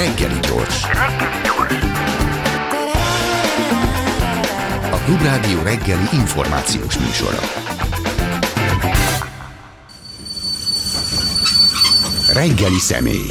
Reggeli 0.00 0.40
gyors. 0.40 0.82
A 4.90 4.96
Klubrádió 5.04 5.62
reggeli 5.62 6.08
információs 6.12 6.98
műsora. 6.98 7.38
Reggeli 12.32 12.78
személy. 12.78 13.26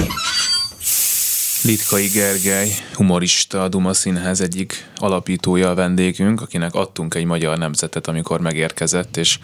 Litkai 1.64 2.08
Gergely, 2.08 2.70
humorista, 2.94 3.64
a 3.64 3.68
Duma 3.68 3.94
Színház 3.94 4.42
egyik 4.42 4.90
alapítója 4.96 5.70
a 5.70 5.76
vendégünk, 5.76 6.42
akinek 6.42 6.74
adtunk 6.74 7.14
egy 7.14 7.26
magyar 7.26 7.58
nemzetet, 7.58 8.08
amikor 8.08 8.42
megérkezett, 8.42 9.18
és 9.18 9.40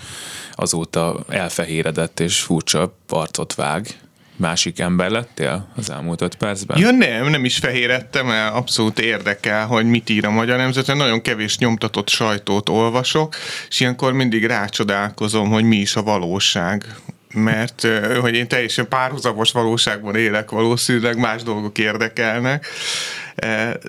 azóta 0.52 1.24
elfehéredett 1.30 2.20
és 2.20 2.40
furcsa 2.40 2.96
arcot 3.10 3.56
vág. 3.56 4.05
Másik 4.38 4.80
ember 4.80 5.10
lettél 5.10 5.68
az 5.76 5.90
elmúlt 5.90 6.22
öt 6.22 6.36
percben? 6.36 6.78
Ja 6.78 6.92
nem, 6.92 7.30
nem 7.30 7.46
is 7.46 7.58
fehérettem 7.58 8.30
el, 8.30 8.54
abszolút 8.54 9.00
érdekel, 9.00 9.66
hogy 9.66 9.86
mit 9.86 10.10
ír 10.10 10.26
a 10.26 10.32
Magyar 10.32 10.58
Nemzeten. 10.58 10.98
Nagyon 10.98 11.22
kevés 11.22 11.58
nyomtatott 11.58 12.10
sajtót 12.10 12.70
olvasok, 12.70 13.36
és 13.70 13.80
ilyenkor 13.80 14.14
mindig 14.14 14.46
rácsodálkozom, 14.46 15.50
hogy 15.50 15.64
mi 15.64 15.76
is 15.76 15.96
a 15.96 16.04
valóság 16.04 16.96
mert 17.36 17.88
hogy 18.22 18.36
én 18.36 18.48
teljesen 18.48 18.88
párhuzamos 18.88 19.52
valóságban 19.52 20.16
élek, 20.16 20.52
valószínűleg 20.52 21.18
más 21.18 21.44
dolgok 21.44 21.78
érdekelnek, 21.78 22.68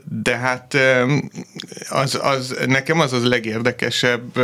de 0.04 0.36
hát 0.36 0.76
az, 1.88 2.18
az, 2.22 2.56
nekem 2.66 3.00
az 3.00 3.12
az 3.12 3.24
legérdekesebb, 3.28 4.38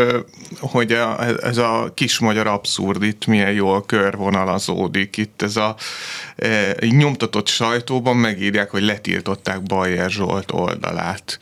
hogy 0.60 0.92
a, 0.92 1.24
ez 1.44 1.56
a 1.56 1.92
kis 1.94 2.18
magyar 2.18 2.46
abszurd 2.46 3.02
itt 3.02 3.26
milyen 3.26 3.52
jól 3.52 3.86
körvonalazódik. 3.86 5.16
Itt 5.16 5.42
ez 5.42 5.56
a 5.56 5.76
nyomtatott 6.78 7.48
sajtóban 7.48 8.16
megírják, 8.16 8.70
hogy 8.70 8.82
letiltották 8.82 9.62
Bajer 9.62 10.10
Zsolt 10.10 10.52
oldalát 10.52 11.38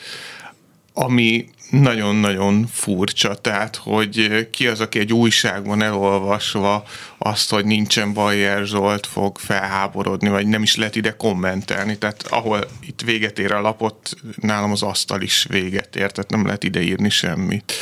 ami 0.92 1.48
nagyon-nagyon 1.70 2.66
furcsa, 2.72 3.34
tehát 3.34 3.76
hogy 3.76 4.48
ki 4.50 4.66
az, 4.66 4.80
aki 4.80 4.98
egy 4.98 5.12
újságban 5.12 5.82
elolvasva 5.82 6.84
azt, 7.18 7.50
hogy 7.50 7.64
nincsen 7.64 8.12
Bajer 8.12 8.66
Zsolt 8.66 9.06
fog 9.06 9.38
felháborodni, 9.38 10.28
vagy 10.28 10.46
nem 10.46 10.62
is 10.62 10.76
lehet 10.76 10.96
ide 10.96 11.10
kommentelni, 11.16 11.98
tehát 11.98 12.24
ahol 12.28 12.68
itt 12.86 13.00
véget 13.04 13.38
ér 13.38 13.52
a 13.52 13.60
lapot, 13.60 14.10
nálam 14.40 14.70
az 14.70 14.82
asztal 14.82 15.22
is 15.22 15.46
véget 15.48 15.96
ér, 15.96 16.10
tehát 16.10 16.30
nem 16.30 16.44
lehet 16.44 16.64
ide 16.64 16.80
írni 16.80 17.10
semmit. 17.10 17.72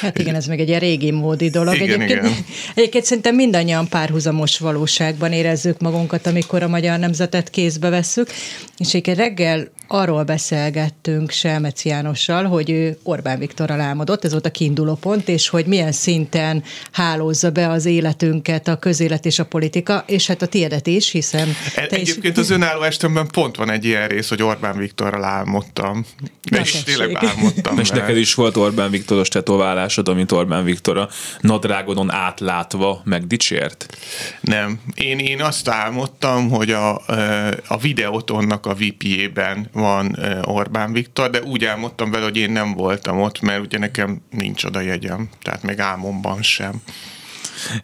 Hát 0.00 0.18
igen, 0.18 0.34
ez 0.34 0.46
meg 0.46 0.60
egy 0.60 0.68
ilyen 0.68 0.80
régi 0.80 1.10
módi 1.10 1.50
dolog. 1.50 1.74
Igen, 1.74 2.00
egyébként, 2.00 2.24
igen. 2.24 2.44
egyébként 2.74 3.04
szerintem 3.04 3.34
mindannyian 3.34 3.88
párhuzamos 3.88 4.58
valóságban 4.58 5.32
érezzük 5.32 5.80
magunkat, 5.80 6.26
amikor 6.26 6.62
a 6.62 6.68
magyar 6.68 6.98
nemzetet 6.98 7.50
kézbe 7.50 7.88
vesszük, 7.88 8.30
és 8.78 8.88
egyébként 8.88 9.16
reggel 9.16 9.68
arról 9.88 10.22
beszélgettünk 10.22 11.30
Selmeci 11.30 11.88
Jánossal, 11.88 12.44
hogy 12.44 12.70
ő 12.70 12.98
Orbán 13.02 13.38
Viktorral 13.38 13.80
álmodott, 13.80 14.24
ez 14.24 14.32
volt 14.32 14.46
a 14.46 14.50
kiinduló 14.50 14.94
pont, 14.94 15.28
és 15.28 15.48
hogy 15.48 15.66
milyen 15.66 15.92
szinten 15.92 16.62
hálózza 16.92 17.50
be 17.50 17.68
az 17.68 17.84
életünket 17.84 18.68
a 18.68 18.76
közélet 18.76 19.26
és 19.26 19.38
a 19.38 19.44
politika, 19.44 20.04
és 20.06 20.26
hát 20.26 20.42
a 20.42 20.46
tiédet 20.46 20.86
is, 20.86 21.10
hiszen 21.10 21.48
E- 21.74 21.86
te 21.86 21.98
is... 21.98 22.08
Egyébként 22.08 22.38
az 22.38 22.50
önálló 22.50 22.82
estemben 22.82 23.26
pont 23.26 23.56
van 23.56 23.70
egy 23.70 23.84
ilyen 23.84 24.08
rész, 24.08 24.28
hogy 24.28 24.42
Orbán 24.42 24.76
Viktorral 24.78 25.24
álmodtam. 25.24 26.04
De 26.50 26.56
Na 26.56 26.62
is 26.62 26.70
tessék. 26.70 26.84
tényleg 26.84 27.24
álmodtam. 27.24 27.78
És 27.78 27.90
neked 27.90 28.16
is 28.16 28.34
volt 28.34 28.56
Orbán 28.56 28.90
Viktoros 28.90 29.28
tetoválásod, 29.28 30.08
amit 30.08 30.32
Orbán 30.32 30.64
Viktor 30.64 30.96
a 30.96 31.08
nadrágodon 31.40 32.10
átlátva 32.10 33.00
megdicsért? 33.04 33.96
Nem. 34.40 34.80
Én, 34.94 35.18
én 35.18 35.42
azt 35.42 35.68
álmodtam, 35.68 36.50
hogy 36.50 36.70
a, 36.70 37.00
ö, 37.06 37.50
a 37.66 37.78
videótonnak 37.78 38.66
a 38.66 38.74
VP-ében 38.74 39.68
van 39.78 40.18
Orbán 40.44 40.92
Viktor, 40.92 41.30
de 41.30 41.42
úgy 41.42 41.64
álmodtam 41.64 42.10
vele, 42.10 42.24
hogy 42.24 42.36
én 42.36 42.50
nem 42.50 42.72
voltam 42.72 43.20
ott, 43.20 43.40
mert 43.40 43.60
ugye 43.60 43.78
nekem 43.78 44.22
nincs 44.30 44.64
oda 44.64 44.80
jegyem, 44.80 45.28
tehát 45.42 45.62
még 45.62 45.78
álmomban 45.78 46.42
sem. 46.42 46.82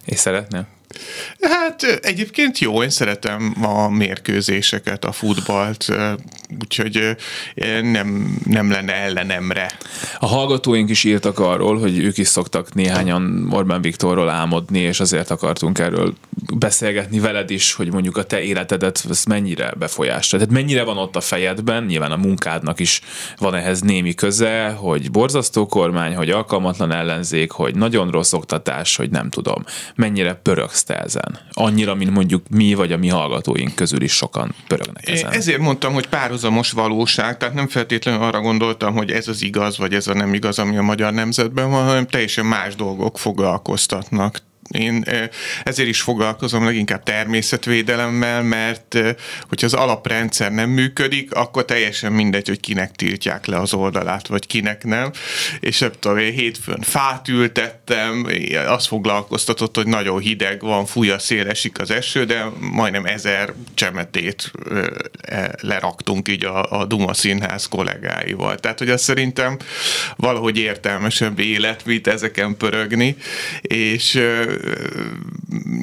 És 0.04 0.18
szeretnél? 0.18 0.66
Hát 1.40 1.82
egyébként 1.82 2.58
jó, 2.58 2.82
én 2.82 2.90
szeretem 2.90 3.54
a 3.62 3.88
mérkőzéseket, 3.88 5.04
a 5.04 5.12
futballt, 5.12 5.86
úgyhogy 6.62 7.16
nem, 7.82 8.38
nem 8.44 8.70
lenne 8.70 8.94
ellenemre. 8.94 9.72
A 10.18 10.26
hallgatóink 10.26 10.90
is 10.90 11.04
írtak 11.04 11.38
arról, 11.38 11.78
hogy 11.78 11.98
ők 11.98 12.18
is 12.18 12.28
szoktak 12.28 12.74
néhányan 12.74 13.48
Orbán 13.50 13.82
Viktorról 13.82 14.28
álmodni, 14.28 14.78
és 14.78 15.00
azért 15.00 15.30
akartunk 15.30 15.78
erről 15.78 16.14
beszélgetni 16.54 17.18
veled 17.18 17.50
is, 17.50 17.72
hogy 17.72 17.92
mondjuk 17.92 18.16
a 18.16 18.24
te 18.24 18.42
életedet 18.42 19.04
ez 19.10 19.24
mennyire 19.24 19.72
befolyásolja. 19.78 20.46
Tehát 20.46 20.62
mennyire 20.62 20.82
van 20.82 20.98
ott 20.98 21.16
a 21.16 21.20
fejedben, 21.20 21.84
nyilván 21.84 22.12
a 22.12 22.16
munkádnak 22.16 22.80
is 22.80 23.00
van 23.38 23.54
ehhez 23.54 23.80
némi 23.80 24.14
köze, 24.14 24.68
hogy 24.68 25.10
borzasztó 25.10 25.66
kormány, 25.66 26.14
hogy 26.14 26.30
alkalmatlan 26.30 26.92
ellenzék, 26.92 27.50
hogy 27.50 27.74
nagyon 27.74 28.10
rossz 28.10 28.32
oktatás, 28.32 28.96
hogy 28.96 29.10
nem 29.10 29.30
tudom. 29.30 29.64
Mennyire 29.94 30.34
pörögsz 30.34 30.83
te 30.84 30.94
ezen? 30.94 31.38
Annyira, 31.52 31.94
mint 31.94 32.10
mondjuk 32.10 32.48
mi 32.48 32.74
vagy 32.74 32.92
a 32.92 32.96
mi 32.96 33.08
hallgatóink 33.08 33.74
közül 33.74 34.02
is 34.02 34.12
sokan 34.12 34.54
pörögnek 34.66 35.08
Én 35.08 35.14
ezen. 35.14 35.30
ezért 35.30 35.58
mondtam, 35.60 35.92
hogy 35.92 36.06
párhuzamos 36.06 36.70
valóság, 36.70 37.36
tehát 37.36 37.54
nem 37.54 37.68
feltétlenül 37.68 38.22
arra 38.22 38.40
gondoltam, 38.40 38.94
hogy 38.94 39.10
ez 39.10 39.28
az 39.28 39.42
igaz, 39.42 39.78
vagy 39.78 39.94
ez 39.94 40.06
a 40.06 40.14
nem 40.14 40.34
igaz, 40.34 40.58
ami 40.58 40.76
a 40.76 40.82
magyar 40.82 41.12
nemzetben 41.12 41.70
van, 41.70 41.84
hanem 41.84 42.06
teljesen 42.06 42.46
más 42.46 42.74
dolgok 42.74 43.18
foglalkoztatnak. 43.18 44.40
Én 44.70 45.04
ezért 45.62 45.88
is 45.88 46.00
foglalkozom 46.00 46.64
leginkább 46.64 47.02
természetvédelemmel, 47.02 48.42
mert 48.42 48.98
hogyha 49.48 49.66
az 49.66 49.74
alaprendszer 49.74 50.52
nem 50.52 50.70
működik, 50.70 51.34
akkor 51.34 51.64
teljesen 51.64 52.12
mindegy, 52.12 52.48
hogy 52.48 52.60
kinek 52.60 52.92
tiltják 52.92 53.46
le 53.46 53.58
az 53.58 53.74
oldalát, 53.74 54.26
vagy 54.26 54.46
kinek 54.46 54.84
nem. 54.84 55.10
És 55.60 55.78
nem 55.78 55.90
tudom, 55.98 56.18
én 56.18 56.32
hétfőn 56.32 56.80
fát 56.80 57.28
ültettem, 57.28 58.26
azt 58.66 58.86
foglalkoztatott, 58.86 59.76
hogy 59.76 59.86
nagyon 59.86 60.20
hideg 60.20 60.60
van, 60.60 60.86
fúj 60.86 61.10
a 61.10 61.18
szél, 61.18 61.48
esik 61.48 61.80
az 61.80 61.90
eső, 61.90 62.24
de 62.24 62.44
majdnem 62.60 63.06
ezer 63.06 63.52
csemetét 63.74 64.52
e, 65.20 65.54
leraktunk 65.60 66.28
így 66.28 66.44
a, 66.44 66.80
a 66.80 66.84
Duma 66.84 67.14
Színház 67.14 67.68
kollégáival. 67.68 68.58
Tehát, 68.58 68.78
hogy 68.78 68.90
azt 68.90 69.04
szerintem 69.04 69.58
valahogy 70.16 70.58
értelmesebb 70.58 71.38
élet, 71.38 71.84
mint 71.84 72.06
ezeken 72.06 72.56
pörögni, 72.56 73.16
és 73.60 74.20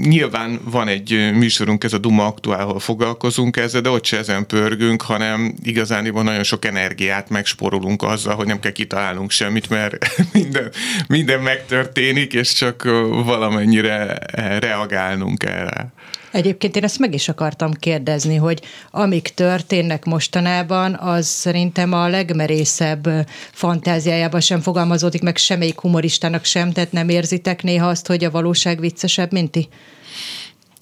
nyilván 0.02 0.60
van 0.64 0.88
egy 0.88 1.32
műsorunk, 1.34 1.84
ez 1.84 1.94
a 1.94 1.98
Duma 1.98 2.26
Aktuál, 2.26 2.60
ahol 2.60 2.80
foglalkozunk 2.80 3.58
ezzel, 3.58 3.82
de 3.82 3.90
ott 3.90 4.06
se 4.06 4.18
ezen 4.18 4.48
pörgünk, 4.48 5.02
hanem 5.02 5.56
igazán 5.64 6.04
nagyon 6.14 6.44
sok 6.44 6.66
energiát 6.66 7.30
megsporolunk 7.30 8.04
azzal, 8.04 8.36
hogy 8.36 8.48
nem 8.48 8.60
kell 8.60 8.72
kitalálnunk 8.72 9.32
semmit, 9.32 9.70
mert 9.70 9.98
minden, 10.34 10.72
minden 11.08 11.42
megtörténik, 11.42 12.34
és 12.34 12.54
csak 12.54 12.84
valamennyire 13.26 14.18
eh, 14.18 14.60
reagálnunk 14.60 15.44
erre. 15.44 15.94
Egyébként 16.32 16.76
én 16.76 16.84
ezt 16.84 17.00
meg 17.00 17.14
is 17.14 17.30
akartam 17.30 17.74
kérdezni, 17.74 18.36
hogy 18.36 18.62
amik 18.92 19.28
történnek 19.28 20.06
mostanában, 20.06 20.96
az 20.96 21.28
szerintem 21.28 21.94
a 21.94 22.08
legmerészebb 22.08 23.28
fantáziájában 23.52 24.42
sem 24.42 24.62
fogalmazódik 24.62 25.22
meg 25.22 25.38
semmelyik 25.38 25.80
humoristának 25.80 26.46
sem, 26.46 26.72
tehát 26.72 26.92
nem 26.92 27.10
érzitek 27.10 27.64
néha 27.64 27.88
azt, 27.88 28.08
hogy 28.08 28.24
a 28.24 28.32
valóság 28.32 28.80
viccesebb, 28.80 29.32
mint 29.32 29.52
ti? 29.52 29.68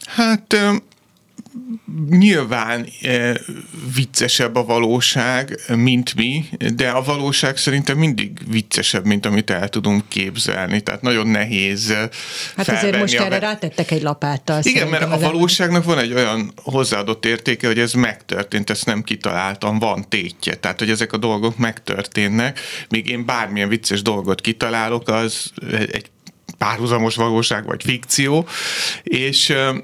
Hát 0.06 0.56
nyilván 2.10 2.88
eh, 3.02 3.34
viccesebb 3.96 4.56
a 4.56 4.66
valóság, 4.66 5.60
mint 5.76 6.16
mi, 6.16 6.46
de 6.76 6.90
a 6.90 7.04
valóság 7.04 7.58
szerintem 7.58 7.98
mindig 7.98 8.32
viccesebb, 8.50 9.06
mint 9.06 9.26
amit 9.26 9.50
el 9.50 9.70
tudunk 9.70 10.04
képzelni. 10.08 10.82
Tehát 10.82 11.02
nagyon 11.02 11.28
nehéz 11.28 11.90
eh, 11.90 12.10
Hát 12.56 12.68
azért 12.70 12.98
most 13.00 13.20
a 13.20 13.24
erre 13.24 13.40
rátettek 13.40 13.92
egy 13.92 14.02
lapáttal. 14.02 14.60
Igen, 14.64 14.88
mert 14.88 15.04
a 15.04 15.20
valóságnak 15.20 15.84
van 15.84 16.00
egy 16.00 16.14
olyan 16.14 16.52
hozzáadott 16.56 17.26
értéke, 17.26 17.68
hogy 17.68 17.80
ez 17.80 17.94
megtörtént, 17.94 18.70
ezt 18.70 18.86
nem 18.86 19.04
kitaláltam, 19.04 19.80
van 19.80 20.10
tétje. 20.10 20.56
Tehát, 20.56 20.80
hogy 20.80 20.90
ezek 20.90 21.14
a 21.14 21.18
dolgok 21.18 21.58
megtörténnek, 21.58 22.60
míg 22.90 23.10
én 23.10 23.26
bármilyen 23.26 23.70
vicces 23.70 24.02
dolgot 24.02 24.42
kitalálok, 24.42 25.08
az 25.08 25.52
egy 25.72 26.10
párhuzamos 26.58 27.16
valóság 27.16 27.66
vagy 27.66 27.84
fikció, 27.84 28.48
és 29.04 29.50
ö, 29.50 29.78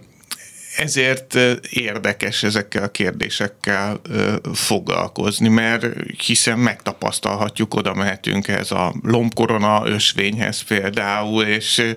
ezért 0.78 1.38
érdekes 1.70 2.44
ezekkel 2.44 2.84
a 2.84 2.88
kérdésekkel 2.92 4.02
foglalkozni, 4.54 5.50
mert 5.50 5.86
hiszen 6.26 6.60
megtapasztalhatjuk, 6.60 7.74
oda 7.74 7.94
mehetünk 7.94 8.48
ez 8.48 8.72
a 8.72 8.94
lombkorona 9.02 9.82
ösvényhez 9.86 10.62
például, 10.62 11.44
és 11.44 11.94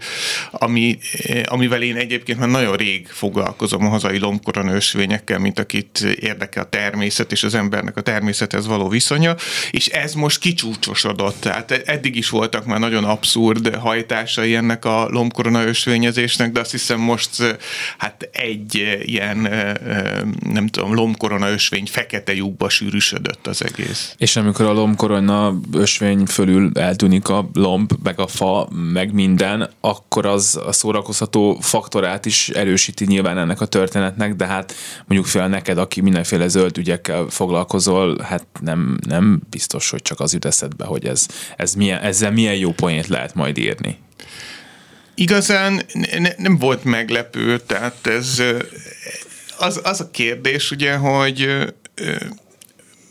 ami, 0.50 0.98
amivel 1.44 1.82
én 1.82 1.96
egyébként 1.96 2.38
már 2.38 2.48
nagyon 2.48 2.76
rég 2.76 3.06
foglalkozom 3.06 3.86
a 3.86 3.88
hazai 3.88 4.18
lombkorona 4.18 4.74
ösvényekkel, 4.74 5.38
mint 5.38 5.58
akit 5.58 6.00
érdekel 6.00 6.62
a 6.62 6.68
természet 6.68 7.32
és 7.32 7.42
az 7.42 7.54
embernek 7.54 7.96
a 7.96 8.00
természethez 8.00 8.66
való 8.66 8.88
viszonya, 8.88 9.36
és 9.70 9.86
ez 9.86 10.14
most 10.14 10.40
kicsúcsosodott, 10.40 11.40
tehát 11.40 11.70
eddig 11.70 12.16
is 12.16 12.28
voltak 12.28 12.64
már 12.64 12.78
nagyon 12.78 13.04
abszurd 13.04 13.74
hajtásai 13.74 14.54
ennek 14.54 14.84
a 14.84 15.08
lombkorona 15.10 15.64
ösvényezésnek, 15.64 16.52
de 16.52 16.60
azt 16.60 16.70
hiszem 16.70 17.00
most 17.00 17.56
hát 17.98 18.28
egy 18.32 18.67
egy 18.76 19.08
ilyen, 19.08 19.38
nem 20.52 20.66
tudom, 20.66 20.94
lombkorona 20.94 21.50
ösvény 21.50 21.86
fekete 21.86 22.34
lyukba 22.34 22.68
sűrűsödött 22.68 23.46
az 23.46 23.64
egész. 23.64 24.14
És 24.18 24.36
amikor 24.36 24.64
a 24.66 24.72
lombkorona 24.72 25.58
ösvény 25.72 26.26
fölül 26.26 26.70
eltűnik 26.74 27.28
a 27.28 27.48
lomb, 27.52 27.92
meg 28.02 28.20
a 28.20 28.26
fa, 28.26 28.68
meg 28.92 29.12
minden, 29.12 29.70
akkor 29.80 30.26
az 30.26 30.60
a 30.66 30.72
szórakoztató 30.72 31.58
faktorát 31.60 32.26
is 32.26 32.48
erősíti 32.48 33.04
nyilván 33.04 33.38
ennek 33.38 33.60
a 33.60 33.66
történetnek, 33.66 34.34
de 34.34 34.46
hát 34.46 34.74
mondjuk 35.06 35.30
fél 35.30 35.46
neked, 35.46 35.78
aki 35.78 36.00
mindenféle 36.00 36.48
zöld 36.48 36.78
ügyekkel 36.78 37.26
foglalkozol, 37.28 38.18
hát 38.22 38.46
nem, 38.60 38.98
nem 39.08 39.40
biztos, 39.50 39.90
hogy 39.90 40.02
csak 40.02 40.20
az 40.20 40.32
jut 40.32 40.44
eszedbe, 40.44 40.84
hogy 40.84 41.06
ez, 41.06 41.26
ez 41.56 41.74
milyen, 41.74 42.00
ezzel 42.00 42.30
milyen 42.30 42.56
jó 42.56 42.72
poént 42.72 43.06
lehet 43.06 43.34
majd 43.34 43.58
írni. 43.58 43.98
Igazán 45.18 45.82
ne, 46.18 46.30
nem 46.36 46.58
volt 46.58 46.84
meglepő, 46.84 47.58
tehát 47.58 48.06
ez 48.06 48.42
az, 49.58 49.80
az 49.82 50.00
a 50.00 50.10
kérdés 50.10 50.70
ugye, 50.70 50.96
hogy 50.96 51.48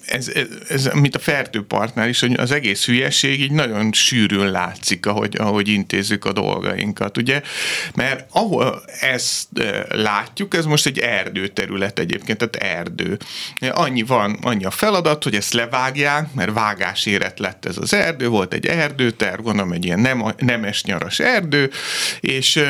ez, 0.07 0.27
ez, 0.27 0.47
ez, 0.69 0.89
mint 0.93 1.15
a 1.15 1.19
fertőpartnál 1.19 2.09
is, 2.09 2.19
hogy 2.19 2.33
az 2.33 2.51
egész 2.51 2.85
hülyeség 2.85 3.41
így 3.41 3.51
nagyon 3.51 3.93
sűrűn 3.93 4.51
látszik, 4.51 5.05
ahogy, 5.05 5.35
ahogy 5.37 5.67
intézzük 5.67 6.25
a 6.25 6.33
dolgainkat, 6.33 7.17
ugye? 7.17 7.41
Mert 7.95 8.25
ahol 8.31 8.83
ezt 8.99 9.47
látjuk, 9.89 10.55
ez 10.55 10.65
most 10.65 10.85
egy 10.85 10.99
erdőterület 10.99 11.99
egyébként, 11.99 12.37
tehát 12.37 12.77
erdő. 12.77 13.17
Annyi 13.69 14.01
van, 14.01 14.37
annyi 14.41 14.65
a 14.65 14.71
feladat, 14.71 15.23
hogy 15.23 15.35
ezt 15.35 15.53
levágják, 15.53 16.33
mert 16.33 16.53
vágás 16.53 17.05
érett 17.05 17.37
lett 17.37 17.65
ez 17.65 17.77
az 17.77 17.93
erdő, 17.93 18.27
volt 18.27 18.53
egy 18.53 18.65
erdőterv, 18.65 19.41
gondolom 19.41 19.71
egy 19.71 19.85
ilyen 19.85 19.99
nem, 19.99 20.33
nemes 20.37 20.83
nyaras 20.83 21.19
erdő, 21.19 21.71
és 22.19 22.63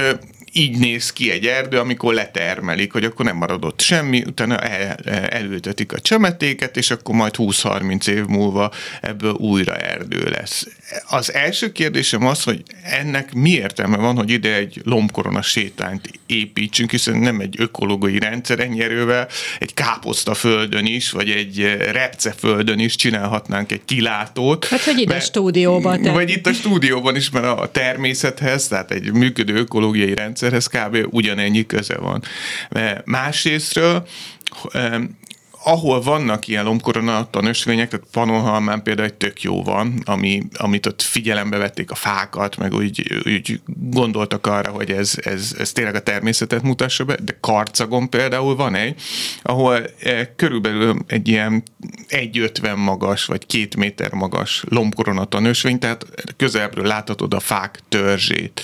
így 0.58 0.78
néz 0.78 1.14
ki 1.14 1.32
egy 1.32 1.46
erdő, 1.46 1.80
amikor 1.80 2.14
letermelik, 2.14 2.92
hogy 2.92 3.04
akkor 3.04 3.26
nem 3.26 3.36
maradott 3.36 3.82
semmi, 3.82 4.24
utána 4.28 4.58
el, 4.58 4.96
elültetik 5.30 5.92
a 5.92 6.00
csemetéket, 6.00 6.78
és 6.78 6.92
akkor 6.92 7.16
majd 7.16 7.34
20-30 7.38 8.08
év 8.08 8.26
múlva 8.26 8.72
ebből 9.02 9.32
újra 9.32 9.76
erdő 9.76 10.30
lesz. 10.30 10.68
Az 11.08 11.34
első 11.34 11.72
kérdésem 11.72 12.26
az, 12.26 12.44
hogy 12.44 12.64
ennek 12.84 13.34
mi 13.34 13.50
értelme 13.50 13.98
van, 13.98 14.16
hogy 14.16 14.30
ide 14.30 14.54
egy 14.54 14.82
lombkorona 14.84 15.42
sétányt 15.42 16.10
építsünk, 16.26 16.92
hiszen 16.92 17.18
nem 17.18 17.40
egy 17.40 17.56
ökológiai 17.58 18.20
rendszer 18.20 18.60
ennyi 18.60 18.82
erővel, 18.82 19.28
egy 19.60 19.74
káposzta 19.74 20.34
földön 20.34 20.86
is, 20.86 21.12
vagy 21.12 21.30
egy 21.30 21.78
repce 21.92 22.32
földön 22.32 22.80
is 22.80 22.96
csinálhatnánk 22.96 23.72
egy 23.72 23.86
kilátót. 23.86 24.66
Hát, 24.66 24.82
hogy 24.84 25.08
mert, 25.08 25.22
a 25.22 25.26
stúdióban. 25.26 26.02
Vagy 26.02 26.30
itt 26.30 26.48
a 26.48 26.54
stúdióban 26.54 27.16
is, 27.16 27.30
mert 27.30 27.46
a 27.46 27.70
természethez, 27.72 28.68
tehát 28.68 28.92
egy 28.92 29.12
működő 29.12 29.56
ökológiai 29.56 30.14
rendszer 30.14 30.48
rendszerhez 30.52 30.68
kb. 30.68 31.14
ugyanennyi 31.14 31.66
köze 31.66 31.98
van. 31.98 32.24
Másrésztről 33.06 34.08
ahol 35.68 36.02
vannak 36.02 36.48
ilyen 36.48 36.64
lombkorona 36.64 37.30
tanösvények, 37.30 37.90
tehát 37.90 38.06
Panonhalmán 38.12 38.84
például 38.84 39.08
egy 39.08 39.14
tök 39.14 39.42
jó 39.42 39.64
van, 39.64 40.02
ami, 40.06 40.44
amit 40.58 40.86
ott 40.86 41.02
figyelembe 41.02 41.58
vették 41.58 41.92
a 41.92 41.96
fákat, 41.96 42.58
meg 42.58 42.74
úgy, 42.74 43.22
úgy 43.26 43.62
gondoltak 43.66 44.48
arra, 44.48 44.72
hogy 44.72 44.92
ez, 44.92 45.14
ez, 45.22 45.56
ez 45.58 45.72
tényleg 45.72 45.96
a 45.96 46.02
természetet 46.02 46.62
mutassa 46.62 47.06
be, 47.06 47.16
de 47.24 47.38
Karcagon 47.40 48.10
például 48.10 48.56
van 48.56 48.76
egy, 48.76 49.02
ahol 49.42 49.80
e, 50.00 50.36
körülbelül 50.36 50.98
egy 51.08 51.28
ilyen 51.28 51.64
1,50 52.10 52.76
magas, 52.76 53.26
vagy 53.26 53.46
két 53.46 53.76
méter 53.76 54.14
magas 54.14 54.64
lombkorona 54.70 55.26
tanösvény, 55.26 55.80
tehát 55.80 56.06
közelről 56.38 56.86
láthatod 56.86 57.34
a 57.34 57.40
fák 57.40 57.80
törzsét. 57.90 58.62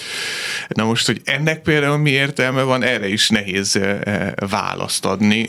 Na 0.67 0.85
most, 0.85 1.06
hogy 1.06 1.21
ennek 1.23 1.61
például 1.61 1.97
mi 1.97 2.09
értelme 2.09 2.61
van, 2.61 2.83
erre 2.83 3.07
is 3.07 3.29
nehéz 3.29 3.75
e, 3.75 4.33
választ 4.49 5.06
adni, 5.06 5.47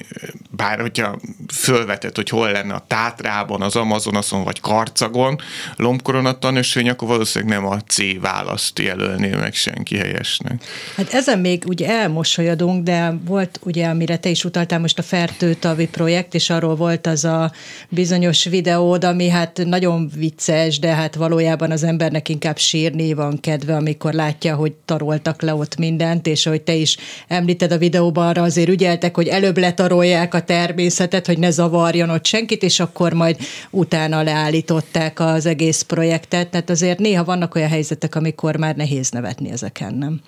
bár 0.50 0.80
hogyha 0.80 1.18
fölvetett, 1.52 2.16
hogy 2.16 2.28
hol 2.28 2.50
lenne 2.50 2.74
a 2.74 2.84
Tátrában, 2.86 3.62
az 3.62 3.76
Amazonason 3.76 4.44
vagy 4.44 4.60
Karcagon 4.60 5.38
lombkoronatanösvény, 5.76 6.88
akkor 6.88 7.08
valószínűleg 7.08 7.58
nem 7.58 7.70
a 7.70 7.78
C 7.78 8.20
választ 8.20 8.78
jelölné 8.78 9.30
meg 9.30 9.54
senki 9.54 9.96
helyesnek. 9.96 10.64
Hát 10.96 11.14
ezen 11.14 11.38
még 11.38 11.64
ugye 11.66 11.88
elmosolyodunk, 11.88 12.84
de 12.84 13.14
volt 13.24 13.58
ugye, 13.62 13.86
amire 13.86 14.16
te 14.16 14.28
is 14.28 14.44
utaltál 14.44 14.78
most 14.78 14.98
a 14.98 15.02
Fertőtavi 15.02 15.86
projekt, 15.86 16.34
és 16.34 16.50
arról 16.50 16.76
volt 16.76 17.06
az 17.06 17.24
a 17.24 17.52
bizonyos 17.88 18.44
videód, 18.44 19.04
ami 19.04 19.28
hát 19.28 19.60
nagyon 19.64 20.10
vicces, 20.16 20.78
de 20.78 20.94
hát 20.94 21.14
valójában 21.14 21.70
az 21.70 21.82
embernek 21.82 22.28
inkább 22.28 22.58
sírni 22.58 23.12
van 23.12 23.40
kedve, 23.40 23.76
amikor 23.76 24.12
látja, 24.12 24.54
hogy 24.54 24.72
taroltak 24.72 25.42
le 25.42 25.54
ott 25.54 25.76
mindent, 25.76 26.26
és 26.26 26.46
ahogy 26.46 26.62
te 26.62 26.74
is 26.74 26.96
említed 27.28 27.72
a 27.72 27.78
videóban, 27.78 28.26
arra 28.26 28.42
azért 28.42 28.68
ügyeltek, 28.68 29.14
hogy 29.14 29.28
előbb 29.28 29.58
letarolják 29.58 30.34
a 30.34 30.42
természetet, 30.42 31.23
hogy 31.26 31.38
ne 31.38 31.50
zavarjon 31.50 32.10
ott 32.10 32.26
senkit, 32.26 32.62
és 32.62 32.80
akkor 32.80 33.12
majd 33.12 33.36
utána 33.70 34.22
leállították 34.22 35.20
az 35.20 35.46
egész 35.46 35.82
projektet. 35.82 36.48
Tehát 36.48 36.70
azért 36.70 36.98
néha 36.98 37.24
vannak 37.24 37.54
olyan 37.54 37.68
helyzetek, 37.68 38.14
amikor 38.14 38.56
már 38.56 38.76
nehéz 38.76 39.10
nevetni 39.10 39.50
ezeken, 39.50 39.94
nem? 39.94 40.20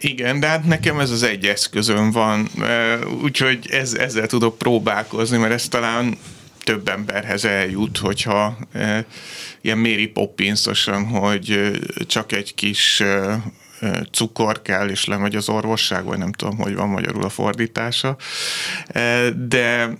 Igen, 0.00 0.40
de 0.40 0.46
hát 0.46 0.64
nekem 0.64 1.00
ez 1.00 1.10
az 1.10 1.22
egy 1.22 1.44
eszközön 1.44 2.10
van, 2.10 2.48
úgyhogy 3.22 3.68
ez, 3.70 3.94
ezzel 3.94 4.26
tudok 4.26 4.58
próbálkozni, 4.58 5.36
mert 5.36 5.52
ez 5.52 5.68
talán 5.68 6.18
több 6.64 6.88
emberhez 6.88 7.44
eljut, 7.44 7.98
hogyha 7.98 8.58
e, 8.72 9.04
ilyen 9.60 9.78
Mary 9.78 10.06
Poppinsosan, 10.06 11.04
hogy 11.04 11.70
csak 12.06 12.32
egy 12.32 12.54
kis 12.54 13.02
cukor 14.12 14.62
kell, 14.62 14.88
és 14.88 15.04
lemegy 15.04 15.36
az 15.36 15.48
orvosság, 15.48 16.04
vagy 16.04 16.18
nem 16.18 16.32
tudom, 16.32 16.56
hogy 16.56 16.74
van 16.74 16.88
magyarul 16.88 17.24
a 17.24 17.28
fordítása. 17.28 18.16
De 19.36 19.96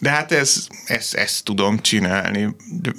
de 0.00 0.10
hát 0.10 0.32
ez, 0.32 0.66
ezt, 0.84 1.14
ezt 1.14 1.44
tudom 1.44 1.78
csinálni. 1.78 2.56
De 2.82 2.92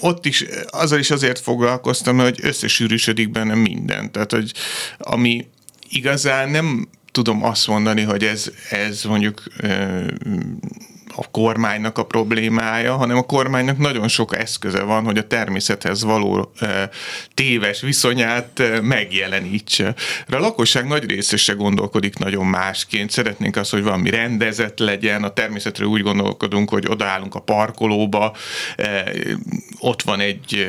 ott 0.00 0.26
is, 0.26 0.44
azzal 0.70 0.98
is 0.98 1.10
azért 1.10 1.38
foglalkoztam, 1.38 2.18
hogy 2.18 2.38
összesűrűsödik 2.42 3.30
benne 3.30 3.54
minden. 3.54 4.12
Tehát, 4.12 4.32
hogy 4.32 4.52
ami 4.98 5.46
igazán 5.88 6.48
nem 6.48 6.88
tudom 7.12 7.44
azt 7.44 7.66
mondani, 7.66 8.02
hogy 8.02 8.24
ez, 8.24 8.50
ez 8.70 9.02
mondjuk 9.04 9.42
a 11.14 11.30
kormánynak 11.30 11.98
a 11.98 12.04
problémája, 12.04 12.96
hanem 12.96 13.16
a 13.16 13.22
kormánynak 13.22 13.78
nagyon 13.78 14.08
sok 14.08 14.36
eszköze 14.36 14.82
van, 14.82 15.04
hogy 15.04 15.18
a 15.18 15.26
természethez 15.26 16.04
való 16.04 16.52
téves 17.34 17.80
viszonyát 17.80 18.62
megjelenítse. 18.82 19.94
De 20.28 20.36
a 20.36 20.40
lakosság 20.40 20.86
nagy 20.86 21.10
része 21.10 21.36
se 21.36 21.52
gondolkodik 21.52 22.18
nagyon 22.18 22.46
másként. 22.46 23.10
Szeretnénk 23.10 23.56
azt, 23.56 23.70
hogy 23.70 23.82
valami 23.82 24.10
rendezett 24.10 24.78
legyen, 24.78 25.24
a 25.24 25.32
természetre 25.32 25.84
úgy 25.84 26.02
gondolkodunk, 26.02 26.70
hogy 26.70 26.86
odaállunk 26.88 27.34
a 27.34 27.40
parkolóba, 27.40 28.36
ott 29.78 30.02
van 30.02 30.20
egy 30.20 30.66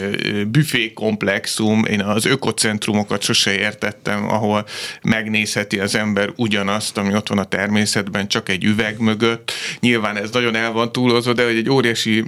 büfékomplexum, 0.48 1.86
én 1.86 2.02
az 2.02 2.26
ökocentrumokat 2.26 3.22
sose 3.22 3.58
értettem, 3.58 4.30
ahol 4.30 4.66
megnézheti 5.02 5.80
az 5.80 5.96
ember 5.96 6.30
ugyanazt, 6.36 6.98
ami 6.98 7.16
ott 7.16 7.28
van 7.28 7.38
a 7.38 7.44
természetben, 7.44 8.28
csak 8.28 8.50
egy 8.50 8.64
üveg 8.64 9.00
mögött. 9.00 9.52
Nyilván 9.80 10.18
ez 10.18 10.30
nagyon 10.34 10.56
el 10.56 10.72
van 10.72 10.92
túlozva, 10.92 11.34
de 11.34 11.46
hogy 11.46 11.56
egy 11.56 11.70
óriási 11.70 12.26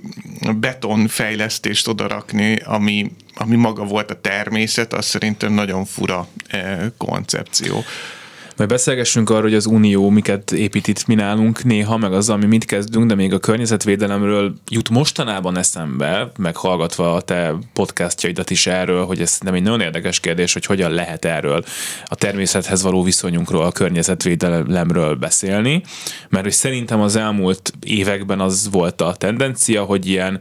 betonfejlesztést 0.59 1.87
odarakni, 1.87 2.59
ami, 2.65 3.11
ami 3.35 3.55
maga 3.55 3.83
volt 3.83 4.11
a 4.11 4.21
természet, 4.21 4.93
az 4.93 5.05
szerintem 5.05 5.53
nagyon 5.53 5.85
fura 5.85 6.27
eh, 6.47 6.79
koncepció. 6.97 7.83
Majd 8.57 8.69
beszélgessünk 8.69 9.29
arról, 9.29 9.41
hogy 9.41 9.53
az 9.53 9.65
Unió 9.65 10.09
miket 10.09 10.51
épít 10.51 10.87
itt 10.87 11.07
mi 11.07 11.15
nálunk 11.15 11.63
néha, 11.63 11.97
meg 11.97 12.13
az, 12.13 12.29
ami 12.29 12.45
mit 12.45 12.65
kezdünk, 12.65 13.07
de 13.07 13.15
még 13.15 13.33
a 13.33 13.39
környezetvédelemről 13.39 14.53
jut 14.69 14.89
mostanában 14.89 15.57
eszembe, 15.57 16.31
meghallgatva 16.37 17.13
a 17.13 17.21
te 17.21 17.55
podcastjaidat 17.73 18.49
is 18.49 18.67
erről, 18.67 19.05
hogy 19.05 19.21
ez 19.21 19.37
nem 19.39 19.53
egy 19.53 19.63
nagyon 19.63 19.81
érdekes 19.81 20.19
kérdés, 20.19 20.53
hogy 20.53 20.65
hogyan 20.65 20.91
lehet 20.91 21.25
erről 21.25 21.63
a 22.05 22.15
természethez 22.15 22.81
való 22.81 23.03
viszonyunkról, 23.03 23.63
a 23.63 23.71
környezetvédelemről 23.71 25.15
beszélni, 25.15 25.83
mert 26.29 26.43
hogy 26.43 26.53
szerintem 26.53 27.01
az 27.01 27.15
elmúlt 27.15 27.73
években 27.83 28.39
az 28.39 28.69
volt 28.71 29.01
a 29.01 29.15
tendencia, 29.15 29.83
hogy 29.83 30.05
ilyen 30.05 30.39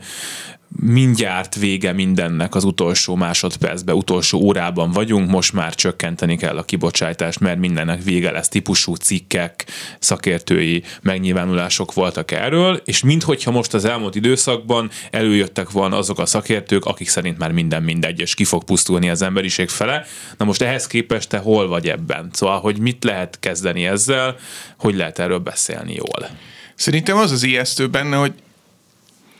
mindjárt 0.81 1.55
vége 1.55 1.93
mindennek 1.93 2.55
az 2.55 2.65
utolsó 2.65 3.15
másodpercben, 3.15 3.95
utolsó 3.95 4.39
órában 4.39 4.91
vagyunk, 4.91 5.31
most 5.31 5.53
már 5.53 5.75
csökkenteni 5.75 6.37
kell 6.37 6.57
a 6.57 6.63
kibocsátást, 6.63 7.41
mert 7.41 7.59
mindennek 7.59 8.03
vége 8.03 8.31
lesz 8.31 8.49
típusú 8.49 8.95
cikkek, 8.95 9.67
szakértői 9.99 10.83
megnyilvánulások 11.03 11.95
voltak 11.95 12.31
erről, 12.31 12.83
és 12.85 13.03
minthogyha 13.03 13.51
most 13.51 13.75
az 13.75 13.85
elmúlt 13.85 14.15
időszakban 14.15 14.91
előjöttek 15.11 15.71
volna 15.71 15.97
azok 15.97 16.19
a 16.19 16.27
szakértők, 16.27 16.85
akik 16.85 17.09
szerint 17.09 17.39
már 17.39 17.53
minden 17.53 17.83
mindegy, 17.83 18.21
és 18.21 18.35
ki 18.35 18.45
fog 18.45 18.65
pusztulni 18.65 19.11
az 19.11 19.23
emberiség 19.23 19.69
fele. 19.69 20.07
Na 20.39 20.45
most 20.45 20.63
ehhez 20.63 20.87
képest 20.87 21.29
te 21.29 21.39
hol 21.39 21.69
vagy 21.69 21.89
ebben? 21.89 22.29
Szóval, 22.33 22.61
hogy 22.61 22.79
mit 22.79 23.05
lehet 23.05 23.37
kezdeni 23.41 23.87
ezzel, 23.87 24.37
hogy 24.79 24.95
lehet 24.95 25.19
erről 25.19 25.39
beszélni 25.39 25.95
jól? 25.95 26.29
Szerintem 26.75 27.17
az 27.17 27.31
az 27.31 27.43
ijesztő 27.43 27.89
benne, 27.89 28.17
hogy 28.17 28.33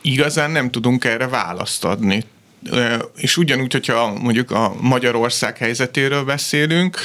igazán 0.03 0.51
nem 0.51 0.71
tudunk 0.71 1.05
erre 1.05 1.27
választ 1.27 1.83
adni. 1.83 2.23
és 3.15 3.37
ugyanúgy, 3.37 3.71
hogyha 3.71 4.13
mondjuk 4.21 4.51
a 4.51 4.75
Magyarország 4.81 5.57
helyzetéről 5.57 6.23
beszélünk, 6.23 6.97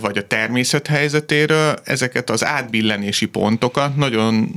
vagy 0.00 0.18
a 0.18 0.26
természet 0.26 0.86
helyzetéről, 0.86 1.78
ezeket 1.84 2.30
az 2.30 2.44
átbillenési 2.44 3.26
pontokat 3.26 3.96
nagyon 3.96 4.50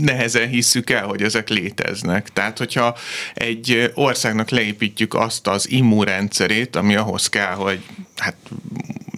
nehezen 0.00 0.48
hisszük 0.48 0.90
el, 0.90 1.06
hogy 1.06 1.22
ezek 1.22 1.48
léteznek. 1.48 2.28
Tehát, 2.32 2.58
hogyha 2.58 2.96
egy 3.34 3.90
országnak 3.94 4.50
leépítjük 4.50 5.14
azt 5.14 5.46
az 5.46 5.70
immunrendszerét, 5.70 6.76
ami 6.76 6.94
ahhoz 6.96 7.28
kell, 7.28 7.54
hogy 7.54 7.80
hát 8.16 8.36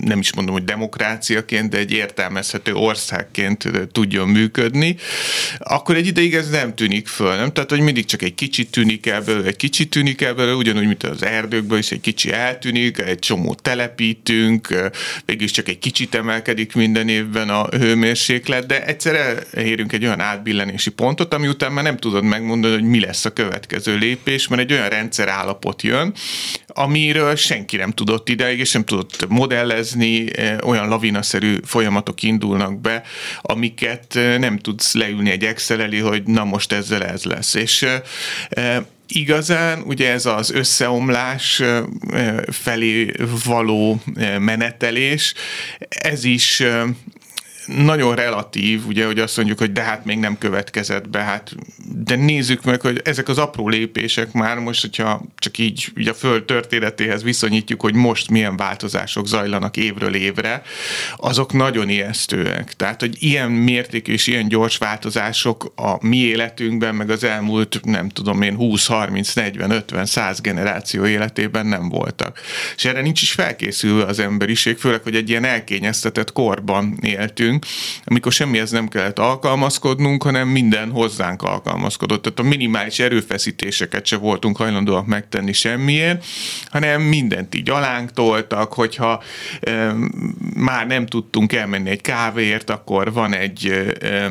nem 0.07 0.19
is 0.19 0.35
mondom, 0.35 0.55
hogy 0.55 0.65
demokráciaként, 0.65 1.71
de 1.71 1.79
egy 1.79 1.93
értelmezhető 1.93 2.75
országként 2.75 3.69
tudjon 3.93 4.29
működni, 4.29 4.97
akkor 5.59 5.97
egy 5.97 6.07
ideig 6.07 6.35
ez 6.35 6.49
nem 6.51 6.75
tűnik 6.75 7.07
föl, 7.07 7.37
nem? 7.37 7.53
Tehát, 7.53 7.71
hogy 7.71 7.81
mindig 7.81 8.05
csak 8.05 8.23
egy 8.23 8.35
kicsit 8.35 8.71
tűnik 8.71 9.07
el 9.07 9.23
belőle, 9.23 9.47
egy 9.47 9.57
kicsit 9.57 9.91
tűnik 9.91 10.23
el 10.23 10.35
belőle, 10.35 10.57
ugyanúgy, 10.57 10.87
mint 10.87 11.03
az 11.03 11.23
erdőkből 11.23 11.79
is 11.79 11.91
egy 11.91 12.01
kicsi 12.01 12.33
eltűnik, 12.33 12.99
egy 12.99 13.19
csomó 13.19 13.55
telepítünk, 13.55 14.91
végülis 15.25 15.51
csak 15.51 15.69
egy 15.69 15.79
kicsit 15.79 16.15
emelkedik 16.15 16.75
minden 16.75 17.09
évben 17.09 17.49
a 17.49 17.67
hőmérséklet, 17.67 18.67
de 18.67 18.85
egyszer 18.85 19.47
elérünk 19.53 19.93
egy 19.93 20.05
olyan 20.05 20.21
átbillenési 20.21 20.91
pontot, 20.91 21.35
ami 21.35 21.49
után 21.49 21.73
már 21.73 21.85
nem 21.85 21.97
tudod 21.97 22.25
megmondani, 22.25 22.75
hogy 22.75 22.83
mi 22.83 23.01
lesz 23.01 23.25
a 23.25 23.33
következő 23.33 23.97
lépés, 23.97 24.49
mert 24.49 24.63
egy 24.63 24.73
olyan 24.73 24.89
rendszer 24.89 25.29
állapot 25.29 25.83
jön, 25.83 26.15
amiről 26.67 27.37
senki 27.37 27.77
nem 27.77 27.93
tudott 27.93 28.29
ideig, 28.29 28.59
és 28.59 28.73
nem 28.73 28.85
tudott 28.85 29.29
modellezni, 29.29 29.96
eh, 29.99 30.57
olyan 30.63 30.89
lavinaszerű 30.89 31.57
folyamatok 31.65 32.23
indulnak 32.23 32.81
be, 32.81 33.03
amiket 33.41 34.19
nem 34.39 34.59
tudsz 34.59 34.95
leülni 34.95 35.31
egy 35.31 35.45
Excel 35.45 35.81
elé, 35.81 35.99
hogy 35.99 36.23
na 36.23 36.45
most 36.45 36.73
ezzel 36.73 37.05
ez 37.05 37.25
lesz. 37.25 37.55
És 37.55 37.87
igazán 39.09 39.83
ugye 39.83 40.11
ez 40.11 40.27
az 40.27 40.51
összeomlás 40.51 41.63
felé 42.51 43.13
való 43.45 44.01
menetelés, 44.39 45.35
ez 45.89 46.25
is 46.25 46.63
nagyon 47.67 48.15
relatív, 48.15 48.87
ugye, 48.87 49.07
hogy 49.07 49.19
azt 49.19 49.37
mondjuk, 49.37 49.59
hogy 49.59 49.73
de 49.73 49.83
hát 49.83 50.05
még 50.05 50.19
nem 50.19 50.39
következett 50.39 51.09
be, 51.09 51.19
hát 51.19 51.55
de 52.05 52.17
nézzük 52.17 52.65
meg, 52.65 52.81
hogy 52.81 53.01
ezek 53.05 53.29
az 53.29 53.39
apró 53.39 53.69
lépések 53.69 54.33
már 54.33 54.59
most, 54.59 54.81
hogyha 54.81 55.23
csak 55.39 55.59
így 55.59 55.89
ugye 55.97 56.11
a 56.11 56.15
föld 56.15 56.45
történetéhez 56.45 57.23
viszonyítjuk, 57.23 57.81
hogy 57.81 57.95
most 57.95 58.31
milyen 58.31 58.57
változások 58.57 59.27
zajlanak 59.27 59.77
évről 59.77 60.15
évre, 60.15 60.63
azok 61.17 61.53
nagyon 61.53 61.89
ijesztőek. 61.89 62.73
Tehát, 62.73 63.01
hogy 63.01 63.17
ilyen 63.19 63.51
mértékű 63.51 64.13
és 64.13 64.27
ilyen 64.27 64.49
gyors 64.49 64.77
változások 64.77 65.73
a 65.77 66.07
mi 66.07 66.17
életünkben, 66.17 66.95
meg 66.95 67.11
az 67.11 67.25
elmúlt, 67.25 67.81
nem 67.83 68.09
tudom 68.09 68.43
én, 68.43 68.55
20, 68.55 68.87
30, 68.87 69.33
40, 69.33 69.71
50, 69.71 70.07
100 70.07 70.41
generáció 70.41 71.07
életében 71.07 71.67
nem 71.67 71.89
voltak. 71.89 72.41
És 72.77 72.85
erre 72.85 73.01
nincs 73.01 73.23
is 73.23 73.33
felkészülve 73.33 74.05
az 74.05 74.19
emberiség, 74.19 74.77
főleg, 74.77 75.03
hogy 75.03 75.15
egy 75.15 75.29
ilyen 75.29 75.45
elkényeztetett 75.45 76.33
korban 76.33 76.99
éltünk, 77.03 77.56
amikor 78.05 78.33
semmihez 78.33 78.71
nem 78.71 78.89
kellett 78.89 79.19
alkalmazkodnunk, 79.19 80.23
hanem 80.23 80.49
minden 80.49 80.91
hozzánk 80.91 81.43
alkalmazkodott. 81.43 82.23
Tehát 82.23 82.39
a 82.39 82.43
minimális 82.43 82.99
erőfeszítéseket 82.99 84.07
se 84.07 84.17
voltunk 84.17 84.57
hajlandóak 84.57 85.07
megtenni 85.07 85.53
semmiért, 85.53 86.25
hanem 86.67 87.03
mindent 87.03 87.55
így 87.55 87.71
alánk 87.71 88.13
toltak, 88.13 88.73
hogyha 88.73 89.23
e, 89.61 89.95
már 90.55 90.87
nem 90.87 91.07
tudtunk 91.07 91.53
elmenni 91.53 91.91
egy 91.91 92.01
kávéért, 92.01 92.71
akkor 92.71 93.13
van 93.13 93.35
egy 93.35 93.67
e, 94.01 94.29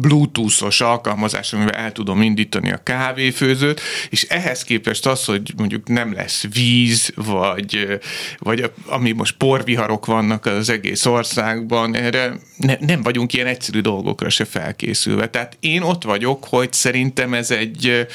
bluetoothos 0.00 0.80
alkalmazás, 0.80 1.52
amivel 1.52 1.74
el 1.74 1.92
tudom 1.92 2.22
indítani 2.22 2.72
a 2.72 2.82
kávéfőzőt, 2.82 3.80
és 4.10 4.22
ehhez 4.22 4.64
képest 4.64 5.06
az, 5.06 5.24
hogy 5.24 5.52
mondjuk 5.56 5.88
nem 5.88 6.12
lesz 6.12 6.44
víz, 6.52 7.12
vagy, 7.14 8.00
vagy 8.38 8.70
ami 8.86 9.12
most 9.12 9.36
porviharok 9.36 10.06
vannak 10.06 10.46
az 10.46 10.68
egész 10.68 11.06
országban, 11.06 11.96
erre 11.96 12.32
ne, 12.56 12.76
nem 12.80 13.02
vagyunk 13.02 13.32
ilyen 13.32 13.46
egyszerű 13.46 13.80
dolgokra 13.80 14.28
se 14.28 14.44
felkészülve. 14.44 15.28
Tehát 15.28 15.56
én 15.60 15.82
ott 15.82 16.04
vagyok, 16.04 16.44
hogy 16.44 16.72
szerintem 16.72 17.34
ez 17.34 17.50
egy 17.50 18.06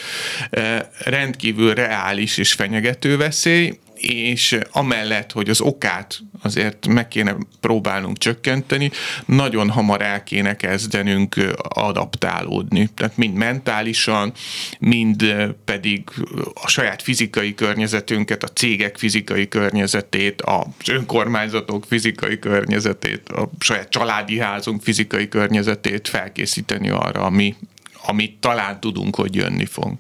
rendkívül 1.03 1.74
reális 1.74 2.38
és 2.38 2.53
fenyegető 2.53 3.17
veszély, 3.17 3.77
és 4.00 4.58
amellett, 4.72 5.32
hogy 5.32 5.50
az 5.50 5.62
okát 5.62 6.20
azért 6.42 6.88
meg 6.88 7.08
kéne 7.08 7.36
próbálnunk 7.62 8.18
csökkenteni, 8.18 8.92
nagyon 9.25 9.70
hamar 9.70 10.01
el 10.01 10.24
kéne 10.24 10.56
kezdenünk 10.56 11.36
adaptálódni. 11.58 12.89
Tehát 12.96 13.18
mind 13.18 13.36
mentálisan, 13.36 14.34
mind 14.80 15.25
pedig 15.66 16.04
a 16.54 16.68
saját 16.68 17.01
fizikai 17.01 17.54
környezetünket, 17.54 18.44
a 18.44 18.48
cégek 18.48 18.98
fizikai 18.98 19.48
környezetét, 19.48 20.42
az 20.42 20.89
önkormányzatok 20.89 21.86
fizikai 21.88 22.39
környezetét, 22.39 23.30
a 23.30 23.50
saját 23.60 23.89
családi 23.89 24.39
házunk 24.39 24.82
fizikai 24.82 25.27
környezetét 25.27 26.08
felkészíteni 26.08 26.89
arra, 26.89 27.22
ami, 27.22 27.56
amit 28.06 28.38
talán 28.39 28.80
tudunk, 28.80 29.16
hogy 29.16 29.36
jönni 29.36 29.66
fog 29.66 29.94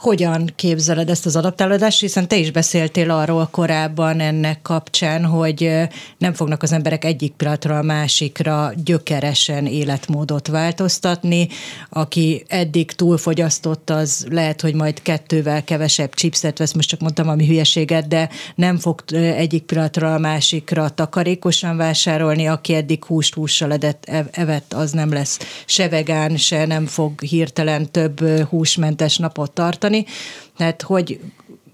hogyan 0.00 0.52
képzeled 0.56 1.10
ezt 1.10 1.26
az 1.26 1.36
adaptálódást, 1.36 2.00
hiszen 2.00 2.28
te 2.28 2.36
is 2.36 2.50
beszéltél 2.50 3.10
arról 3.10 3.48
korábban 3.50 4.20
ennek 4.20 4.62
kapcsán, 4.62 5.24
hogy 5.24 5.70
nem 6.18 6.32
fognak 6.32 6.62
az 6.62 6.72
emberek 6.72 7.04
egyik 7.04 7.32
pillanatról 7.32 7.76
a 7.76 7.82
másikra 7.82 8.72
gyökeresen 8.84 9.66
életmódot 9.66 10.48
változtatni. 10.48 11.48
Aki 11.88 12.44
eddig 12.48 12.92
túlfogyasztott, 12.92 13.90
az 13.90 14.26
lehet, 14.30 14.60
hogy 14.60 14.74
majd 14.74 15.02
kettővel 15.02 15.64
kevesebb 15.64 16.14
chipset 16.14 16.58
vesz, 16.58 16.72
most 16.72 16.88
csak 16.88 17.00
mondtam 17.00 17.28
ami 17.28 17.46
hülyeséget, 17.46 18.08
de 18.08 18.28
nem 18.54 18.78
fog 18.78 19.02
egyik 19.12 19.62
pillanatról 19.62 20.12
a 20.12 20.18
másikra 20.18 20.88
takarékosan 20.88 21.76
vásárolni, 21.76 22.46
aki 22.46 22.74
eddig 22.74 23.04
húst 23.04 23.34
hússal 23.34 23.72
edett, 23.72 24.10
evett, 24.30 24.72
az 24.72 24.90
nem 24.90 25.12
lesz 25.12 25.38
se 25.66 25.88
vegán, 25.88 26.36
se 26.36 26.66
nem 26.66 26.86
fog 26.86 27.22
hirtelen 27.22 27.90
több 27.90 28.20
húsmentes 28.48 29.16
napot 29.16 29.52
tartani, 29.52 29.88
tartani. 29.90 30.04
Tehát 30.56 30.82
hogy 30.82 31.20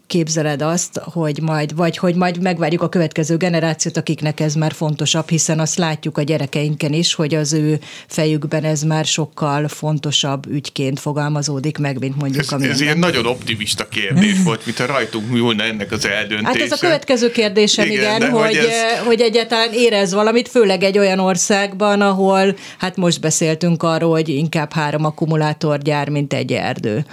képzeled 0.06 0.62
azt, 0.62 1.00
hogy 1.04 1.40
majd, 1.42 1.74
vagy 1.74 1.96
hogy 1.96 2.14
majd 2.14 2.42
megvárjuk 2.42 2.82
a 2.82 2.88
következő 2.88 3.36
generációt, 3.36 3.96
akiknek 3.96 4.40
ez 4.40 4.54
már 4.54 4.72
fontosabb, 4.72 5.28
hiszen 5.28 5.60
azt 5.60 5.76
látjuk 5.76 6.18
a 6.18 6.22
gyerekeinken 6.22 6.92
is, 6.92 7.14
hogy 7.14 7.34
az 7.34 7.52
ő 7.52 7.80
fejükben 8.06 8.64
ez 8.64 8.82
már 8.82 9.04
sokkal 9.04 9.68
fontosabb 9.68 10.46
ügyként 10.50 11.00
fogalmazódik 11.00 11.78
meg, 11.78 11.98
mint 11.98 12.16
mondjuk 12.16 12.50
a 12.50 12.60
Ez 12.60 12.80
ilyen 12.80 12.98
nagyon 12.98 13.26
optimista 13.26 13.88
kérdés 13.88 14.42
volt, 14.44 14.66
mint 14.66 14.78
a 14.78 14.86
rajtunk 14.86 15.30
múlna 15.30 15.62
ennek 15.62 15.92
az 15.92 16.06
eldöntése. 16.06 16.46
Hát 16.46 16.56
ez 16.56 16.72
a 16.72 16.76
következő 16.76 17.30
kérdésem, 17.30 17.86
igen, 17.86 18.16
igen 18.16 18.30
hogy, 18.30 18.46
hogy, 18.46 18.56
ez... 18.56 18.98
hogy 19.04 19.20
egyáltalán 19.20 19.72
érez 19.72 20.12
valamit, 20.12 20.48
főleg 20.48 20.82
egy 20.82 20.98
olyan 20.98 21.18
országban, 21.18 22.00
ahol, 22.00 22.56
hát 22.78 22.96
most 22.96 23.20
beszéltünk 23.20 23.82
arról, 23.82 24.10
hogy 24.10 24.28
inkább 24.28 24.72
három 24.72 25.04
akkumulátorgyár, 25.04 26.08
mint 26.08 26.32
egy 26.32 26.52
erdő. 26.52 27.04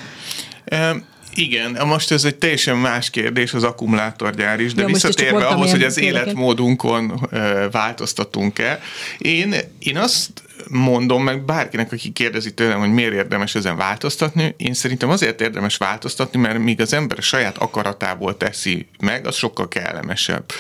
Igen, 1.36 1.78
most 1.86 2.12
ez 2.12 2.24
egy 2.24 2.36
teljesen 2.36 2.78
más 2.78 3.10
kérdés, 3.10 3.54
az 3.54 3.64
akkumulátorgyár 3.64 4.60
is, 4.60 4.74
de 4.74 4.82
ja, 4.82 4.88
visszatérve 4.88 5.46
ahhoz, 5.46 5.72
hogy 5.72 5.84
az 5.84 5.98
életmódunkon 5.98 7.30
változtatunk-e, 7.72 8.80
én, 9.18 9.56
én 9.80 9.98
azt 9.98 10.30
mondom 10.70 11.24
meg 11.24 11.46
bárkinek, 11.46 11.92
aki 11.92 12.12
kérdezi 12.12 12.54
tőlem, 12.54 12.80
hogy 12.80 12.92
miért 12.92 13.14
érdemes 13.14 13.56
ezen 13.56 13.78
változtatni, 13.78 14.54
én 14.58 14.74
szerintem 14.74 15.10
azért 15.10 15.42
érdemes 15.42 15.78
változtatni, 15.78 16.40
mert 16.40 16.60
míg 16.60 16.82
az 16.82 16.94
ember 16.94 17.18
saját 17.22 17.58
akaratából 17.58 18.38
teszi 18.38 18.88
meg, 19.00 19.28
az 19.28 19.36
sokkal 19.36 19.68
kellemesebb. 19.68 20.52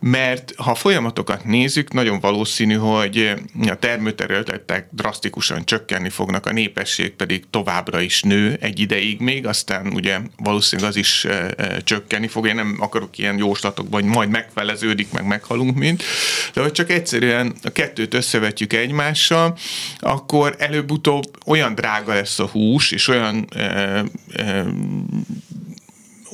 Mert 0.00 0.52
ha 0.56 0.74
folyamatokat 0.74 1.44
nézzük, 1.44 1.92
nagyon 1.92 2.20
valószínű, 2.20 2.74
hogy 2.74 3.34
a 3.66 3.74
termőterületek 3.74 4.88
drasztikusan 4.90 5.64
csökkenni 5.64 6.08
fognak, 6.08 6.46
a 6.46 6.52
népesség 6.52 7.10
pedig 7.12 7.44
továbbra 7.50 8.00
is 8.00 8.22
nő 8.22 8.58
egy 8.60 8.80
ideig 8.80 9.20
még, 9.20 9.46
aztán 9.46 9.86
ugye 9.86 10.18
valószínűleg 10.36 10.90
az 10.90 10.96
is 10.96 11.24
e, 11.24 11.54
e, 11.56 11.80
csökkenni 11.80 12.28
fog. 12.28 12.46
Én 12.46 12.54
nem 12.54 12.76
akarok 12.80 13.18
ilyen 13.18 13.38
jóslatokban, 13.38 14.02
hogy 14.02 14.10
majd 14.10 14.28
megfeleződik, 14.30 15.12
meg 15.12 15.26
meghalunk 15.26 15.76
mint, 15.76 16.02
de 16.54 16.62
hogy 16.62 16.72
csak 16.72 16.90
egyszerűen 16.90 17.54
a 17.62 17.70
kettőt 17.70 18.14
összevetjük 18.14 18.72
egymással, 18.72 19.45
akkor 19.98 20.54
előbb-utóbb 20.58 21.24
olyan 21.46 21.74
drága 21.74 22.14
lesz 22.14 22.38
a 22.38 22.46
hús, 22.46 22.90
és 22.90 23.08
olyan 23.08 23.48
e, 23.54 24.04
e, 24.32 24.64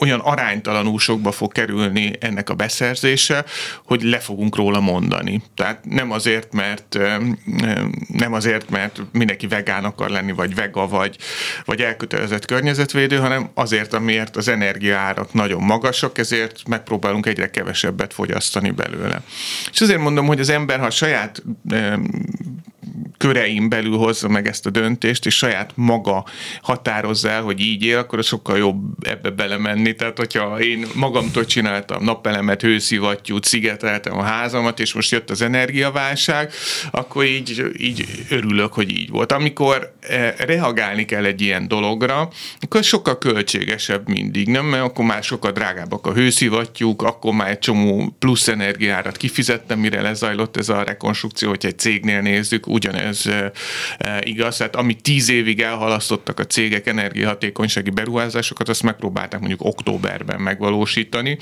olyan 0.02 0.20
aránytalanul 0.20 0.98
sokba 0.98 1.32
fog 1.32 1.52
kerülni 1.52 2.12
ennek 2.20 2.50
a 2.50 2.54
beszerzése, 2.54 3.44
hogy 3.84 4.02
le 4.02 4.18
fogunk 4.18 4.56
róla 4.56 4.80
mondani. 4.80 5.42
Tehát 5.54 5.84
nem 5.84 6.10
azért, 6.10 6.52
mert 6.52 6.98
nem 8.08 8.32
azért, 8.32 8.70
mert 8.70 9.02
mindenki 9.12 9.46
vegán 9.46 9.84
akar 9.84 10.10
lenni, 10.10 10.32
vagy 10.32 10.54
vega, 10.54 10.86
vagy, 10.86 11.16
vagy 11.64 11.80
elkötelezett 11.80 12.44
környezetvédő, 12.44 13.16
hanem 13.16 13.50
azért, 13.54 13.92
amiért 13.92 14.36
az 14.36 14.48
energiaárak 14.48 15.32
nagyon 15.32 15.62
magasak, 15.62 16.18
ezért 16.18 16.68
megpróbálunk 16.68 17.26
egyre 17.26 17.50
kevesebbet 17.50 18.12
fogyasztani 18.12 18.70
belőle. 18.70 19.22
És 19.72 19.80
azért 19.80 20.00
mondom, 20.00 20.26
hogy 20.26 20.40
az 20.40 20.48
ember, 20.48 20.78
ha 20.78 20.86
a 20.86 20.90
saját 20.90 21.42
körein 23.18 23.68
belül 23.68 23.96
hozza 23.96 24.28
meg 24.28 24.46
ezt 24.46 24.66
a 24.66 24.70
döntést, 24.70 25.26
és 25.26 25.36
saját 25.36 25.72
maga 25.74 26.24
határozza 26.62 27.28
el, 27.28 27.42
hogy 27.42 27.60
így 27.60 27.84
él, 27.84 27.98
akkor 27.98 28.24
sokkal 28.24 28.58
jobb 28.58 29.06
ebbe 29.06 29.30
belemenni. 29.30 29.94
Tehát, 29.94 30.18
hogyha 30.18 30.60
én 30.60 30.86
magamtól 30.94 31.44
csináltam 31.44 32.04
napelemet, 32.04 32.62
hőszivattyút, 32.62 33.44
szigeteltem 33.44 34.18
a 34.18 34.22
házamat, 34.22 34.80
és 34.80 34.92
most 34.92 35.10
jött 35.10 35.30
az 35.30 35.42
energiaválság, 35.42 36.52
akkor 36.90 37.24
így, 37.24 37.64
így 37.78 38.04
örülök, 38.28 38.72
hogy 38.72 38.90
így 38.90 39.10
volt. 39.10 39.32
Amikor 39.32 39.94
eh, 40.00 40.34
reagálni 40.38 41.04
kell 41.04 41.24
egy 41.24 41.40
ilyen 41.40 41.68
dologra, 41.68 42.28
akkor 42.60 42.84
sokkal 42.84 43.18
költségesebb 43.18 44.08
mindig, 44.08 44.48
nem? 44.48 44.66
Mert 44.66 44.84
akkor 44.84 45.04
már 45.04 45.22
sokkal 45.22 45.52
drágábbak 45.52 46.06
a 46.06 46.12
hőszivattyúk, 46.12 47.02
akkor 47.02 47.32
már 47.32 47.50
egy 47.50 47.58
csomó 47.58 48.16
plusz 48.18 48.48
energiárat 48.48 49.16
kifizettem, 49.16 49.78
mire 49.78 50.00
lezajlott 50.00 50.56
ez 50.56 50.68
a 50.68 50.82
rekonstrukció, 50.82 51.48
hogyha 51.48 51.68
egy 51.68 51.78
cégnél 51.78 52.20
nézzük, 52.20 52.66
ugyanez 52.84 53.28
igaz. 54.20 54.56
Tehát 54.56 54.76
amit 54.76 55.02
tíz 55.02 55.28
évig 55.28 55.60
elhalasztottak 55.60 56.40
a 56.40 56.46
cégek 56.46 56.86
energiahatékonysági 56.86 57.90
beruházásokat, 57.90 58.68
azt 58.68 58.82
megpróbálták 58.82 59.40
mondjuk 59.40 59.64
októberben 59.64 60.40
megvalósítani, 60.40 61.38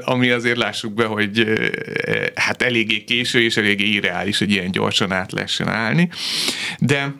ami 0.00 0.30
azért 0.30 0.56
lássuk 0.56 0.92
be, 0.92 1.04
hogy 1.04 1.44
hát 2.34 2.62
eléggé 2.62 3.04
késő 3.04 3.42
és 3.42 3.56
eléggé 3.56 3.84
irreális, 3.84 4.38
hogy 4.38 4.50
ilyen 4.50 4.70
gyorsan 4.70 5.12
át 5.12 5.32
lehessen 5.32 5.68
állni. 5.68 6.08
De 6.78 7.14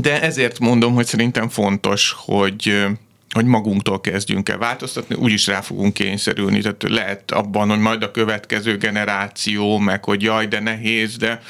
de 0.00 0.22
ezért 0.22 0.58
mondom, 0.58 0.94
hogy 0.94 1.06
szerintem 1.06 1.48
fontos, 1.48 2.14
hogy 2.16 2.86
hogy 3.30 3.44
magunktól 3.44 4.00
kezdjünk 4.00 4.48
el 4.48 4.58
változtatni, 4.58 5.14
úgyis 5.14 5.46
rá 5.46 5.60
fogunk 5.60 5.94
kényszerülni. 5.94 6.60
Tehát 6.60 6.82
lehet 6.82 7.30
abban, 7.30 7.68
hogy 7.68 7.78
majd 7.78 8.02
a 8.02 8.10
következő 8.10 8.76
generáció, 8.76 9.78
meg 9.78 10.04
hogy 10.04 10.22
jaj, 10.22 10.46
de 10.46 10.60
nehéz, 10.60 11.16
de 11.16 11.40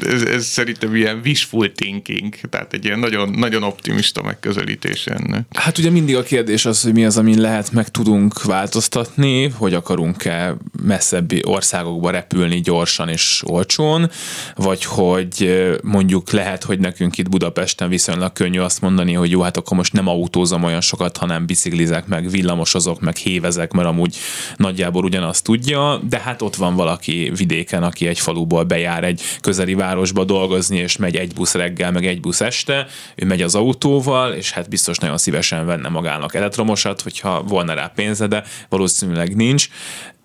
ez, 0.00 0.22
ez 0.22 0.46
szerintem 0.46 0.94
ilyen 0.94 1.20
wishful 1.24 1.72
thinking, 1.72 2.34
tehát 2.50 2.72
egy 2.72 2.84
ilyen 2.84 2.98
nagyon, 2.98 3.28
nagyon 3.28 3.62
optimista 3.62 4.22
megközelítés 4.22 5.06
ennek. 5.06 5.46
Hát 5.50 5.78
ugye 5.78 5.90
mindig 5.90 6.16
a 6.16 6.22
kérdés 6.22 6.64
az, 6.64 6.82
hogy 6.82 6.92
mi 6.92 7.04
az, 7.04 7.16
amin 7.16 7.40
lehet 7.40 7.72
meg 7.72 7.88
tudunk 7.88 8.42
változtatni, 8.42 9.48
hogy 9.48 9.74
akarunk-e 9.74 10.56
messzebbi 10.82 11.42
országokba 11.44 12.10
repülni 12.10 12.60
gyorsan 12.60 13.08
és 13.08 13.42
olcsón, 13.46 14.10
vagy 14.54 14.84
hogy 14.84 15.62
mondjuk 15.82 16.30
lehet, 16.30 16.64
hogy 16.64 16.78
nekünk 16.78 17.18
itt 17.18 17.28
Budapesten 17.28 17.88
viszonylag 17.88 18.32
könnyű 18.32 18.58
azt 18.58 18.80
mondani, 18.80 19.12
hogy 19.12 19.30
jó, 19.30 19.40
hát 19.40 19.56
akkor 19.56 19.76
most 19.76 19.92
nem 19.92 20.08
autózom 20.08 20.62
olyan 20.62 20.80
sokat, 20.80 21.16
hanem 21.16 21.46
biciklizek, 21.46 22.06
meg 22.06 22.30
villamosozok, 22.30 23.00
meg 23.00 23.16
hévezek, 23.16 23.72
mert 23.72 23.88
amúgy 23.88 24.16
nagyjából 24.56 25.04
ugyanazt 25.04 25.44
tudja, 25.44 26.00
de 26.08 26.18
hát 26.18 26.42
ott 26.42 26.56
van 26.56 26.74
valaki 26.74 27.32
vidéken, 27.36 27.82
aki 27.82 28.06
egy 28.06 28.18
faluból 28.18 28.64
bejár 28.64 29.04
egy 29.04 29.22
közel 29.40 29.63
közeli 29.64 29.88
városba 29.88 30.24
dolgozni, 30.24 30.76
és 30.76 30.96
megy 30.96 31.16
egy 31.16 31.34
busz 31.34 31.54
reggel, 31.54 31.92
meg 31.92 32.06
egy 32.06 32.20
busz 32.20 32.40
este, 32.40 32.86
ő 33.14 33.26
megy 33.26 33.42
az 33.42 33.54
autóval, 33.54 34.32
és 34.32 34.50
hát 34.50 34.68
biztos 34.68 34.98
nagyon 34.98 35.18
szívesen 35.18 35.66
venne 35.66 35.88
magának 35.88 36.34
elektromosat, 36.34 37.00
hogyha 37.00 37.42
volna 37.42 37.74
rá 37.74 37.92
pénze, 37.94 38.26
de 38.26 38.44
valószínűleg 38.68 39.36
nincs. 39.36 39.68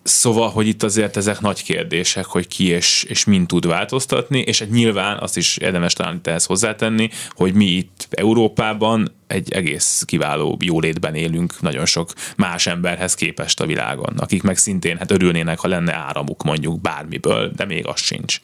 Szóval, 0.04 0.50
hogy 0.50 0.68
itt 0.68 0.84
azért 0.84 1.18
ezek 1.18 1.40
nagy 1.40 1.64
kérdések, 1.64 2.26
hogy 2.26 2.48
ki 2.48 2.68
és, 2.68 3.06
és 3.08 3.26
mind 3.26 3.48
tud 3.48 3.68
változtatni, 3.68 4.40
és 4.40 4.60
hát 4.60 4.70
nyilván 4.70 5.18
azt 5.18 5.38
is 5.38 5.58
érdemes 5.58 5.94
talán 5.94 6.20
ehhez 6.24 6.46
hozzátenni, 6.46 7.10
hogy 7.30 7.54
mi 7.54 7.66
itt 7.66 8.08
Európában 8.10 9.16
egy 9.28 9.52
egész 9.52 10.04
kiváló 10.06 10.58
jólétben 10.66 11.16
élünk 11.16 11.62
nagyon 11.62 11.86
sok 11.86 12.14
más 12.36 12.68
emberhez 12.68 13.14
képest 13.14 13.60
a 13.60 13.66
világon, 13.66 14.18
akik 14.18 14.44
meg 14.44 14.58
szintén 14.58 14.98
hát 14.98 15.12
örülnének, 15.12 15.60
ha 15.60 15.68
lenne 15.68 15.94
áramuk 15.94 16.44
mondjuk 16.44 16.82
bármiből, 16.82 17.52
de 17.56 17.66
még 17.66 17.88
az 17.88 18.02
sincs. 18.02 18.42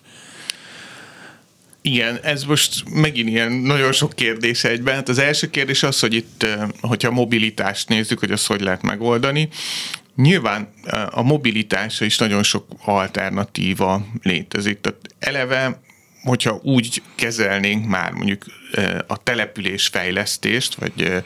Igen, 1.88 2.20
ez 2.24 2.44
most 2.44 2.84
megint 2.90 3.30
ilyen 3.30 3.52
nagyon 3.52 3.92
sok 3.92 4.14
kérdés 4.14 4.64
egyben. 4.64 4.96
Hát 4.96 5.10
az 5.10 5.18
első 5.18 5.50
kérdés 5.50 5.84
az, 5.84 6.00
hogy 6.00 6.14
itt, 6.14 6.48
hogyha 6.82 7.12
mobilitást 7.12 7.90
nézzük, 7.90 8.20
hogy 8.20 8.32
azt 8.32 8.48
hogy 8.48 8.62
lehet 8.62 8.82
megoldani. 8.82 9.50
Nyilván 10.16 10.74
a 11.10 11.22
mobilitásra 11.22 12.06
is 12.06 12.18
nagyon 12.18 12.44
sok 12.44 12.66
alternatíva 12.86 14.08
létezik. 14.24 14.82
Tehát 14.82 15.00
eleve 15.20 15.84
hogyha 16.24 16.60
úgy 16.64 17.02
kezelnénk 17.16 17.88
már 17.88 18.12
mondjuk 18.12 18.46
a 19.08 19.24
település 19.24 19.88
fejlesztést, 19.88 20.76
vagy 20.76 21.24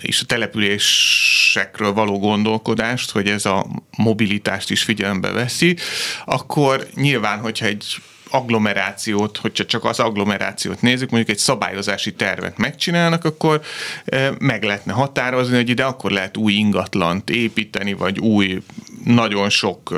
és 0.00 0.20
a 0.20 0.26
településekről 0.26 1.92
való 1.92 2.18
gondolkodást, 2.18 3.10
hogy 3.10 3.28
ez 3.28 3.46
a 3.46 3.66
mobilitást 3.96 4.70
is 4.70 4.82
figyelembe 4.82 5.30
veszi, 5.30 5.76
akkor 6.24 6.86
nyilván, 6.94 7.38
hogyha 7.38 7.66
egy 7.66 7.84
agglomerációt, 8.30 9.36
hogyha 9.36 9.64
csak 9.64 9.84
az 9.84 10.00
agglomerációt 10.00 10.82
nézzük, 10.82 11.10
mondjuk 11.10 11.36
egy 11.36 11.42
szabályozási 11.42 12.12
tervet 12.14 12.58
megcsinálnak, 12.58 13.24
akkor 13.24 13.60
eh, 14.04 14.30
meg 14.38 14.62
lehetne 14.62 14.92
határozni, 14.92 15.56
hogy 15.56 15.68
ide 15.68 15.84
akkor 15.84 16.10
lehet 16.10 16.36
új 16.36 16.52
ingatlant 16.52 17.30
építeni, 17.30 17.92
vagy 17.92 18.18
új 18.18 18.62
nagyon 19.04 19.48
sok 19.50 19.96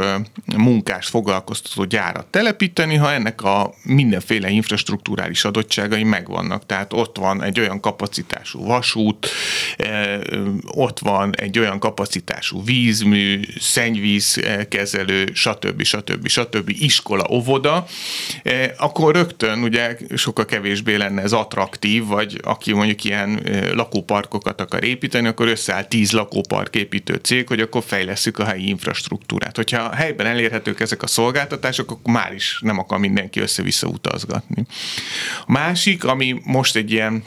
munkás 0.56 1.06
foglalkoztató 1.06 1.84
gyárat 1.84 2.26
telepíteni, 2.26 2.94
ha 2.94 3.12
ennek 3.12 3.42
a 3.42 3.74
mindenféle 3.82 4.48
infrastruktúrális 4.48 5.44
adottságai 5.44 6.04
megvannak. 6.04 6.66
Tehát 6.66 6.92
ott 6.92 7.16
van 7.16 7.42
egy 7.42 7.60
olyan 7.60 7.80
kapacitású 7.80 8.64
vasút, 8.64 9.28
ott 10.64 10.98
van 10.98 11.34
egy 11.36 11.58
olyan 11.58 11.78
kapacitású 11.78 12.64
vízmű, 12.64 13.40
szennyvízkezelő, 13.60 15.28
stb. 15.32 15.82
stb. 15.82 16.26
stb. 16.26 16.68
iskola, 16.68 17.26
óvoda, 17.30 17.86
akkor 18.78 19.14
rögtön 19.14 19.62
ugye 19.62 19.96
sokkal 20.14 20.44
kevésbé 20.44 20.94
lenne 20.94 21.22
ez 21.22 21.32
attraktív, 21.32 22.04
vagy 22.04 22.40
aki 22.42 22.72
mondjuk 22.72 23.04
ilyen 23.04 23.40
lakóparkokat 23.74 24.60
akar 24.60 24.84
építeni, 24.84 25.28
akkor 25.28 25.48
összeáll 25.48 25.84
tíz 25.84 26.12
lakópark 26.12 26.74
építő 26.74 27.14
cég, 27.14 27.48
hogy 27.48 27.60
akkor 27.60 27.82
fejleszük 27.86 28.38
a 28.38 28.44
helyi 28.44 28.68
infrastruktúrát 28.68 28.88
infrastruktúrát. 28.90 29.56
Hogyha 29.56 29.82
a 29.82 29.94
helyben 29.94 30.26
elérhetők 30.26 30.80
ezek 30.80 31.02
a 31.02 31.06
szolgáltatások, 31.06 31.90
akkor 31.90 32.12
már 32.12 32.32
is 32.32 32.60
nem 32.62 32.78
akar 32.78 32.98
mindenki 32.98 33.40
össze-vissza 33.40 33.86
utazgatni. 33.86 34.66
A 35.46 35.52
másik, 35.52 36.04
ami 36.04 36.40
most 36.44 36.76
egy 36.76 36.90
ilyen 36.90 37.22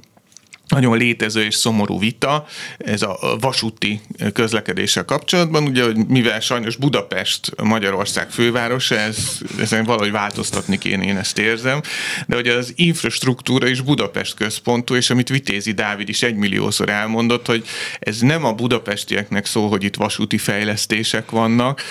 nagyon 0.73 0.97
létező 0.97 1.43
és 1.43 1.55
szomorú 1.55 1.99
vita, 1.99 2.45
ez 2.77 3.01
a 3.01 3.37
vasúti 3.39 4.01
közlekedéssel 4.33 5.05
kapcsolatban, 5.05 5.63
ugye, 5.63 5.83
hogy 5.83 5.97
mivel 6.07 6.39
sajnos 6.39 6.75
Budapest 6.75 7.61
Magyarország 7.63 8.29
fővárosa, 8.29 8.95
ez, 8.95 9.17
ezen 9.59 9.83
valahogy 9.83 10.11
változtatni 10.11 10.77
kéne, 10.77 11.03
én 11.03 11.17
ezt 11.17 11.37
érzem, 11.37 11.81
de 12.27 12.35
hogy 12.35 12.47
az 12.47 12.73
infrastruktúra 12.75 13.67
is 13.67 13.81
Budapest 13.81 14.33
központú, 14.33 14.95
és 14.95 15.09
amit 15.09 15.29
Vitézi 15.29 15.71
Dávid 15.71 16.09
is 16.09 16.23
egymilliószor 16.23 16.89
elmondott, 16.89 17.45
hogy 17.45 17.65
ez 17.99 18.19
nem 18.19 18.45
a 18.45 18.53
budapestieknek 18.53 19.45
szól, 19.45 19.69
hogy 19.69 19.83
itt 19.83 19.95
vasúti 19.95 20.37
fejlesztések 20.37 21.31
vannak, 21.31 21.81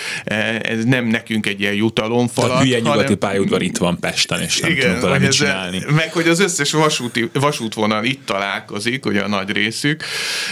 ez 0.61 0.83
nem 0.83 1.05
nekünk 1.05 1.45
egy 1.45 1.59
ilyen 1.59 1.73
jutalomfalat. 1.73 2.49
Tehát 2.49 2.65
hülye 2.65 2.77
nyugati 2.77 3.01
hanem... 3.01 3.17
pályaudvar 3.17 3.61
itt 3.61 3.77
van 3.77 3.99
Pesten, 3.99 4.41
és 4.41 4.59
nem 4.59 4.71
igen, 4.71 4.99
tudom 4.99 5.19
mit 5.19 5.31
csinálni. 5.31 5.83
Meg 5.95 6.13
hogy 6.13 6.27
az 6.27 6.39
összes 6.39 6.71
vasúti, 6.71 7.29
vasútvonal 7.33 8.03
itt 8.03 8.25
találkozik, 8.25 8.71
találkozik, 8.73 9.05
ugye 9.05 9.21
a 9.21 9.27
nagy 9.27 9.51
részük, 9.51 10.03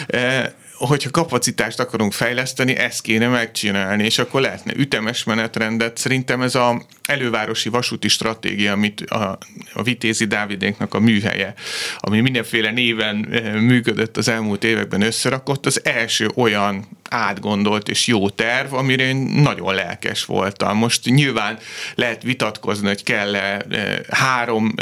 e, 0.07 0.53
hogyha 0.73 1.09
kapacitást 1.09 1.79
akarunk 1.79 2.13
fejleszteni, 2.13 2.75
ezt 2.75 3.01
kéne 3.01 3.27
megcsinálni, 3.27 4.03
és 4.03 4.17
akkor 4.17 4.41
lehetne 4.41 4.73
ütemes 4.75 5.23
menetrendet. 5.23 5.97
Szerintem 5.97 6.41
ez 6.41 6.55
a 6.55 6.81
elővárosi 7.05 7.69
vasúti 7.69 8.07
stratégia, 8.07 8.71
amit 8.71 9.01
a, 9.01 9.37
a 9.73 9.83
Vitézi 9.83 10.25
Dávidénknak 10.25 10.93
a 10.93 10.99
műhelye, 10.99 11.53
ami 11.97 12.19
mindenféle 12.19 12.71
néven 12.71 13.27
e, 13.31 13.59
működött 13.59 14.17
az 14.17 14.27
elmúlt 14.27 14.63
években 14.63 15.01
összerakott, 15.01 15.65
az 15.65 15.85
első 15.85 16.29
olyan 16.35 16.87
átgondolt 17.11 17.89
és 17.89 18.07
jó 18.07 18.29
terv, 18.29 18.73
amire 18.73 19.03
én 19.03 19.15
nagyon 19.15 19.73
lelkes 19.73 20.25
voltam. 20.25 20.77
Most 20.77 21.05
nyilván 21.05 21.57
lehet 21.95 22.23
vitatkozni, 22.23 22.87
hogy 22.87 23.03
kell-e 23.03 23.65
e, 23.69 24.01
három 24.09 24.73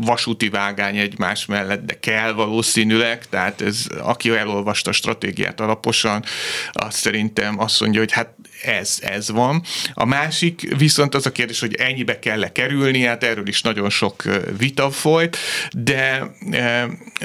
vasúti 0.00 0.48
vágány 0.48 0.96
egymás 0.96 1.46
mellett, 1.46 1.86
de 1.86 1.98
kell 2.00 2.32
valószínűleg, 2.32 3.28
tehát 3.28 3.60
ez, 3.60 3.86
aki 3.98 4.30
elolvasta 4.30 4.90
a 4.90 4.92
stratégiát 4.92 5.60
alaposan, 5.60 6.24
azt 6.72 6.96
szerintem 6.96 7.60
azt 7.60 7.80
mondja, 7.80 8.00
hogy 8.00 8.12
hát 8.12 8.28
ez, 8.62 8.98
ez 9.02 9.30
van. 9.30 9.62
A 9.94 10.04
másik 10.04 10.76
viszont 10.76 11.14
az 11.14 11.26
a 11.26 11.32
kérdés, 11.32 11.60
hogy 11.60 11.74
ennyibe 11.74 12.18
kell-e 12.18 12.52
kerülni, 12.52 13.02
hát 13.02 13.24
erről 13.24 13.48
is 13.48 13.62
nagyon 13.62 13.90
sok 13.90 14.22
vita 14.58 14.90
folyt, 14.90 15.36
de, 15.72 16.34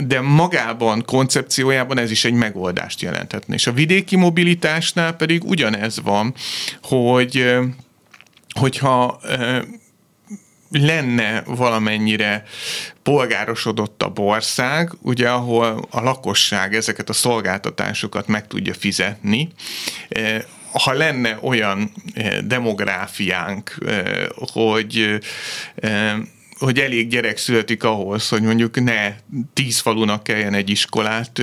de 0.05 0.21
magában, 0.21 1.03
koncepciójában 1.05 1.97
ez 1.97 2.11
is 2.11 2.25
egy 2.25 2.33
megoldást 2.33 3.01
jelenthetne. 3.01 3.53
És 3.53 3.67
a 3.67 3.71
vidéki 3.71 4.15
mobilitásnál 4.15 5.13
pedig 5.13 5.43
ugyanez 5.43 6.01
van, 6.01 6.33
hogy 6.81 7.55
hogyha 8.59 9.19
lenne 10.69 11.43
valamennyire 11.45 12.43
polgárosodottabb 13.03 14.19
ország, 14.19 14.91
ugye, 15.01 15.29
ahol 15.29 15.87
a 15.89 16.01
lakosság 16.01 16.75
ezeket 16.75 17.09
a 17.09 17.13
szolgáltatásokat 17.13 18.27
meg 18.27 18.47
tudja 18.47 18.73
fizetni, 18.73 19.49
ha 20.73 20.93
lenne 20.93 21.38
olyan 21.41 21.91
eh, 22.13 22.38
demográfiánk, 22.43 23.75
eh, 23.86 24.25
hogy 24.36 25.19
hogy 26.63 26.80
elég 26.80 27.08
gyerek 27.08 27.38
születik 27.38 27.84
ahhoz, 27.84 28.30
hogy 28.30 28.41
mondjuk 28.41 28.84
ne 28.84 29.13
tíz 29.54 29.80
falunak 29.80 30.23
kelljen 30.23 30.54
egy 30.54 30.69
iskolát 30.69 31.39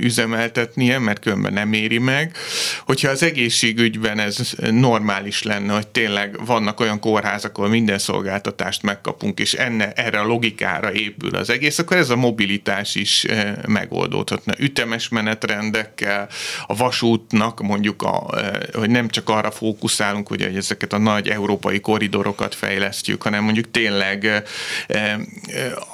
üzemeltetnie, 0.00 0.98
mert 0.98 1.20
különben 1.20 1.52
nem 1.52 1.72
éri 1.72 1.98
meg. 1.98 2.36
Hogyha 2.84 3.10
az 3.10 3.22
egészségügyben 3.22 4.18
ez 4.18 4.52
normális 4.70 5.42
lenne, 5.42 5.74
hogy 5.74 5.86
tényleg 5.86 6.46
vannak 6.46 6.80
olyan 6.80 7.00
kórházak, 7.00 7.58
ahol 7.58 7.70
minden 7.70 7.98
szolgáltatást 7.98 8.82
megkapunk, 8.82 9.38
és 9.38 9.54
enne, 9.54 9.92
erre 9.92 10.20
a 10.20 10.26
logikára 10.26 10.92
épül 10.92 11.34
az 11.34 11.50
egész, 11.50 11.78
akkor 11.78 11.96
ez 11.96 12.10
a 12.10 12.16
mobilitás 12.16 12.94
is 12.94 13.26
megoldódhatna. 13.66 14.52
Ütemes 14.58 15.08
menetrendekkel, 15.08 16.28
a 16.66 16.76
vasútnak 16.76 17.60
mondjuk, 17.60 18.02
a, 18.02 18.26
hogy 18.72 18.90
nem 18.90 19.08
csak 19.08 19.28
arra 19.28 19.50
fókuszálunk, 19.50 20.28
hogy 20.28 20.42
ezeket 20.42 20.92
a 20.92 20.98
nagy 20.98 21.28
európai 21.28 21.80
koridorokat 21.80 22.54
fejlesztjük, 22.54 23.22
hanem 23.22 23.44
mondjuk 23.44 23.70
tényleg 23.70 24.42
eh, 24.86 25.16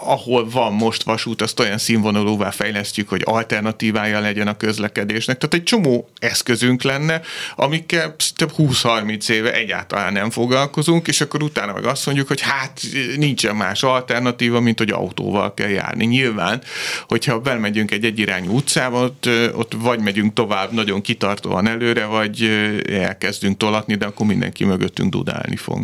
ahol 0.01 0.51
van 0.51 0.73
most 0.73 1.03
vasút, 1.03 1.43
azt 1.43 1.61
olyan 1.61 1.79
színvonalúvá 1.79 2.51
fejlesztjük, 2.51 3.09
hogy 3.09 3.23
alternatívája 3.25 4.21
legyen 4.21 4.49
a 4.49 4.57
közlekedésnek. 4.57 5.39
Tehát 5.39 5.55
egy 5.55 5.63
csomó 5.63 6.09
eszközünk 6.19 6.83
lenne, 6.83 7.21
amikkel 7.57 8.17
több 8.37 8.53
20-30 8.59 9.29
éve 9.29 9.53
egyáltalán 9.53 10.13
nem 10.13 10.31
foglalkozunk, 10.31 11.09
és 11.09 11.21
akkor 11.21 11.43
utána 11.43 11.73
meg 11.73 11.85
azt 11.85 12.07
mondjuk, 12.07 12.29
hogy 12.29 12.41
hát 12.41 12.81
nincsen 13.17 13.57
más 13.57 13.83
alternatíva, 13.83 14.61
mint 14.61 14.79
hogy 14.79 14.91
autóval 14.91 15.55
kell 15.55 15.69
járni. 15.69 16.05
Nyilván, 16.05 16.63
hogyha 17.09 17.41
belmegyünk 17.41 17.91
egy 17.91 18.05
egyirányú 18.05 18.55
utcába, 18.55 19.03
ott, 19.03 19.29
ott 19.55 19.73
vagy 19.79 20.01
megyünk 20.01 20.33
tovább 20.33 20.73
nagyon 20.73 21.01
kitartóan 21.01 21.67
előre, 21.67 22.05
vagy 22.05 22.43
elkezdünk 22.91 23.57
tolatni, 23.57 23.95
de 23.95 24.07
akkor 24.07 24.27
mindenki 24.27 24.65
mögöttünk 24.65 25.11
dudálni 25.11 25.57
fog. 25.57 25.83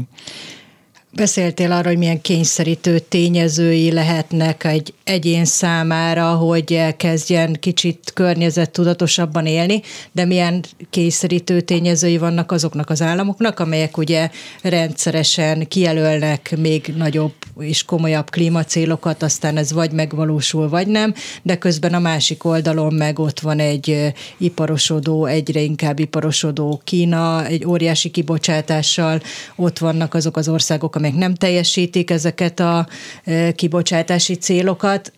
Beszéltél 1.12 1.72
arról, 1.72 1.82
hogy 1.82 1.98
milyen 1.98 2.20
kényszerítő 2.20 2.98
tényezői 2.98 3.92
lehetnek 3.92 4.64
egy 4.64 4.94
egyén 5.04 5.44
számára, 5.44 6.34
hogy 6.34 6.72
elkezdjen 6.72 7.56
kicsit 7.60 8.10
környezettudatosabban 8.14 9.46
élni, 9.46 9.82
de 10.12 10.24
milyen 10.24 10.64
kényszerítő 10.90 11.60
tényezői 11.60 12.18
vannak 12.18 12.52
azoknak 12.52 12.90
az 12.90 13.02
államoknak, 13.02 13.60
amelyek 13.60 13.96
ugye 13.96 14.30
rendszeresen 14.62 15.68
kijelölnek 15.68 16.54
még 16.58 16.92
nagyobb 16.96 17.32
és 17.58 17.84
komolyabb 17.84 18.30
klímacélokat, 18.30 19.22
aztán 19.22 19.56
ez 19.56 19.72
vagy 19.72 19.92
megvalósul, 19.92 20.68
vagy 20.68 20.86
nem, 20.86 21.14
de 21.42 21.58
közben 21.58 21.94
a 21.94 21.98
másik 21.98 22.44
oldalon 22.44 22.94
meg 22.94 23.18
ott 23.18 23.40
van 23.40 23.58
egy 23.58 24.12
iparosodó, 24.38 25.26
egyre 25.26 25.60
inkább 25.60 25.98
iparosodó 25.98 26.80
Kína, 26.84 27.46
egy 27.46 27.66
óriási 27.66 28.10
kibocsátással, 28.10 29.20
ott 29.56 29.78
vannak 29.78 30.14
azok 30.14 30.36
az 30.36 30.48
országok, 30.48 30.98
amelyek 31.00 31.18
nem 31.18 31.34
teljesítik 31.34 32.10
ezeket 32.10 32.60
a 32.60 32.88
e, 33.24 33.52
kibocsátási 33.52 34.34
célokat, 34.34 35.12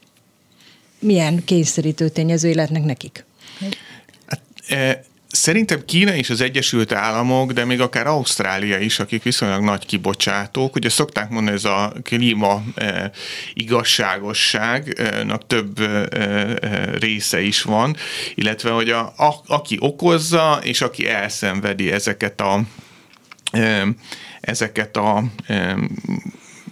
milyen 0.99 1.45
kényszerítő 1.45 2.09
tényezői 2.09 2.55
lehetnek 2.55 2.85
nekik? 2.85 3.25
Hát, 4.27 4.41
e, 4.69 5.05
Szerintem 5.33 5.85
Kína 5.85 6.15
és 6.15 6.31
az 6.31 6.41
Egyesült 6.41 6.93
Államok, 6.93 7.53
de 7.53 7.65
még 7.65 7.81
akár 7.81 8.07
Ausztrália 8.07 8.79
is, 8.79 8.99
akik 8.99 9.23
viszonylag 9.23 9.63
nagy 9.63 9.87
kibocsátók, 9.87 10.75
ugye 10.75 10.89
szokták 10.89 11.31
mondani, 11.31 11.57
ez 11.57 11.65
a 11.65 11.93
klíma 12.03 12.63
e, 12.75 13.11
igazságosságnak 13.55 15.47
több 15.47 15.81
e, 15.81 16.07
e, 16.11 16.99
része 16.99 17.41
is 17.41 17.63
van, 17.63 17.97
illetve 18.35 18.71
hogy 18.71 18.91
a, 18.91 19.01
a, 19.01 19.35
aki 19.47 19.77
okozza 19.81 20.61
és 20.63 20.81
aki 20.81 21.09
elszenvedi 21.09 21.93
ezeket 21.93 22.41
a 22.41 22.61
e, 23.53 23.87
ezeket 24.43 24.97
a 24.97 25.25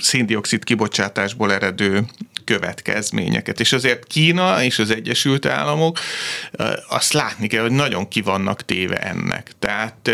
széndiokszid 0.00 0.64
kibocsátásból 0.64 1.52
eredő 1.52 2.04
következményeket. 2.44 3.60
És 3.60 3.72
azért 3.72 4.06
Kína 4.06 4.62
és 4.62 4.78
az 4.78 4.90
Egyesült 4.90 5.46
Államok 5.46 5.98
azt 6.88 7.12
látni 7.12 7.46
kell, 7.46 7.62
hogy 7.62 7.70
nagyon 7.70 8.08
ki 8.08 8.20
vannak 8.20 8.64
téve 8.64 8.96
ennek. 8.96 9.52
Tehát 9.58 10.10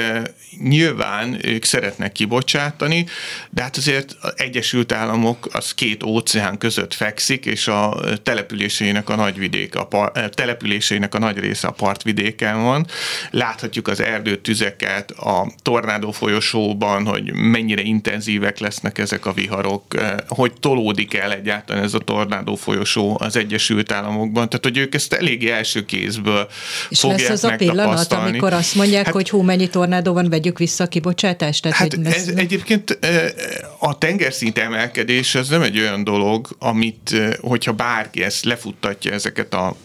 nyilván 0.62 1.38
ők 1.46 1.64
szeretnek 1.64 2.12
kibocsátani, 2.12 3.06
de 3.50 3.62
hát 3.62 3.76
azért 3.76 4.16
az 4.20 4.32
Egyesült 4.36 4.92
Államok 4.92 5.48
az 5.52 5.74
két 5.74 6.02
óceán 6.02 6.58
között 6.58 6.94
fekszik, 6.94 7.46
és 7.46 7.68
a 7.68 8.00
településeinek 8.22 9.08
a 9.08 9.16
nagy 9.16 9.38
vidék, 9.38 9.74
a 9.74 9.86
par, 9.86 10.12
településeinek 10.30 11.14
a 11.14 11.18
nagy 11.18 11.38
része 11.38 11.68
a 11.68 11.70
partvidéken 11.70 12.62
van. 12.62 12.86
Láthatjuk 13.30 13.88
az 13.88 14.00
erdőtüzeket 14.00 15.10
a 15.10 15.52
tornádó 15.62 16.10
folyosóban, 16.10 17.06
hogy 17.06 17.32
mennyire 17.32 17.82
intenzívek 17.82 18.58
lesznek 18.58 18.98
ezek 18.98 19.26
a 19.26 19.32
viharok, 19.32 19.75
hogy 20.28 20.52
tolódik 20.60 21.14
el 21.14 21.32
egyáltalán 21.32 21.82
ez 21.82 21.94
a 21.94 21.98
tornádó 21.98 22.54
folyosó 22.54 23.16
az 23.20 23.36
Egyesült 23.36 23.92
Államokban. 23.92 24.48
Tehát, 24.48 24.64
hogy 24.64 24.76
ők 24.76 24.94
ezt 24.94 25.12
eléggé 25.12 25.50
első 25.50 25.84
kézből 25.84 26.48
és 26.88 27.00
fogják 27.00 27.20
lesz 27.20 27.30
az 27.30 27.44
a 27.44 27.56
pillanat, 27.56 28.12
amikor 28.12 28.52
azt 28.52 28.74
mondják, 28.74 29.04
hát, 29.04 29.14
hogy 29.14 29.30
hú, 29.30 29.42
mennyi 29.42 29.68
tornádó 29.68 30.12
van, 30.12 30.28
vegyük 30.28 30.58
vissza 30.58 30.84
a 30.84 30.86
kibocsátást? 30.86 31.62
Tehát, 31.62 31.76
hát 31.76 31.94
hogy 31.94 32.06
ez, 32.06 32.28
egyébként 32.36 32.98
a 33.78 33.98
tengerszint 33.98 34.58
emelkedés 34.58 35.34
az 35.34 35.48
nem 35.48 35.62
egy 35.62 35.78
olyan 35.78 36.04
dolog, 36.04 36.48
amit, 36.58 37.16
hogyha 37.40 37.72
bárki 37.72 38.22
ezt 38.22 38.44
lefuttatja 38.44 39.12
ezeket 39.12 39.54
a 39.54 39.76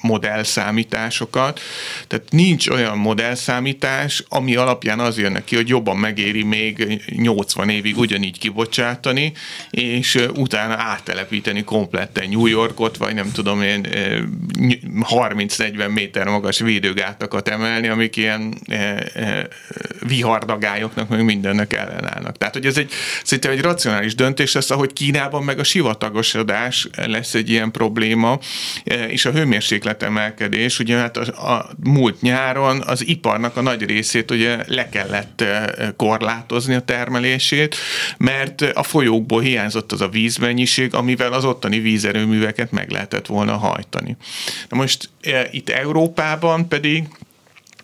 modellszámításokat, 0.00 1.60
tehát 2.06 2.24
nincs 2.30 2.68
olyan 2.68 2.98
modellszámítás, 2.98 4.24
ami 4.28 4.56
alapján 4.56 5.00
az 5.00 5.18
jön 5.18 5.32
neki, 5.32 5.56
hogy 5.56 5.68
jobban 5.68 5.96
megéri 5.96 6.42
még 6.42 7.02
80 7.16 7.68
évig 7.68 7.98
ugyanígy 7.98 8.38
kibocsátani, 8.38 9.25
és 9.70 10.26
utána 10.34 10.74
áttelepíteni 10.74 11.64
kompletten 11.64 12.28
New 12.28 12.46
Yorkot, 12.46 12.96
vagy 12.96 13.14
nem 13.14 13.32
tudom 13.32 13.62
én 13.62 13.86
30-40 15.00 15.92
méter 15.92 16.26
magas 16.26 16.58
védőgátakat 16.58 17.48
emelni, 17.48 17.88
amik 17.88 18.16
ilyen 18.16 18.54
vihardagályoknak, 20.06 21.08
meg 21.08 21.24
mindennek 21.24 21.72
ellenállnak. 21.72 22.36
Tehát, 22.38 22.54
hogy 22.54 22.66
ez 22.66 22.78
egy, 22.78 22.92
szerintem 23.24 23.52
egy 23.52 23.60
racionális 23.60 24.14
döntés 24.14 24.52
lesz, 24.52 24.70
ahogy 24.70 24.92
Kínában 24.92 25.42
meg 25.42 25.58
a 25.58 25.64
sivatagosodás 25.64 26.88
lesz 27.06 27.34
egy 27.34 27.50
ilyen 27.50 27.70
probléma, 27.70 28.38
és 29.08 29.24
a 29.24 29.30
hőmérséklet 29.30 30.02
emelkedés, 30.02 30.78
ugye 30.78 30.96
hát 30.96 31.16
a, 31.16 31.52
a 31.52 31.70
múlt 31.84 32.20
nyáron 32.20 32.82
az 32.86 33.06
iparnak 33.06 33.56
a 33.56 33.60
nagy 33.60 33.82
részét 33.82 34.30
ugye 34.30 34.58
le 34.66 34.88
kellett 34.88 35.44
korlátozni 35.96 36.74
a 36.74 36.80
termelését, 36.80 37.76
mert 38.18 38.60
a 38.60 38.82
folyókból 39.16 39.40
hiányzott 39.40 39.92
az 39.92 40.00
a 40.00 40.08
vízmennyiség, 40.08 40.94
amivel 40.94 41.32
az 41.32 41.44
ottani 41.44 41.78
vízerőműveket 41.78 42.70
meg 42.70 42.90
lehetett 42.90 43.26
volna 43.26 43.56
hajtani. 43.56 44.16
Na 44.68 44.76
most 44.76 45.10
itt 45.50 45.68
Európában 45.68 46.68
pedig 46.68 47.04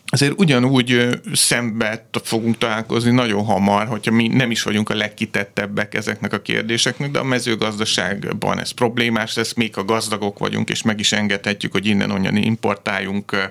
azért 0.06 0.32
ugyanúgy 0.36 1.08
szembe 1.32 2.06
fogunk 2.22 2.58
találkozni 2.58 3.10
nagyon 3.10 3.44
hamar, 3.44 3.86
hogyha 3.86 4.12
mi 4.12 4.28
nem 4.28 4.50
is 4.50 4.62
vagyunk 4.62 4.90
a 4.90 4.94
legkitettebbek 4.94 5.94
ezeknek 5.94 6.32
a 6.32 6.42
kérdéseknek, 6.42 7.10
de 7.10 7.18
a 7.18 7.24
mezőgazdaságban 7.24 8.60
ez 8.60 8.70
problémás 8.70 9.34
lesz, 9.34 9.54
még 9.54 9.76
a 9.76 9.84
gazdagok 9.84 10.38
vagyunk, 10.38 10.70
és 10.70 10.82
meg 10.82 11.00
is 11.00 11.12
engedhetjük, 11.12 11.72
hogy 11.72 11.86
innen-onnan 11.86 12.36
importáljunk 12.36 13.50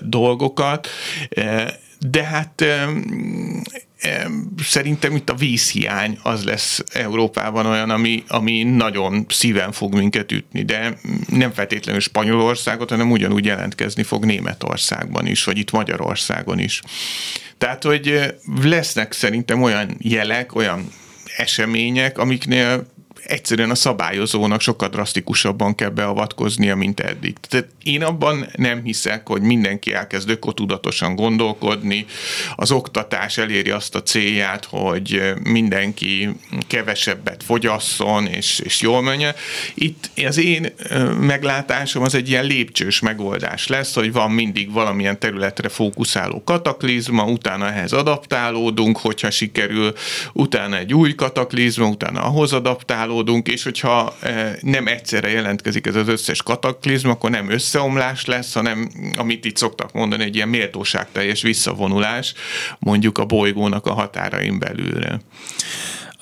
dolgokat. 0.00 0.88
De 1.98 2.24
hát 2.24 2.64
szerintem 4.62 5.16
itt 5.16 5.30
a 5.30 5.34
vízhiány 5.34 6.18
az 6.22 6.44
lesz 6.44 6.82
Európában 6.92 7.66
olyan, 7.66 7.90
ami, 7.90 8.24
ami 8.28 8.62
nagyon 8.62 9.26
szíven 9.28 9.72
fog 9.72 9.94
minket 9.94 10.32
ütni, 10.32 10.62
de 10.62 10.98
nem 11.26 11.52
feltétlenül 11.52 12.00
Spanyolországot, 12.00 12.90
hanem 12.90 13.10
ugyanúgy 13.10 13.44
jelentkezni 13.44 14.02
fog 14.02 14.24
Németországban 14.24 15.26
is, 15.26 15.44
vagy 15.44 15.58
itt 15.58 15.70
Magyarországon 15.70 16.58
is. 16.58 16.80
Tehát, 17.58 17.84
hogy 17.84 18.34
lesznek 18.62 19.12
szerintem 19.12 19.62
olyan 19.62 19.96
jelek, 19.98 20.54
olyan 20.54 20.88
események, 21.36 22.18
amiknél 22.18 22.86
egyszerűen 23.26 23.70
a 23.70 23.74
szabályozónak 23.74 24.60
sokkal 24.60 24.88
drasztikusabban 24.88 25.74
kell 25.74 25.88
beavatkoznia, 25.88 26.76
mint 26.76 27.00
eddig. 27.00 27.36
Tehát 27.48 27.68
én 27.82 28.02
abban 28.02 28.46
nem 28.56 28.82
hiszek, 28.84 29.28
hogy 29.28 29.42
mindenki 29.42 29.92
elkezd 29.92 30.30
ökotudatosan 30.30 31.14
gondolkodni, 31.14 32.06
az 32.56 32.70
oktatás 32.70 33.38
eléri 33.38 33.70
azt 33.70 33.94
a 33.94 34.02
célját, 34.02 34.64
hogy 34.64 35.22
mindenki 35.42 36.28
kevesebbet 36.66 37.42
fogyasszon 37.42 38.26
és, 38.26 38.58
és 38.58 38.80
jól 38.80 39.02
menje. 39.02 39.34
Itt 39.74 40.10
az 40.26 40.38
én 40.38 40.72
meglátásom 41.20 42.02
az 42.02 42.14
egy 42.14 42.28
ilyen 42.28 42.44
lépcsős 42.44 43.00
megoldás 43.00 43.66
lesz, 43.66 43.94
hogy 43.94 44.12
van 44.12 44.30
mindig 44.30 44.72
valamilyen 44.72 45.18
területre 45.18 45.68
fókuszáló 45.68 46.42
kataklizma, 46.44 47.24
utána 47.24 47.72
ehhez 47.72 47.92
adaptálódunk, 47.92 48.98
hogyha 48.98 49.30
sikerül, 49.30 49.92
utána 50.32 50.76
egy 50.76 50.94
új 50.94 51.14
kataklizma, 51.14 51.86
utána 51.88 52.22
ahhoz 52.22 52.52
adaptálódunk, 52.52 53.08
kapcsolódunk, 53.10 53.48
és 53.48 53.62
hogyha 53.62 54.16
eh, 54.20 54.54
nem 54.60 54.86
egyszerre 54.86 55.30
jelentkezik 55.30 55.86
ez 55.86 55.94
az 55.94 56.08
összes 56.08 56.42
kataklizm, 56.42 57.08
akkor 57.08 57.30
nem 57.30 57.50
összeomlás 57.50 58.24
lesz, 58.24 58.54
hanem 58.54 58.90
amit 59.16 59.44
itt 59.44 59.56
szoktak 59.56 59.92
mondani, 59.92 60.22
egy 60.22 60.34
ilyen 60.34 60.48
méltóságteljes 60.48 61.42
visszavonulás 61.42 62.34
mondjuk 62.78 63.18
a 63.18 63.24
bolygónak 63.24 63.86
a 63.86 63.92
határain 63.92 64.58
belülre. 64.58 65.20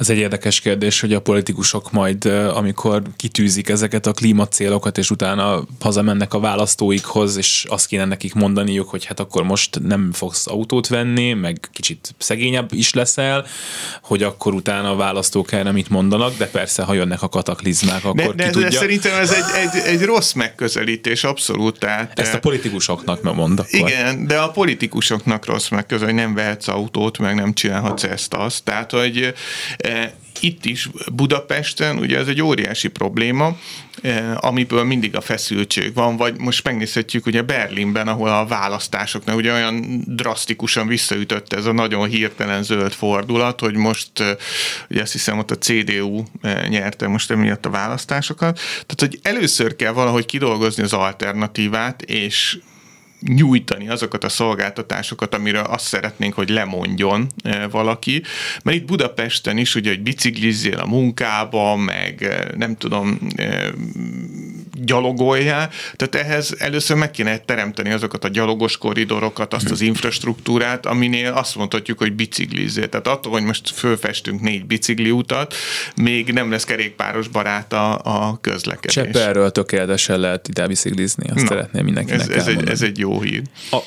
Az 0.01 0.11
egy 0.11 0.19
érdekes 0.19 0.61
kérdés, 0.61 1.01
hogy 1.01 1.13
a 1.13 1.21
politikusok 1.21 1.93
majd, 1.93 2.25
amikor 2.55 3.03
kitűzik 3.17 3.69
ezeket 3.69 4.07
a 4.07 4.13
klímacélokat, 4.13 4.99
és 4.99 5.11
utána 5.11 5.65
hazamennek 5.81 6.35
a 6.35 6.41
választóikhoz, 6.41 7.37
és 7.37 7.67
azt 7.69 7.87
kéne 7.87 8.05
nekik 8.05 8.35
mondaniuk, 8.35 8.89
hogy 8.89 9.05
hát 9.05 9.21
akkor 9.21 9.43
most 9.43 9.79
nem 9.83 10.13
fogsz 10.13 10.47
autót 10.47 10.89
venni, 10.89 11.33
meg 11.33 11.69
kicsit 11.73 12.15
szegényebb 12.19 12.73
is 12.73 12.95
leszel, 12.95 13.47
hogy 14.03 14.23
akkor 14.23 14.55
utána 14.55 14.91
a 14.91 14.97
választók 14.97 15.53
erre 15.53 15.73
mit 15.73 15.89
mondanak, 15.89 16.37
de 16.37 16.47
persze, 16.47 16.83
ha 16.83 16.95
jönnek 16.95 17.23
a 17.23 17.29
kataklizmák, 17.29 18.05
akkor 18.05 18.35
de, 18.35 18.43
de, 18.43 18.45
ki 18.45 18.51
tudja. 18.51 18.69
De 18.69 18.77
szerintem 18.77 19.21
ez 19.21 19.31
egy, 19.31 19.67
egy, 19.67 19.83
egy 19.95 20.03
rossz 20.03 20.33
megközelítés, 20.33 21.25
abszolút. 21.25 21.79
Tehát, 21.79 22.19
Ezt 22.19 22.35
a 22.35 22.39
politikusoknak 22.39 23.23
mond 23.23 23.59
akkor. 23.59 23.89
Igen, 23.89 24.27
de 24.27 24.39
a 24.39 24.51
politikusoknak 24.51 25.47
rossz 25.47 25.69
megközelítés, 25.69 26.15
hogy 26.15 26.25
nem 26.25 26.35
vehetsz 26.35 26.69
autót, 26.69 27.19
meg 27.19 27.35
nem 27.35 27.53
csinálhatsz 27.53 28.03
ezt-azt. 28.03 28.65
Tehát, 28.65 28.91
hogy 28.91 29.35
itt 30.41 30.65
is 30.65 30.89
Budapesten 31.13 31.99
ugye 31.99 32.19
ez 32.19 32.29
egy 32.29 32.43
óriási 32.43 32.89
probléma, 32.89 33.57
amiből 34.35 34.85
mindig 34.85 35.17
a 35.17 35.21
feszültség 35.21 35.95
van, 35.95 36.17
vagy 36.17 36.39
most 36.39 36.65
megnézhetjük 36.65 37.27
ugye 37.27 37.43
Berlinben, 37.43 38.09
ahol 38.09 38.29
a 38.29 38.47
választásoknak 38.47 39.37
ugye 39.37 39.53
olyan 39.53 40.03
drasztikusan 40.07 40.87
visszaütött 40.87 41.53
ez 41.53 41.65
a 41.65 41.73
nagyon 41.73 42.09
hirtelen 42.09 42.63
zöld 42.63 42.93
fordulat, 42.93 43.61
hogy 43.61 43.75
most 43.75 44.11
ugye 44.91 45.03
azt 45.03 45.13
hiszem 45.13 45.39
ott 45.39 45.51
a 45.51 45.59
CDU 45.59 46.23
nyerte 46.69 47.09
most 47.09 47.31
emiatt 47.31 47.67
a 47.67 47.71
választásokat. 47.71 48.59
Tehát, 48.87 48.97
hogy 48.99 49.19
először 49.23 49.77
kell 49.77 49.93
valahogy 49.93 50.27
kidolgozni 50.27 50.83
az 50.83 50.93
alternatívát, 50.93 52.03
és 52.03 52.59
nyújtani 53.21 53.89
azokat 53.89 54.25
a 54.25 54.29
szolgáltatásokat, 54.29 55.35
amiről 55.35 55.65
azt 55.65 55.85
szeretnénk, 55.85 56.35
hogy 56.35 56.49
lemondjon 56.49 57.27
eh, 57.43 57.65
valaki. 57.71 58.23
Mert 58.63 58.77
itt 58.77 58.87
Budapesten 58.87 59.57
is, 59.57 59.75
ugye, 59.75 59.91
hogy 59.91 60.03
biciklizzél 60.03 60.79
a 60.79 60.87
munkába, 60.87 61.77
meg 61.77 62.23
eh, 62.23 62.47
nem 62.57 62.77
tudom, 62.77 63.19
eh, 63.37 63.69
gyalogoljál, 64.89 65.71
tehát 65.97 66.27
ehhez 66.27 66.55
először 66.59 66.97
meg 66.97 67.11
kéne 67.11 67.39
teremteni 67.39 67.91
azokat 67.91 68.25
a 68.25 68.29
gyalogos 68.29 68.79
koridorokat, 68.79 69.55
azt 69.55 69.71
az 69.71 69.81
infrastruktúrát, 69.81 70.87
aminél 70.87 71.33
azt 71.33 71.57
mondhatjuk, 71.57 71.99
hogy 71.99 72.13
biciklizzél. 72.13 72.89
Tehát 72.89 73.07
attól, 73.07 73.33
hogy 73.33 73.43
most 73.43 73.71
fölfestünk 73.71 74.41
négy 74.41 74.67
bicikliutat, 74.67 75.55
még 75.97 76.33
nem 76.33 76.51
lesz 76.51 76.65
kerékpáros 76.65 77.29
barát 77.29 77.73
a, 77.73 78.01
a 78.05 78.39
közlekedés. 78.41 78.95
Csepperről 78.95 79.51
tökéletesen 79.51 80.21
lehet 80.21 80.49
ide 80.49 80.67
biciklizni, 80.67 81.29
azt 81.29 81.43
Na, 81.43 81.47
szeretném 81.47 81.85
mindenkinek 81.85 82.21
ez, 82.21 82.29
ez, 82.29 82.47
egy, 82.47 82.69
ez 82.69 82.83
egy 82.83 82.99
jó 82.99 83.21
hír. 83.21 83.43
A, 83.71 83.79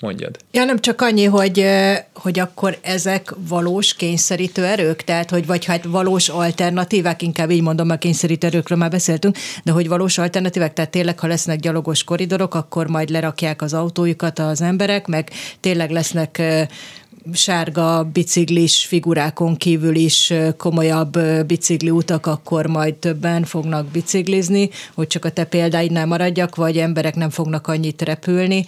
mondjad. 0.00 0.36
Ja, 0.50 0.64
nem 0.64 0.78
csak 0.78 1.00
annyi, 1.00 1.24
hogy, 1.24 1.66
hogy 2.14 2.38
akkor 2.38 2.78
ezek 2.80 3.34
valós 3.48 3.94
kényszerítő 3.94 4.64
erők, 4.64 5.02
tehát 5.02 5.30
hogy 5.30 5.46
vagy 5.46 5.64
hát 5.64 5.84
valós 5.84 6.28
alternatívák, 6.28 7.22
inkább 7.22 7.50
így 7.50 7.62
mondom, 7.62 7.90
a 7.90 7.96
kényszerítő 7.96 8.46
erőkről 8.46 8.78
már 8.78 8.90
beszéltünk, 8.90 9.36
de 9.64 9.72
hogy 9.72 9.88
valós 9.88 10.18
alternatívák, 10.18 10.72
tehát 10.72 10.90
tényleg, 10.90 11.18
ha 11.18 11.26
lesznek 11.26 11.60
gyalogos 11.60 12.04
koridorok, 12.04 12.54
akkor 12.54 12.86
majd 12.86 13.08
lerakják 13.08 13.62
az 13.62 13.74
autójukat 13.74 14.38
az 14.38 14.60
emberek, 14.60 15.06
meg 15.06 15.30
tényleg 15.60 15.90
lesznek 15.90 16.42
sárga 17.32 18.10
biciklis 18.12 18.84
figurákon 18.86 19.56
kívül 19.56 19.94
is 19.94 20.32
komolyabb 20.56 21.18
bicikli 21.46 21.90
utak, 21.90 22.26
akkor 22.26 22.66
majd 22.66 22.94
többen 22.94 23.44
fognak 23.44 23.86
biciklizni, 23.86 24.70
hogy 24.94 25.06
csak 25.06 25.24
a 25.24 25.30
te 25.30 25.44
példáid 25.44 26.06
maradjak, 26.06 26.56
vagy 26.56 26.78
emberek 26.78 27.14
nem 27.14 27.30
fognak 27.30 27.66
annyit 27.66 28.02
repülni 28.02 28.64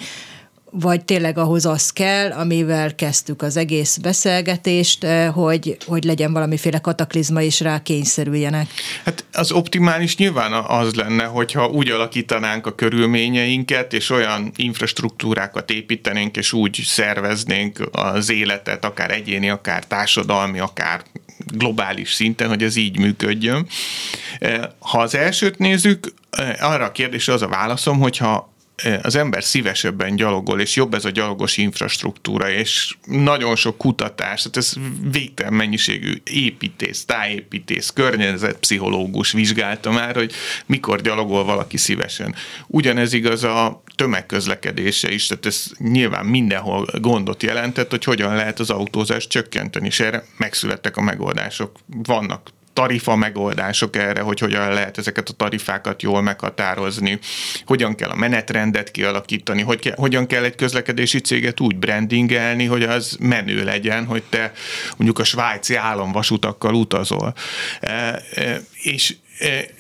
vagy 0.80 1.04
tényleg 1.04 1.38
ahhoz 1.38 1.66
az 1.66 1.90
kell, 1.90 2.32
amivel 2.32 2.94
kezdtük 2.94 3.42
az 3.42 3.56
egész 3.56 3.96
beszélgetést, 3.96 5.04
eh, 5.04 5.32
hogy, 5.34 5.76
hogy 5.86 6.04
legyen 6.04 6.32
valamiféle 6.32 6.78
kataklizma 6.78 7.42
és 7.42 7.60
rá 7.60 7.82
kényszerüljenek. 7.82 8.68
Hát 9.04 9.24
az 9.32 9.52
optimális 9.52 10.16
nyilván 10.16 10.52
az 10.52 10.94
lenne, 10.94 11.24
hogyha 11.24 11.68
úgy 11.68 11.90
alakítanánk 11.90 12.66
a 12.66 12.74
körülményeinket, 12.74 13.92
és 13.92 14.10
olyan 14.10 14.52
infrastruktúrákat 14.56 15.70
építenénk, 15.70 16.36
és 16.36 16.52
úgy 16.52 16.80
szerveznénk 16.84 17.88
az 17.92 18.30
életet, 18.30 18.84
akár 18.84 19.10
egyéni, 19.10 19.50
akár 19.50 19.84
társadalmi, 19.84 20.58
akár 20.58 21.02
globális 21.54 22.12
szinten, 22.12 22.48
hogy 22.48 22.62
ez 22.62 22.76
így 22.76 22.98
működjön. 22.98 23.66
Eh, 24.38 24.60
ha 24.78 24.98
az 24.98 25.14
elsőt 25.14 25.58
nézzük, 25.58 26.12
eh, 26.30 26.70
arra 26.70 26.84
a 26.84 26.92
kérdésre 26.92 27.32
az 27.32 27.42
a 27.42 27.48
válaszom, 27.48 27.98
hogyha 27.98 28.54
az 29.02 29.16
ember 29.16 29.44
szívesebben 29.44 30.16
gyalogol, 30.16 30.60
és 30.60 30.76
jobb 30.76 30.94
ez 30.94 31.04
a 31.04 31.10
gyalogos 31.10 31.56
infrastruktúra, 31.56 32.50
és 32.50 32.96
nagyon 33.04 33.56
sok 33.56 33.78
kutatás, 33.78 34.42
tehát 34.42 34.56
ez 34.56 34.72
végtelen 35.10 35.52
mennyiségű 35.52 36.22
építész, 36.24 37.04
tájépítész, 37.04 37.90
környezetpszichológus 37.90 39.32
vizsgálta 39.32 39.90
már, 39.90 40.14
hogy 40.14 40.32
mikor 40.66 41.00
gyalogol 41.00 41.44
valaki 41.44 41.76
szívesen. 41.76 42.34
Ugyanez 42.66 43.12
igaz 43.12 43.44
a 43.44 43.82
tömegközlekedése 43.94 45.12
is, 45.12 45.26
tehát 45.26 45.46
ez 45.46 45.66
nyilván 45.78 46.26
mindenhol 46.26 46.86
gondot 47.00 47.42
jelentett, 47.42 47.90
hogy 47.90 48.04
hogyan 48.04 48.34
lehet 48.34 48.60
az 48.60 48.70
autózást 48.70 49.28
csökkenteni, 49.28 49.86
és 49.86 50.00
erre 50.00 50.24
megszülettek 50.36 50.96
a 50.96 51.00
megoldások. 51.00 51.78
Vannak 51.86 52.50
tarifa 52.76 53.16
megoldások 53.16 53.96
erre, 53.96 54.20
hogy 54.20 54.38
hogyan 54.38 54.72
lehet 54.72 54.98
ezeket 54.98 55.28
a 55.28 55.32
tarifákat 55.32 56.02
jól 56.02 56.22
meghatározni, 56.22 57.18
hogyan 57.66 57.94
kell 57.94 58.08
a 58.08 58.14
menetrendet 58.14 58.90
kialakítani, 58.90 59.62
hogy 59.62 59.78
ke, 59.78 59.92
hogyan 59.96 60.26
kell 60.26 60.44
egy 60.44 60.54
közlekedési 60.54 61.20
céget 61.20 61.60
úgy 61.60 61.76
brandingelni, 61.76 62.64
hogy 62.64 62.82
az 62.82 63.16
menő 63.20 63.64
legyen, 63.64 64.04
hogy 64.04 64.22
te 64.22 64.52
mondjuk 64.96 65.18
a 65.18 65.24
svájci 65.24 65.74
államvasutakkal 65.74 66.74
utazol. 66.74 67.34
E, 67.80 68.22
e, 68.34 68.60
és 68.82 69.14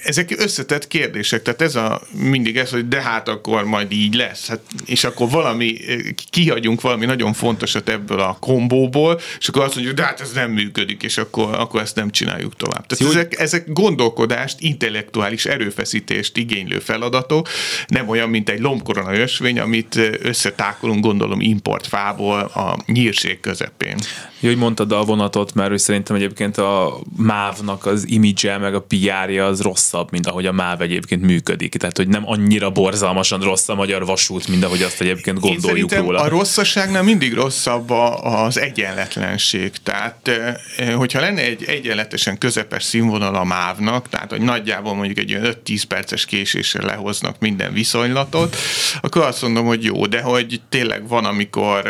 ezek 0.02 0.34
összetett 0.38 0.88
kérdések, 0.88 1.42
tehát 1.42 1.62
ez 1.62 1.74
a 1.74 2.00
mindig 2.10 2.56
ez, 2.56 2.70
hogy 2.70 2.88
de 2.88 3.02
hát 3.02 3.28
akkor 3.28 3.64
majd 3.64 3.92
így 3.92 4.14
lesz, 4.14 4.48
hát, 4.48 4.60
és 4.86 5.04
akkor 5.04 5.30
valami, 5.30 5.76
e, 5.88 5.96
kihagyunk 6.30 6.80
valami 6.80 7.06
nagyon 7.06 7.32
fontosat 7.32 7.88
ebből 7.88 8.20
a 8.20 8.36
kombóból, 8.40 9.20
és 9.38 9.48
akkor 9.48 9.62
azt 9.62 9.74
mondjuk, 9.74 9.96
de 9.96 10.02
hát 10.02 10.20
ez 10.20 10.32
nem 10.32 10.50
működik, 10.50 11.02
és 11.02 11.18
akkor, 11.18 11.54
akkor 11.54 11.80
ezt 11.80 11.96
nem 11.96 12.10
csináljuk 12.10 12.56
tovább. 12.56 12.86
Tehát 12.86 13.14
ezek, 13.14 13.40
ezek 13.40 13.72
gondolkodást, 13.72 14.60
intellektuális 14.60 15.46
erőfeszítést 15.46 16.36
igénylő 16.36 16.78
feladatok, 16.78 17.48
nem 17.86 18.08
olyan, 18.08 18.28
mint 18.28 18.48
egy 18.48 18.60
lombkorona 18.60 19.18
ösvény, 19.18 19.58
amit 19.58 20.00
összetákolunk, 20.22 21.04
gondolom, 21.04 21.40
importfából 21.40 22.40
a 22.40 22.78
nyírség 22.86 23.40
közepén. 23.40 23.96
Jó, 24.40 24.48
hogy 24.48 24.58
mondtad 24.58 24.92
a 24.92 25.04
vonatot, 25.04 25.54
mert 25.54 25.78
szerintem 25.78 26.16
egyébként 26.16 26.56
a 26.58 27.00
MÁV-nak 27.16 27.86
az 27.86 28.08
imidzse, 28.08 28.58
meg 28.58 28.74
a 28.74 28.82
PR-ja 28.82 29.45
az 29.46 29.60
rosszabb, 29.60 30.10
mint 30.10 30.26
ahogy 30.26 30.46
a 30.46 30.52
MÁV 30.52 30.80
egyébként 30.80 31.22
működik. 31.22 31.76
Tehát, 31.76 31.96
hogy 31.96 32.08
nem 32.08 32.28
annyira 32.28 32.70
borzalmasan 32.70 33.40
rossz 33.40 33.68
a 33.68 33.74
magyar 33.74 34.04
vasút, 34.06 34.48
mint 34.48 34.64
ahogy 34.64 34.82
azt 34.82 35.00
egyébként 35.00 35.40
gondoljuk 35.40 35.92
Én 35.92 35.98
róla. 35.98 36.20
A 36.20 36.28
rosszaságnál 36.28 37.02
mindig 37.02 37.34
rosszabb 37.34 37.90
az 38.22 38.58
egyenletlenség. 38.58 39.72
Tehát, 39.82 40.28
eh, 40.76 40.94
hogyha 40.94 41.20
lenne 41.20 41.42
egy 41.42 41.64
egyenletesen 41.64 42.38
közepes 42.38 42.82
színvonal 42.82 43.34
a 43.34 43.44
MÁV-nak, 43.44 44.08
tehát, 44.08 44.30
hogy 44.30 44.40
nagyjából 44.40 44.94
mondjuk 44.94 45.18
egy 45.18 45.38
5-10 45.42 45.82
perces 45.88 46.24
késéssel 46.24 46.84
lehoznak 46.84 47.36
minden 47.38 47.72
viszonylatot, 47.72 48.56
akkor 49.00 49.22
azt 49.22 49.42
mondom, 49.42 49.66
hogy 49.66 49.84
jó, 49.84 50.06
de 50.06 50.20
hogy 50.20 50.60
tényleg 50.68 51.08
van, 51.08 51.24
amikor 51.24 51.82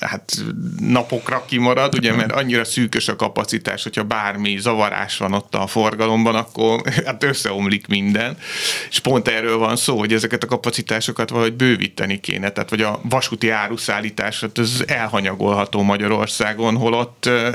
hát 0.00 0.32
napokra 0.78 1.44
kimarad, 1.48 1.94
ugye, 1.94 2.12
mert 2.12 2.32
annyira 2.32 2.64
szűkös 2.64 3.08
a 3.08 3.16
kapacitás, 3.16 3.82
hogyha 3.82 4.02
bármi 4.02 4.58
zavarás 4.58 5.16
van 5.16 5.32
ott 5.32 5.54
a 5.54 5.66
forgalomban, 5.66 6.34
akkor 6.34 6.82
hát 7.04 7.24
összeomlik 7.24 7.86
minden, 7.86 8.36
és 8.90 8.98
pont 8.98 9.28
erről 9.28 9.58
van 9.58 9.76
szó, 9.76 9.98
hogy 9.98 10.12
ezeket 10.12 10.42
a 10.42 10.46
kapacitásokat 10.46 11.30
valahogy 11.30 11.54
bővíteni 11.54 12.20
kéne, 12.20 12.50
tehát 12.50 12.70
vagy 12.70 12.80
a 12.80 13.00
vasúti 13.02 13.50
áruszállítás, 13.50 14.44
ez 14.54 14.82
elhanyagolható 14.86 15.82
Magyarországon, 15.82 16.76
holott 16.76 17.26
e, 17.26 17.54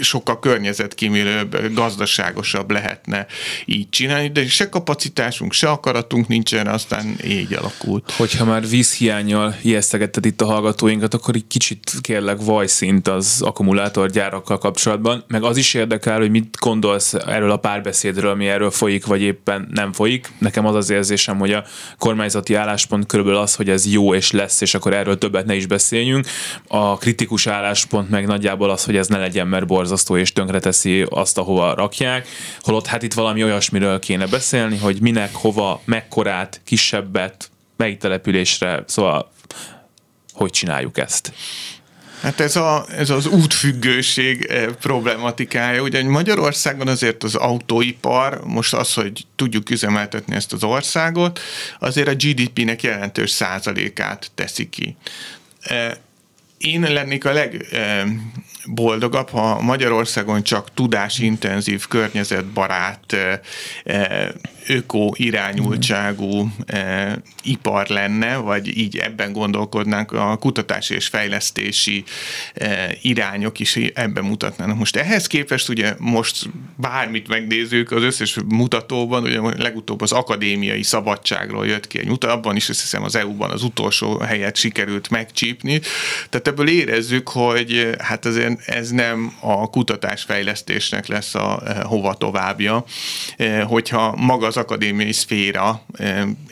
sokkal 0.00 0.38
környezetkímélőbb, 0.38 1.74
gazdaságosabb 1.74 2.70
lehetne 2.70 3.26
így 3.64 3.88
csinálni, 3.88 4.28
de 4.28 4.46
se 4.46 4.68
kapacitásunk, 4.68 5.52
se 5.52 5.68
akaratunk 5.68 6.28
nincsen, 6.28 6.66
aztán 6.66 7.16
így 7.24 7.52
alakult. 7.54 8.10
Hogyha 8.10 8.44
már 8.44 8.68
vízhiányjal 8.68 9.56
ijesztegetted 9.62 10.24
itt 10.24 10.40
a 10.40 10.46
hallgatóinkat, 10.46 11.14
akkor 11.14 11.34
egy 11.34 11.46
kicsit 11.46 11.92
kérlek 12.00 12.38
vajszint 12.40 13.08
az 13.08 13.42
akkumulátorgyárakkal 13.42 14.58
kapcsolatban, 14.58 15.24
meg 15.28 15.42
az 15.42 15.56
is 15.56 15.74
érdekel, 15.74 16.18
hogy 16.18 16.30
mit 16.30 16.56
gondolsz 16.60 17.14
erről 17.14 17.50
a 17.50 17.56
párbeszédről, 17.56 18.30
ami 18.30 18.48
erről 18.48 18.67
folyik, 18.70 19.06
vagy 19.06 19.22
éppen 19.22 19.68
nem 19.70 19.92
folyik. 19.92 20.32
Nekem 20.38 20.66
az 20.66 20.74
az 20.74 20.90
érzésem, 20.90 21.38
hogy 21.38 21.52
a 21.52 21.64
kormányzati 21.98 22.54
álláspont 22.54 23.06
körülbelül 23.06 23.40
az, 23.40 23.54
hogy 23.54 23.70
ez 23.70 23.92
jó 23.92 24.14
és 24.14 24.30
lesz, 24.30 24.60
és 24.60 24.74
akkor 24.74 24.92
erről 24.92 25.18
többet 25.18 25.46
ne 25.46 25.54
is 25.54 25.66
beszéljünk. 25.66 26.26
A 26.68 26.96
kritikus 26.96 27.46
álláspont 27.46 28.10
meg 28.10 28.26
nagyjából 28.26 28.70
az, 28.70 28.84
hogy 28.84 28.96
ez 28.96 29.06
ne 29.06 29.18
legyen, 29.18 29.46
mert 29.46 29.66
borzasztó 29.66 30.16
és 30.16 30.32
tönkreteszi 30.32 31.06
azt, 31.08 31.38
ahova 31.38 31.74
rakják. 31.74 32.28
Holott 32.60 32.86
hát 32.86 33.02
itt 33.02 33.14
valami 33.14 33.44
olyasmiről 33.44 33.98
kéne 33.98 34.26
beszélni, 34.26 34.76
hogy 34.76 35.00
minek, 35.00 35.34
hova, 35.34 35.80
mekkorát, 35.84 36.60
kisebbet, 36.64 37.50
melyik 37.76 37.98
településre, 37.98 38.82
szóval 38.86 39.30
hogy 40.32 40.50
csináljuk 40.50 40.98
ezt. 40.98 41.32
Hát 42.20 42.40
ez, 42.40 42.56
a, 42.56 42.86
ez 42.96 43.10
az 43.10 43.26
útfüggőség 43.26 44.44
eh, 44.44 44.66
problematikája. 44.66 45.82
Ugye 45.82 46.04
Magyarországon 46.04 46.88
azért 46.88 47.24
az 47.24 47.34
autóipar, 47.34 48.40
most 48.44 48.74
az, 48.74 48.94
hogy 48.94 49.26
tudjuk 49.36 49.70
üzemeltetni 49.70 50.34
ezt 50.34 50.52
az 50.52 50.64
országot, 50.64 51.40
azért 51.78 52.08
a 52.08 52.14
GDP-nek 52.14 52.82
jelentős 52.82 53.30
százalékát 53.30 54.30
teszi 54.34 54.68
ki. 54.68 54.96
Én 56.58 56.80
lennék 56.80 57.24
a 57.24 57.32
legboldogabb, 57.32 59.28
ha 59.28 59.60
Magyarországon 59.60 60.42
csak 60.42 60.74
tudásintenzív, 60.74 61.86
környezetbarát, 61.86 63.16
öko 64.66 65.10
irányultságú 65.14 66.52
ipar 67.42 67.88
lenne, 67.88 68.36
vagy 68.36 68.78
így 68.78 68.96
ebben 68.96 69.32
gondolkodnánk, 69.32 70.12
a 70.12 70.36
kutatási 70.36 70.94
és 70.94 71.06
fejlesztési 71.06 72.04
irányok 73.02 73.60
is 73.60 73.76
ebben 73.76 74.24
mutatnának. 74.24 74.78
Most 74.78 74.96
ehhez 74.96 75.26
képest 75.26 75.68
ugye 75.68 75.94
most 75.98 76.48
bármit 76.76 77.28
megnézzük 77.28 77.90
az 77.90 78.02
összes 78.02 78.36
mutatóban, 78.48 79.22
ugye 79.22 79.40
legutóbb 79.56 80.00
az 80.00 80.12
akadémiai 80.12 80.82
szabadságról 80.82 81.66
jött 81.66 81.86
ki 81.86 81.98
egy 81.98 82.08
mutató, 82.08 82.32
abban 82.32 82.56
is 82.56 82.68
azt 82.68 82.80
hiszem 82.80 83.02
az 83.02 83.16
EU-ban 83.16 83.50
az 83.50 83.62
utolsó 83.62 84.18
helyet 84.18 84.56
sikerült 84.56 85.10
megcsípni. 85.10 85.80
Tehát 86.28 86.47
ebből 86.48 86.68
érezzük, 86.68 87.28
hogy 87.28 87.90
hát 87.98 88.24
azért 88.24 88.68
ez 88.68 88.90
nem 88.90 89.32
a 89.40 89.70
kutatásfejlesztésnek 89.70 91.06
lesz 91.06 91.34
a 91.34 91.62
eh, 91.66 91.82
hova 91.82 92.14
továbbja, 92.14 92.84
eh, 93.36 93.62
hogyha 93.68 94.14
maga 94.16 94.46
az 94.46 94.56
akadémiai 94.56 95.12
szféra 95.12 95.82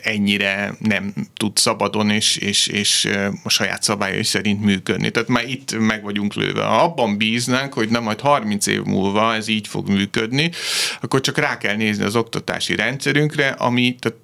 ennyire 0.01 0.75
nem 0.79 1.13
tud 1.37 1.57
szabadon 1.57 2.09
és, 2.09 2.37
és, 2.37 2.67
és 2.67 3.09
a 3.43 3.49
saját 3.49 3.83
szabályai 3.83 4.23
szerint 4.23 4.63
működni. 4.63 5.09
Tehát 5.09 5.27
már 5.27 5.47
itt 5.49 5.79
meg 5.79 6.03
vagyunk 6.03 6.33
lőve. 6.33 6.63
Ha 6.63 6.83
abban 6.83 7.17
bíznánk, 7.17 7.73
hogy 7.73 7.89
nem 7.89 8.03
majd 8.03 8.19
30 8.19 8.67
év 8.67 8.83
múlva 8.83 9.35
ez 9.35 9.47
így 9.47 9.67
fog 9.67 9.89
működni, 9.89 10.51
akkor 11.01 11.21
csak 11.21 11.37
rá 11.37 11.57
kell 11.57 11.75
nézni 11.75 12.03
az 12.03 12.15
oktatási 12.15 12.75
rendszerünkre, 12.75 13.47
ami 13.47 13.95
tehát 13.99 14.17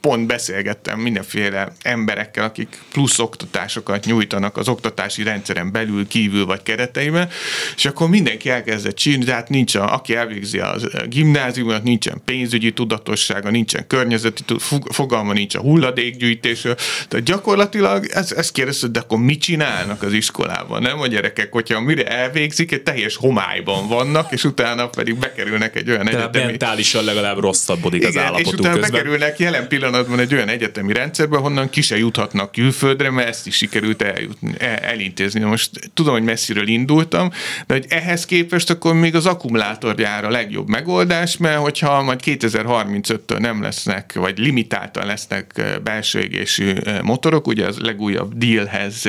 pont 0.00 0.26
beszélgettem 0.26 1.00
mindenféle 1.00 1.72
emberekkel, 1.82 2.44
akik 2.44 2.82
plusz 2.92 3.18
oktatásokat 3.18 4.04
nyújtanak 4.04 4.56
az 4.56 4.68
oktatási 4.68 5.22
rendszeren 5.22 5.72
belül, 5.72 6.08
kívül 6.08 6.46
vagy 6.46 6.62
kereteiben, 6.62 7.28
és 7.76 7.84
akkor 7.84 8.08
mindenki 8.08 8.50
elkezdett 8.50 8.96
csinálni, 8.96 9.24
de 9.24 9.32
hát 9.32 9.48
nincs, 9.48 9.74
a, 9.74 9.94
aki 9.94 10.14
elvégzi 10.14 10.58
a 10.58 10.76
gimnáziumot, 11.08 11.82
nincsen 11.82 12.20
pénzügyi 12.24 12.72
tudatossága, 12.72 13.50
nincsen 13.50 13.86
környezeti 13.86 14.42
fogalma, 14.90 15.32
nincs 15.32 15.54
a 15.54 15.60
hulladékgyűjtésről. 15.60 16.74
Tehát 17.08 17.26
gyakorlatilag 17.26 18.06
ezt, 18.06 18.32
ezt 18.32 18.52
kérdezted, 18.52 18.90
de 18.90 19.00
akkor 19.00 19.18
mit 19.18 19.40
csinálnak 19.40 20.02
az 20.02 20.12
iskolában, 20.12 20.82
nem 20.82 21.00
a 21.00 21.06
gyerekek, 21.06 21.52
hogyha 21.52 21.80
mire 21.80 22.06
elvégzik, 22.06 22.72
egy 22.72 22.82
teljes 22.82 23.16
homályban 23.16 23.88
vannak, 23.88 24.32
és 24.32 24.44
utána 24.44 24.88
pedig 24.88 25.14
bekerülnek 25.14 25.76
egy 25.76 25.90
olyan 25.90 26.04
Tehát 26.04 26.20
egyetemi... 26.20 26.44
mentálisan 26.44 27.04
legalább 27.04 27.38
rosszabbodik 27.38 28.00
Igen, 28.00 28.12
az 28.12 28.22
állapotuk 28.22 28.52
és 28.52 28.58
utána 28.58 28.74
közben. 28.74 28.90
bekerülnek 28.90 29.38
jelen 29.50 29.68
pillanatban 29.68 30.18
egy 30.18 30.34
olyan 30.34 30.48
egyetemi 30.48 30.92
rendszerbe, 30.92 31.36
honnan 31.36 31.70
ki 31.70 31.80
se 31.80 31.98
juthatnak 31.98 32.52
külföldre, 32.52 33.10
mert 33.10 33.28
ezt 33.28 33.46
is 33.46 33.56
sikerült 33.56 34.02
eljutni, 34.02 34.54
elintézni. 34.80 35.40
Most 35.40 35.70
tudom, 35.94 36.12
hogy 36.12 36.22
messziről 36.22 36.68
indultam, 36.68 37.30
de 37.66 37.74
hogy 37.74 37.84
ehhez 37.88 38.24
képest 38.24 38.70
akkor 38.70 38.94
még 38.94 39.14
az 39.14 39.26
akkumulátorgyár 39.26 40.24
a 40.24 40.30
legjobb 40.30 40.68
megoldás, 40.68 41.36
mert 41.36 41.58
hogyha 41.58 42.02
majd 42.02 42.20
2035-től 42.24 43.38
nem 43.38 43.62
lesznek, 43.62 44.12
vagy 44.14 44.38
limitáltan 44.38 45.06
lesznek 45.06 45.62
belső 45.82 46.20
égésű 46.20 46.72
motorok, 47.02 47.46
ugye 47.46 47.66
az 47.66 47.78
legújabb 47.78 48.34
dealhez 48.34 49.02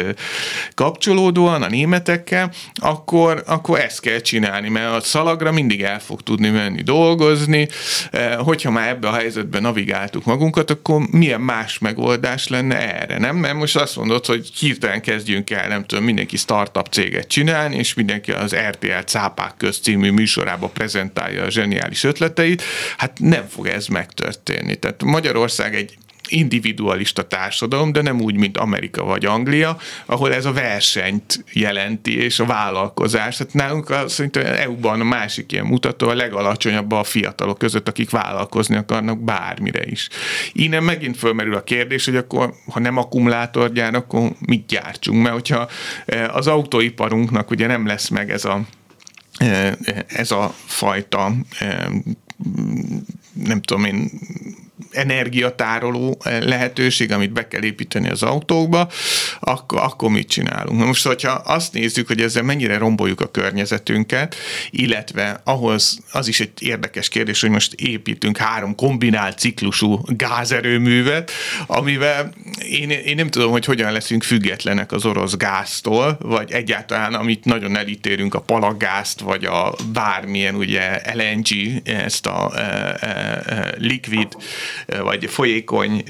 kapcsolódóan 0.73 1.63
a 1.63 1.69
németekkel, 1.69 2.51
akkor, 2.75 3.43
akkor 3.47 3.79
ezt 3.79 3.99
kell 3.99 4.19
csinálni, 4.19 4.69
mert 4.69 4.95
a 4.95 5.01
szalagra 5.01 5.51
mindig 5.51 5.81
el 5.81 5.99
fog 5.99 6.21
tudni 6.21 6.49
menni 6.49 6.81
dolgozni, 6.81 7.67
hogyha 8.37 8.71
már 8.71 8.89
ebbe 8.89 9.07
a 9.07 9.13
helyzetben 9.13 9.65
navigáltuk 10.19 10.25
magunkat, 10.25 10.69
akkor 10.69 11.07
milyen 11.11 11.41
más 11.41 11.79
megoldás 11.79 12.47
lenne 12.47 12.95
erre, 12.95 13.17
nem? 13.17 13.35
Mert 13.35 13.53
most 13.53 13.75
azt 13.75 13.95
mondod, 13.95 14.25
hogy 14.25 14.49
hirtelen 14.59 15.01
kezdjünk 15.01 15.49
el, 15.49 15.67
nem 15.67 15.85
tudom, 15.85 16.03
mindenki 16.03 16.37
startup 16.37 16.87
céget 16.87 17.27
csinálni, 17.27 17.75
és 17.75 17.93
mindenki 17.93 18.31
az 18.31 18.55
RTL 18.55 19.03
Cápák 19.05 19.57
köz 19.57 19.77
című 19.77 20.11
műsorába 20.11 20.67
prezentálja 20.67 21.43
a 21.43 21.49
zseniális 21.49 22.03
ötleteit, 22.03 22.63
hát 22.97 23.19
nem 23.19 23.47
fog 23.47 23.67
ez 23.67 23.87
megtörténni. 23.87 24.75
Tehát 24.75 25.03
Magyarország 25.03 25.75
egy 25.75 25.97
individualista 26.29 27.27
társadalom, 27.27 27.91
de 27.91 28.01
nem 28.01 28.21
úgy, 28.21 28.35
mint 28.35 28.57
Amerika 28.57 29.03
vagy 29.03 29.25
Anglia, 29.25 29.77
ahol 30.05 30.33
ez 30.33 30.45
a 30.45 30.53
versenyt 30.53 31.43
jelenti, 31.53 32.17
és 32.17 32.39
a 32.39 32.45
vállalkozás. 32.45 33.37
Tehát 33.37 33.53
nálunk 33.53 33.89
a, 33.89 34.07
szerintem 34.07 34.45
EU-ban 34.45 35.01
a 35.01 35.03
másik 35.03 35.51
ilyen 35.51 35.65
mutató 35.65 36.07
a 36.07 36.13
legalacsonyabb 36.13 36.91
a 36.91 37.03
fiatalok 37.03 37.57
között, 37.57 37.87
akik 37.87 38.09
vállalkozni 38.09 38.75
akarnak 38.75 39.19
bármire 39.19 39.85
is. 39.85 40.09
Innen 40.53 40.83
megint 40.83 41.17
fölmerül 41.17 41.55
a 41.55 41.63
kérdés, 41.63 42.05
hogy 42.05 42.15
akkor, 42.15 42.53
ha 42.71 42.79
nem 42.79 42.97
akkumulátorgyár, 42.97 43.95
akkor 43.95 44.31
mit 44.45 44.65
gyártsunk? 44.65 45.21
Mert 45.21 45.33
hogyha 45.33 45.69
e, 46.05 46.29
az 46.31 46.47
autóiparunknak 46.47 47.51
ugye 47.51 47.67
nem 47.67 47.85
lesz 47.85 48.07
meg 48.07 48.31
ez 48.31 48.45
a 48.45 48.61
e, 49.37 49.77
ez 50.07 50.31
a 50.31 50.53
fajta 50.65 51.31
e, 51.59 51.89
nem 53.33 53.61
tudom 53.61 53.85
én, 53.85 54.09
energiatároló 54.91 56.17
eh, 56.23 56.41
lehetőség, 56.41 57.11
amit 57.11 57.31
be 57.31 57.47
kell 57.47 57.63
építeni 57.63 58.09
az 58.09 58.23
autókba, 58.23 58.89
akkor, 59.39 59.79
akkor 59.81 60.09
mit 60.09 60.29
csinálunk? 60.29 60.79
Na 60.79 60.85
most, 60.85 61.07
hogyha 61.07 61.31
azt 61.31 61.73
nézzük, 61.73 62.07
hogy 62.07 62.21
ezzel 62.21 62.43
mennyire 62.43 62.77
romboljuk 62.77 63.21
a 63.21 63.31
környezetünket, 63.31 64.35
illetve 64.69 65.41
ahhoz 65.43 65.99
az 66.11 66.27
is 66.27 66.39
egy 66.39 66.51
érdekes 66.59 67.09
kérdés, 67.09 67.41
hogy 67.41 67.49
most 67.49 67.73
építünk 67.73 68.37
három 68.37 68.75
kombinált 68.75 69.39
ciklusú 69.39 69.99
gázerőművet, 70.05 71.31
amivel 71.67 72.33
én, 72.69 72.89
én 72.89 73.15
nem 73.15 73.29
tudom, 73.29 73.51
hogy 73.51 73.65
hogyan 73.65 73.91
leszünk 73.91 74.23
függetlenek 74.23 74.91
az 74.91 75.05
orosz 75.05 75.35
gáztól, 75.37 76.17
vagy 76.21 76.51
egyáltalán, 76.51 77.13
amit 77.13 77.45
nagyon 77.45 77.77
elítérünk, 77.77 78.33
a 78.33 78.41
palagázt, 78.41 79.19
vagy 79.19 79.45
a 79.45 79.75
bármilyen 79.93 80.55
ugye 80.55 81.01
LNG, 81.13 81.47
ezt 81.83 82.25
a 82.25 82.51
e, 82.55 82.59
e, 82.59 83.07
e, 83.45 83.73
likvid 83.77 84.27
vagy 85.01 85.29
folyékony 85.29 86.03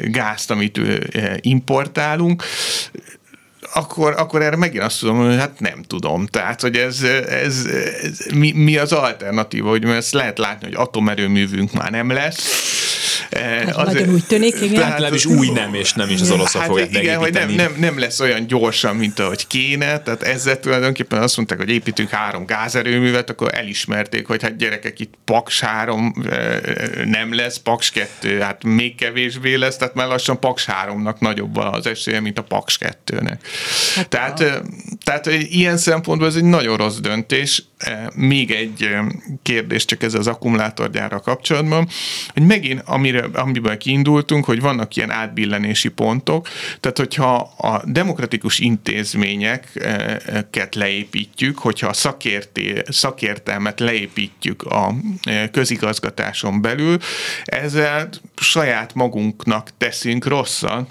gázt, 0.00 0.50
amit 0.50 0.80
importálunk, 1.40 2.44
akkor, 3.74 4.14
akkor 4.16 4.42
erre 4.42 4.56
megint 4.56 4.82
azt 4.82 4.98
tudom, 4.98 5.16
hogy 5.16 5.36
hát 5.36 5.60
nem 5.60 5.82
tudom. 5.82 6.26
Tehát, 6.26 6.60
hogy 6.60 6.76
ez, 6.76 7.02
ez, 7.02 7.66
ez 8.02 8.18
mi, 8.34 8.52
mi 8.52 8.76
az 8.76 8.92
alternatíva, 8.92 9.68
hogy 9.68 9.84
ezt 9.84 10.12
lehet 10.12 10.38
látni, 10.38 10.66
hogy 10.66 10.76
atomerőművünk 10.76 11.72
már 11.72 11.90
nem 11.90 12.10
lesz, 12.10 12.74
Hát 13.30 13.76
azért, 13.76 13.98
nagyon 13.98 14.14
úgy 14.14 14.24
tűnik, 14.24 14.54
igen. 14.60 14.74
Tehát 14.74 14.90
legalábbis 14.90 15.26
új 15.26 15.48
nem, 15.48 15.74
és 15.74 15.92
nem 15.92 16.08
is 16.08 16.20
az 16.20 16.30
oroszok 16.30 16.60
hát 16.60 16.70
fogják 16.70 17.02
igen, 17.02 17.18
hogy 17.18 17.32
nem, 17.32 17.50
nem, 17.50 17.74
nem, 17.78 17.98
lesz 17.98 18.20
olyan 18.20 18.46
gyorsan, 18.46 18.96
mint 18.96 19.18
ahogy 19.18 19.46
kéne, 19.46 19.98
tehát 19.98 20.22
ezzel 20.22 20.60
tulajdonképpen 20.60 21.22
azt 21.22 21.36
mondták, 21.36 21.58
hogy 21.58 21.70
építünk 21.70 22.08
három 22.08 22.46
gázerőművet, 22.46 23.30
akkor 23.30 23.54
elismerték, 23.54 24.26
hogy 24.26 24.42
hát 24.42 24.56
gyerekek, 24.56 25.00
itt 25.00 25.14
Paks 25.24 25.60
3 25.60 26.14
nem 27.04 27.34
lesz, 27.34 27.56
Paks 27.56 27.90
2 27.90 28.40
hát 28.40 28.64
még 28.64 28.94
kevésbé 28.94 29.54
lesz, 29.54 29.76
tehát 29.76 29.94
már 29.94 30.06
lassan 30.06 30.40
Paks 30.40 30.66
3-nak 30.86 31.18
nagyobb 31.18 31.56
az 31.56 31.86
esélye, 31.86 32.20
mint 32.20 32.38
a 32.38 32.42
Paks 32.42 32.78
2-nek. 32.80 33.38
Hát 33.94 34.08
tehát, 34.08 34.40
a... 34.40 34.62
tehát 35.04 35.26
ilyen 35.26 35.76
szempontból 35.76 36.28
ez 36.28 36.34
egy 36.34 36.44
nagyon 36.44 36.76
rossz 36.76 36.96
döntés. 36.96 37.64
Még 38.14 38.50
egy 38.50 38.88
kérdés 39.42 39.84
csak 39.84 40.02
ez 40.02 40.14
az 40.14 40.26
akkumulátorgyára 40.26 41.20
kapcsolatban, 41.20 41.88
hogy 42.32 42.42
megint, 42.42 42.82
amire 42.84 43.05
amire, 43.06 43.40
amiből 43.40 43.76
kiindultunk, 43.76 44.44
hogy 44.44 44.60
vannak 44.60 44.96
ilyen 44.96 45.10
átbillenési 45.10 45.88
pontok, 45.88 46.48
tehát 46.80 46.98
hogyha 46.98 47.34
a 47.56 47.82
demokratikus 47.84 48.58
intézményeket 48.58 50.74
leépítjük, 50.74 51.58
hogyha 51.58 51.86
a 51.86 51.92
szakérté, 51.92 52.82
szakértelmet 52.88 53.80
leépítjük 53.80 54.62
a 54.62 54.94
e, 55.22 55.50
közigazgatáson 55.50 56.60
belül, 56.60 56.98
ezzel 57.44 58.08
saját 58.36 58.94
magunknak 58.94 59.70
teszünk 59.78 60.26
rosszat, 60.26 60.90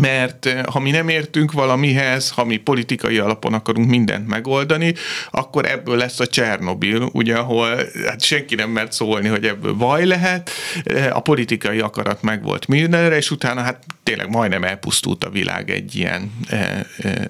mert 0.00 0.46
eh, 0.46 0.62
ha 0.64 0.78
mi 0.78 0.90
nem 0.90 1.08
értünk 1.08 1.52
valamihez, 1.52 2.30
ha 2.30 2.44
mi 2.44 2.56
politikai 2.56 3.18
alapon 3.18 3.54
akarunk 3.54 3.88
mindent 3.88 4.28
megoldani, 4.28 4.94
akkor 5.30 5.66
ebből 5.66 5.96
lesz 5.96 6.20
a 6.20 6.26
Csernobil, 6.26 7.08
ugye, 7.12 7.36
ahol 7.36 7.76
hát 8.06 8.22
senki 8.22 8.54
nem 8.54 8.70
mert 8.70 8.92
szólni, 8.92 9.28
hogy 9.28 9.44
ebből 9.44 9.72
baj 9.72 10.06
lehet, 10.06 10.50
eh, 10.84 11.16
a 11.16 11.20
politikai 11.20 11.80
akarat 11.80 12.22
meg 12.22 12.42
volt 12.42 12.68
mindenre, 12.68 13.16
és 13.16 13.30
utána 13.30 13.60
hát 13.60 13.82
tényleg 14.02 14.30
majdnem 14.30 14.64
elpusztult 14.64 15.24
a 15.24 15.30
világ 15.30 15.70
egy 15.70 15.94
ilyen 15.94 16.32
eh, 16.48 16.80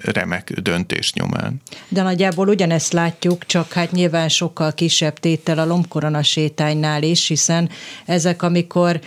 remek 0.01 0.51
döntés 0.51 1.13
nyomán. 1.13 1.61
De 1.87 2.01
nagyjából 2.01 2.47
ugyanezt 2.47 2.93
látjuk, 2.93 3.45
csak 3.45 3.73
hát 3.73 3.91
nyilván 3.91 4.29
sokkal 4.29 4.73
kisebb 4.73 5.19
tétel 5.19 5.59
a 5.59 5.65
lombkorona 5.65 6.23
sétánynál 6.23 7.03
is, 7.03 7.27
hiszen 7.27 7.69
ezek, 8.05 8.41
amikor 8.41 8.99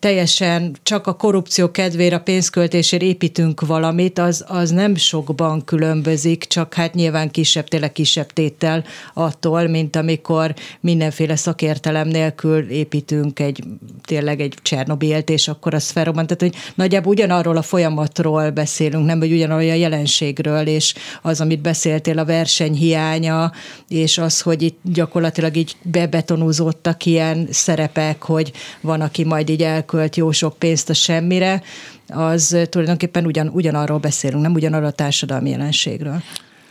teljesen 0.00 0.76
csak 0.82 1.06
a 1.06 1.12
korrupció 1.12 1.70
kedvére, 1.70 2.16
a 2.16 2.20
pénzköltésért 2.20 3.02
építünk 3.02 3.60
valamit, 3.60 4.18
az, 4.18 4.44
az 4.48 4.70
nem 4.70 4.94
sokban 4.94 5.64
különbözik, 5.64 6.44
csak 6.44 6.74
hát 6.74 6.94
nyilván 6.94 7.30
kisebb, 7.30 7.68
tényleg 7.68 7.92
kisebb 7.92 8.26
tétel 8.26 8.84
attól, 9.14 9.66
mint 9.66 9.96
amikor 9.96 10.54
mindenféle 10.80 11.36
szakértelem 11.36 12.08
nélkül 12.08 12.70
építünk 12.70 13.40
egy 13.40 13.64
tényleg 14.02 14.40
egy 14.40 14.54
Csernobilt, 14.62 15.30
és 15.30 15.48
akkor 15.48 15.74
az 15.74 15.90
felrobban. 15.90 16.26
Tehát, 16.26 16.42
hogy 16.42 16.72
nagyjából 16.74 17.12
ugyanarról 17.12 17.56
a 17.56 17.62
folyamatról 17.62 18.50
beszélünk, 18.50 19.06
nem, 19.06 19.18
hogy 19.18 19.32
ugyanarról 19.32 19.70
a 19.70 19.74
jelenségről, 19.74 20.66
és 20.66 20.94
az, 21.22 21.40
amit 21.40 21.60
beszéltél, 21.60 22.18
a 22.18 22.24
verseny 22.24 22.74
hiánya, 22.74 23.52
és 23.88 24.18
az, 24.18 24.40
hogy 24.40 24.62
itt 24.62 24.78
gyakorlatilag 24.82 25.56
így 25.56 25.76
bebetonúzódtak 25.82 27.04
ilyen 27.04 27.48
szerepek, 27.50 28.22
hogy 28.22 28.52
van, 28.80 29.00
aki 29.00 29.24
majd 29.24 29.48
így 29.48 29.62
elkölt 29.90 30.16
jó 30.16 30.32
sok 30.32 30.58
pénzt 30.58 30.90
a 30.90 30.94
semmire, 30.94 31.62
az 32.08 32.56
tulajdonképpen 32.68 33.26
ugyan, 33.26 33.48
ugyanarról 33.48 33.98
beszélünk, 33.98 34.42
nem 34.42 34.52
ugyanarról 34.52 34.88
a 34.88 34.92
társadalmi 34.92 35.50
jelenségről. 35.50 36.22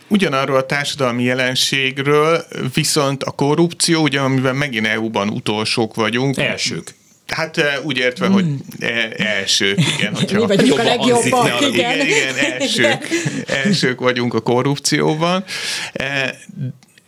Ugyanarról 0.08 0.56
a 0.56 0.66
társadalmi 0.66 1.22
jelenségről, 1.22 2.44
viszont 2.74 3.22
a 3.22 3.30
korrupció, 3.30 4.02
ugye 4.02 4.20
amiben 4.20 4.56
megint 4.56 4.86
EU-ban 4.86 5.28
utolsók 5.28 5.94
vagyunk. 5.94 6.38
Elsők. 6.38 6.94
Hát 7.26 7.60
úgy 7.82 7.98
értve, 7.98 8.28
mm. 8.28 8.32
hogy 8.32 8.46
e, 8.78 9.12
elsők, 9.16 9.78
igen. 9.98 10.14
Hogyha 10.14 10.40
Mi 10.40 10.46
vagyunk 10.46 10.78
a 10.78 10.82
legjobbak, 10.82 11.60
igen. 11.60 11.70
igen. 11.70 12.06
Igen, 12.06 12.34
elsők, 12.58 13.08
elsők 13.46 14.00
vagyunk 14.00 14.34
a 14.34 14.40
korrupcióban. 14.40 15.44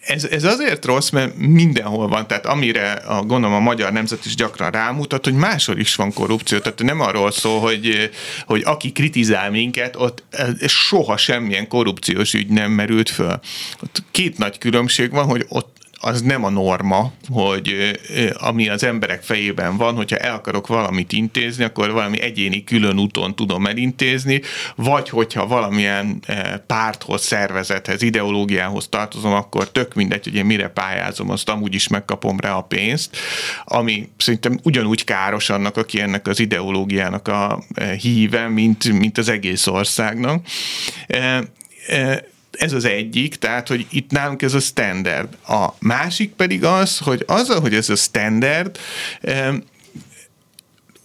Ez, 0.07 0.25
ez 0.25 0.45
azért 0.45 0.85
rossz, 0.85 1.11
mert 1.11 1.37
mindenhol 1.37 2.09
van, 2.09 2.27
tehát 2.27 2.47
amire 2.47 2.93
a, 2.93 3.23
gondolom 3.23 3.57
a 3.57 3.61
magyar 3.61 3.93
nemzet 3.93 4.25
is 4.25 4.35
gyakran 4.35 4.71
rámutat, 4.71 5.25
hogy 5.25 5.35
máshol 5.35 5.79
is 5.79 5.95
van 5.95 6.13
korrupció, 6.13 6.59
tehát 6.59 6.83
nem 6.83 7.01
arról 7.01 7.31
szól, 7.31 7.61
hogy, 7.61 8.11
hogy 8.47 8.63
aki 8.65 8.93
kritizál 8.93 9.51
minket, 9.51 9.97
ott 9.97 10.23
soha 10.67 11.17
semmilyen 11.17 11.69
korrupciós 11.69 12.35
ügy 12.35 12.49
nem 12.49 12.71
merült 12.71 13.11
föl. 13.11 13.41
Ott 13.83 14.03
két 14.11 14.39
nagy 14.39 14.59
különbség 14.59 15.11
van, 15.11 15.25
hogy 15.25 15.45
ott 15.49 15.82
az 16.05 16.23
nem 16.23 16.45
a 16.45 16.51
norma, 16.51 17.13
hogy 17.29 17.99
ami 18.35 18.69
az 18.69 18.85
emberek 18.85 19.23
fejében 19.23 19.77
van, 19.77 19.95
hogyha 19.95 20.17
el 20.17 20.35
akarok 20.35 20.67
valamit 20.67 21.13
intézni, 21.13 21.65
akkor 21.65 21.91
valami 21.91 22.21
egyéni 22.21 22.65
külön 22.65 22.99
úton 22.99 23.35
tudom 23.35 23.67
elintézni, 23.67 24.41
vagy 24.77 25.09
hogyha 25.09 25.47
valamilyen 25.47 26.23
párthoz, 26.67 27.23
szervezethez, 27.23 28.03
ideológiához 28.03 28.89
tartozom, 28.89 29.33
akkor 29.33 29.71
tök 29.71 29.95
mindegy, 29.95 30.25
hogy 30.25 30.35
én 30.35 30.45
mire 30.45 30.69
pályázom, 30.69 31.31
azt 31.31 31.49
amúgy 31.49 31.75
is 31.75 31.89
megkapom 31.89 32.41
rá 32.41 32.55
a 32.55 32.63
pénzt, 32.63 33.17
ami 33.65 34.09
szerintem 34.17 34.59
ugyanúgy 34.63 35.05
káros 35.05 35.51
annak, 35.51 35.77
aki 35.77 36.01
ennek 36.01 36.27
az 36.27 36.41
ideológiának 36.41 37.29
a 37.29 37.63
híve, 38.01 38.49
mint, 38.49 38.93
mint 38.93 39.19
az 39.19 39.29
egész 39.29 39.67
országnak 39.67 40.47
ez 42.59 42.73
az 42.73 42.85
egyik, 42.85 43.37
tehát, 43.37 43.69
hogy 43.69 43.87
itt 43.91 44.11
nálunk 44.11 44.43
ez 44.43 44.55
a 44.55 44.61
standard. 44.61 45.29
A 45.49 45.69
másik 45.79 46.33
pedig 46.33 46.65
az, 46.65 46.99
hogy 46.99 47.25
azzal, 47.27 47.61
hogy 47.61 47.75
ez 47.75 47.91
a 47.91 47.97
standard, 47.97 48.79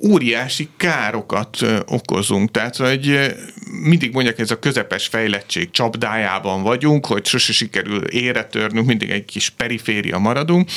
óriási 0.03 0.69
károkat 0.77 1.57
okozunk. 1.85 2.51
Tehát, 2.51 2.75
hogy 2.75 3.35
mindig 3.81 4.13
mondják, 4.13 4.39
ez 4.39 4.51
a 4.51 4.59
közepes 4.59 5.07
fejlettség 5.07 5.71
csapdájában 5.71 6.63
vagyunk, 6.63 7.05
hogy 7.05 7.25
sose 7.25 7.53
sikerül 7.53 8.03
ére 8.03 8.43
törnünk, 8.43 8.87
mindig 8.87 9.09
egy 9.09 9.25
kis 9.25 9.49
periféria 9.49 10.17
maradunk, 10.17 10.69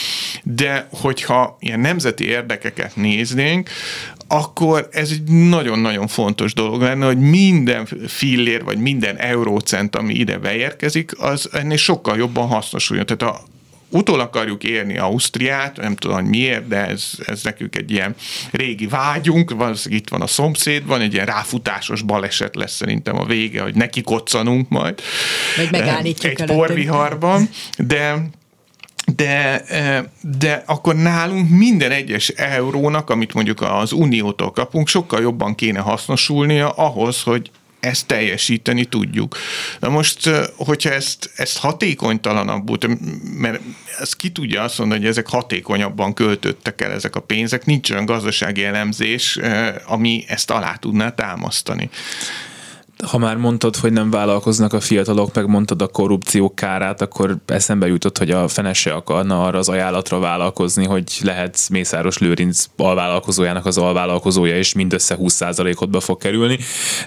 de 0.43 0.89
hogyha 0.91 1.57
ilyen 1.61 1.81
nemzeti 1.81 2.25
érdekeket 2.25 2.97
néznénk, 2.97 3.71
akkor 4.29 4.89
ez 4.91 5.11
egy 5.11 5.23
nagyon-nagyon 5.23 6.07
fontos 6.07 6.55
dolog 6.55 6.81
lenne, 6.81 7.07
hogy 7.07 7.19
minden 7.19 7.89
fillér, 8.07 8.65
vagy 8.65 8.79
minden 8.79 9.17
eurócent, 9.17 9.97
ami 9.97 10.15
ide 10.15 10.39
beérkezik, 10.39 11.21
az 11.21 11.49
ennél 11.53 11.77
sokkal 11.77 12.17
jobban 12.17 12.47
hasznosuljon. 12.47 13.07
Tehát 13.07 13.35
a 13.35 13.43
utol 13.91 14.21
akarjuk 14.21 14.65
érni 14.65 14.99
Ausztriát, 14.99 15.77
nem 15.77 15.97
tudom 15.97 16.25
miért, 16.25 16.69
de 16.69 16.87
ez, 16.87 17.11
ez 17.27 17.43
nekünk 17.43 17.77
egy 17.77 17.91
ilyen 17.91 18.15
régi 18.51 18.87
vágyunk, 18.87 19.51
valószínűleg 19.51 20.03
itt 20.03 20.09
van 20.09 20.23
a 20.23 20.27
szomszéd, 20.27 20.87
van 20.87 21.01
egy 21.01 21.13
ilyen 21.13 21.27
ráfutásos 21.27 22.03
baleset 22.03 22.55
lesz 22.55 22.75
szerintem 22.75 23.19
a 23.19 23.25
vége, 23.25 23.63
hogy 23.63 23.75
neki 23.75 24.01
koccanunk 24.03 24.69
majd. 24.69 25.01
Vagy 25.57 25.71
megállítjuk 25.71 26.41
Egy 26.41 26.47
porviharban, 26.47 27.49
de 27.79 28.31
de, 29.17 29.65
de 30.39 30.63
akkor 30.67 30.97
nálunk 30.97 31.51
minden 31.51 31.91
egyes 31.91 32.29
eurónak, 32.29 33.11
amit 33.11 33.35
mondjuk 33.35 33.61
az 33.63 33.93
Uniótól 33.93 34.51
kapunk, 34.51 34.89
sokkal 34.89 35.21
jobban 35.21 35.55
kéne 35.55 35.79
hasznosulnia 35.79 36.71
ahhoz, 36.71 37.23
hogy 37.23 37.51
ezt 37.81 38.07
teljesíteni 38.07 38.85
tudjuk. 38.85 39.37
Na 39.79 39.89
most, 39.89 40.31
hogyha 40.57 40.91
ezt, 40.91 41.31
ezt 41.37 41.59
hatékonytalanabbul, 41.59 42.79
mert 43.37 43.61
ez 43.99 44.17
ki 44.17 44.31
tudja 44.31 44.63
azt 44.63 44.79
mondani, 44.79 45.01
hogy 45.01 45.09
ezek 45.09 45.29
hatékonyabban 45.29 46.15
költöttek 46.15 46.81
el 46.81 46.93
ezek 46.93 47.17
a 47.17 47.21
pénzek, 47.21 47.65
nincs 47.65 47.91
olyan 47.91 48.05
gazdasági 48.05 48.65
elemzés, 48.65 49.39
ami 49.85 50.25
ezt 50.27 50.51
alá 50.51 50.75
tudná 50.75 51.15
támasztani 51.15 51.91
ha 53.07 53.19
már 53.19 53.37
mondtad, 53.37 53.77
hogy 53.77 53.93
nem 53.93 54.11
vállalkoznak 54.11 54.73
a 54.73 54.81
fiatalok, 54.81 55.35
meg 55.35 55.47
mondtad 55.47 55.83
a 55.83 55.87
korrupció 55.87 56.55
kárát, 56.55 57.01
akkor 57.01 57.37
eszembe 57.47 57.87
jutott, 57.87 58.19
hogy 58.19 58.31
a 58.31 58.49
fenese 58.49 58.93
akarna 58.93 59.45
arra 59.45 59.59
az 59.59 59.69
ajánlatra 59.69 60.19
vállalkozni, 60.19 60.85
hogy 60.85 61.19
lehet 61.23 61.59
Mészáros 61.71 62.19
Lőrinc 62.19 62.65
alvállalkozójának 62.77 63.67
az 63.67 63.79
alvállalkozója, 63.79 64.57
és 64.57 64.75
mindössze 64.75 65.17
20%-ot 65.21 65.91
be 65.91 66.01
fog 66.01 66.19
kerülni, 66.19 66.59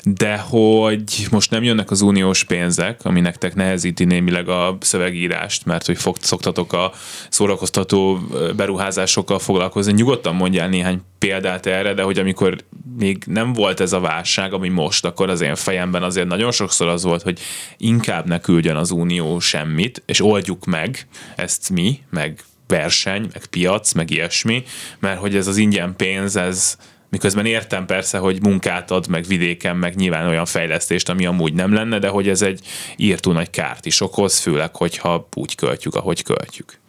de 0.03 0.37
hogy 0.37 1.27
most 1.31 1.51
nem 1.51 1.63
jönnek 1.63 1.91
az 1.91 2.01
uniós 2.01 2.43
pénzek, 2.43 2.99
ami 3.03 3.19
nektek 3.19 3.55
nehezíti 3.55 4.03
némileg 4.05 4.49
a 4.49 4.77
szövegírást, 4.79 5.65
mert 5.65 5.85
hogy 5.85 5.97
fog, 5.97 6.15
szoktatok 6.19 6.73
a 6.73 6.91
szórakoztató 7.29 8.19
beruházásokkal 8.55 9.39
foglalkozni. 9.39 9.91
Nyugodtan 9.93 10.35
mondjál 10.35 10.67
néhány 10.67 11.01
példát 11.19 11.65
erre, 11.65 11.93
de 11.93 12.01
hogy 12.01 12.19
amikor 12.19 12.55
még 12.97 13.23
nem 13.25 13.53
volt 13.53 13.79
ez 13.79 13.93
a 13.93 13.99
válság, 13.99 14.53
ami 14.53 14.69
most, 14.69 15.05
akkor 15.05 15.29
az 15.29 15.41
én 15.41 15.55
fejemben 15.83 16.09
azért 16.09 16.27
nagyon 16.27 16.51
sokszor 16.51 16.87
az 16.87 17.03
volt, 17.03 17.21
hogy 17.21 17.39
inkább 17.77 18.27
ne 18.27 18.39
küldjön 18.39 18.75
az 18.75 18.91
Unió 18.91 19.39
semmit, 19.39 20.03
és 20.05 20.21
oldjuk 20.21 20.65
meg 20.65 21.07
ezt 21.35 21.69
mi, 21.69 21.99
meg 22.09 22.43
verseny, 22.67 23.29
meg 23.33 23.45
piac, 23.45 23.93
meg 23.93 24.09
ilyesmi, 24.09 24.63
mert 24.99 25.19
hogy 25.19 25.35
ez 25.35 25.47
az 25.47 25.57
ingyen 25.57 25.95
pénz, 25.95 26.35
ez 26.35 26.77
miközben 27.09 27.45
értem 27.45 27.85
persze, 27.85 28.17
hogy 28.17 28.41
munkát 28.41 28.91
ad, 28.91 29.07
meg 29.07 29.25
vidéken, 29.25 29.75
meg 29.75 29.95
nyilván 29.95 30.27
olyan 30.27 30.45
fejlesztést, 30.45 31.09
ami 31.09 31.25
amúgy 31.25 31.53
nem 31.53 31.73
lenne, 31.73 31.99
de 31.99 32.07
hogy 32.07 32.29
ez 32.29 32.41
egy 32.41 32.59
írtó 32.95 33.31
nagy 33.31 33.49
kárt 33.49 33.85
is 33.85 34.01
okoz, 34.01 34.39
főleg, 34.39 34.75
hogyha 34.75 35.27
úgy 35.35 35.55
költjük, 35.55 35.95
ahogy 35.95 36.23
költjük. 36.23 36.79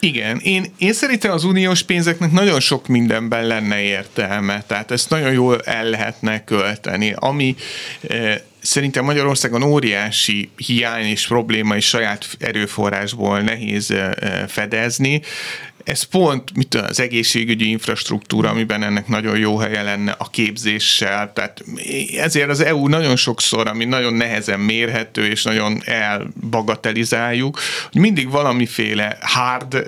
Igen, 0.00 0.38
én, 0.38 0.72
én 0.78 0.92
szerintem 0.92 1.32
az 1.32 1.44
uniós 1.44 1.82
pénzeknek 1.82 2.30
nagyon 2.30 2.60
sok 2.60 2.86
mindenben 2.86 3.46
lenne 3.46 3.80
értelme, 3.80 4.62
tehát 4.66 4.90
ezt 4.90 5.10
nagyon 5.10 5.32
jól 5.32 5.60
el 5.60 5.84
lehetne 5.84 6.44
költeni. 6.44 7.14
Ami 7.16 7.56
eh, 8.00 8.36
szerintem 8.60 9.04
Magyarországon 9.04 9.62
óriási 9.62 10.50
hiány 10.56 11.06
és 11.06 11.26
probléma 11.26 11.76
és 11.76 11.86
saját 11.86 12.26
erőforrásból 12.38 13.40
nehéz 13.40 13.90
eh, 13.90 14.10
fedezni 14.48 15.22
ez 15.88 16.02
pont 16.02 16.54
mit 16.54 16.68
tudom, 16.68 16.86
az 16.88 17.00
egészségügyi 17.00 17.68
infrastruktúra, 17.68 18.48
amiben 18.48 18.82
ennek 18.82 19.08
nagyon 19.08 19.38
jó 19.38 19.56
helye 19.56 19.82
lenne 19.82 20.14
a 20.18 20.30
képzéssel, 20.30 21.32
tehát 21.32 21.64
ezért 22.16 22.48
az 22.48 22.60
EU 22.60 22.88
nagyon 22.88 23.16
sokszor, 23.16 23.66
ami 23.66 23.84
nagyon 23.84 24.14
nehezen 24.14 24.60
mérhető, 24.60 25.26
és 25.26 25.42
nagyon 25.42 25.82
elbagatelizáljuk, 25.84 27.58
hogy 27.92 28.00
mindig 28.00 28.30
valamiféle 28.30 29.18
hard 29.20 29.74
uh, 29.74 29.82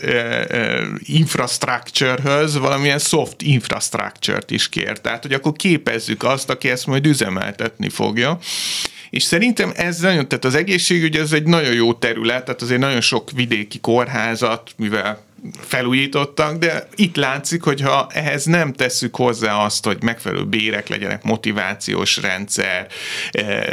uh, 0.50 0.86
infrastructure-höz 1.02 2.58
valamilyen 2.58 2.98
soft 2.98 3.42
infrastructure-t 3.42 4.50
is 4.50 4.68
kér. 4.68 4.98
Tehát, 4.98 5.22
hogy 5.22 5.32
akkor 5.32 5.52
képezzük 5.52 6.22
azt, 6.22 6.50
aki 6.50 6.70
ezt 6.70 6.86
majd 6.86 7.06
üzemeltetni 7.06 7.88
fogja. 7.88 8.38
És 9.10 9.22
szerintem 9.22 9.72
ez 9.76 9.98
nagyon, 9.98 10.28
tehát 10.28 10.44
az 10.44 10.54
egészségügy 10.54 11.16
ez 11.16 11.32
egy 11.32 11.46
nagyon 11.46 11.72
jó 11.72 11.94
terület, 11.94 12.44
tehát 12.44 12.62
azért 12.62 12.80
nagyon 12.80 13.00
sok 13.00 13.30
vidéki 13.30 13.80
kórházat, 13.80 14.70
mivel 14.76 15.28
felújítottak, 15.60 16.58
de 16.58 16.88
itt 16.94 17.16
látszik, 17.16 17.62
hogy 17.62 17.80
ha 17.80 18.06
ehhez 18.12 18.44
nem 18.44 18.72
tesszük 18.72 19.16
hozzá 19.16 19.56
azt, 19.56 19.84
hogy 19.84 20.02
megfelelő 20.02 20.44
bérek 20.44 20.88
legyenek, 20.88 21.22
motivációs 21.22 22.16
rendszer, 22.16 22.86
eh, 23.30 23.64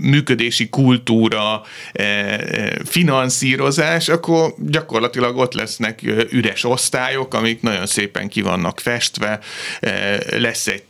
működési 0.00 0.68
kultúra, 0.68 1.62
eh, 1.92 2.38
finanszírozás, 2.84 4.08
akkor 4.08 4.54
gyakorlatilag 4.58 5.36
ott 5.36 5.54
lesznek 5.54 6.02
eh, 6.02 6.16
üres 6.30 6.64
osztályok, 6.64 7.34
amik 7.34 7.62
nagyon 7.62 7.86
szépen 7.86 8.28
ki 8.28 8.40
vannak 8.40 8.80
festve, 8.80 9.38
lesz 10.38 10.66
egy 10.66 10.82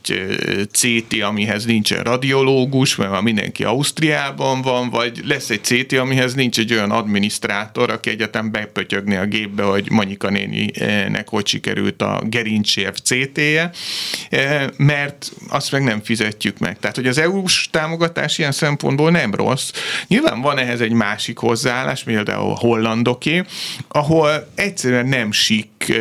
CT, 0.73 1.23
amihez 1.23 1.65
nincsen 1.65 2.03
radiológus, 2.03 2.97
mert 2.97 3.11
már 3.11 3.23
mindenki 3.23 3.65
Ausztriában 3.65 4.63
van, 4.63 4.91
vagy 4.91 5.21
lesz 5.25 5.51
egy 5.51 5.65
CT, 5.65 5.93
amihez 5.93 6.35
nincs 6.35 6.59
egy 6.59 6.73
olyan 6.73 6.91
adminisztrátor, 6.91 7.91
aki 7.91 8.11
egyetem 8.11 8.51
bepötyögni 8.51 9.17
a 9.17 9.25
gépbe, 9.25 9.63
hogy 9.63 9.76
Manyika 9.91 10.31
néninek 10.31 11.29
hogy 11.29 11.47
sikerült 11.47 12.03
a 12.03 12.23
gerincsér 12.25 12.93
CT-je, 12.93 13.71
mert 14.77 15.33
azt 15.49 15.73
meg 15.73 15.83
nem 15.83 16.03
fizetjük 16.03 16.59
meg. 16.59 16.79
Tehát, 16.79 16.97
hogy 16.97 17.07
az 17.07 17.19
EU-s 17.19 17.69
támogatás 17.71 18.39
ilyen 18.39 18.53
szempontból 18.53 19.11
nem 19.11 19.35
rossz. 19.35 19.71
Nyilván 20.07 20.41
van 20.41 20.59
ehhez 20.59 20.81
egy 20.81 20.93
másik 20.93 21.39
hozzáállás, 21.39 22.03
például 22.03 22.51
a 22.51 22.59
hollandoké, 22.59 23.43
ahol 23.89 24.49
egyszerűen 24.55 25.07
nem 25.07 25.33
sik 25.33 25.93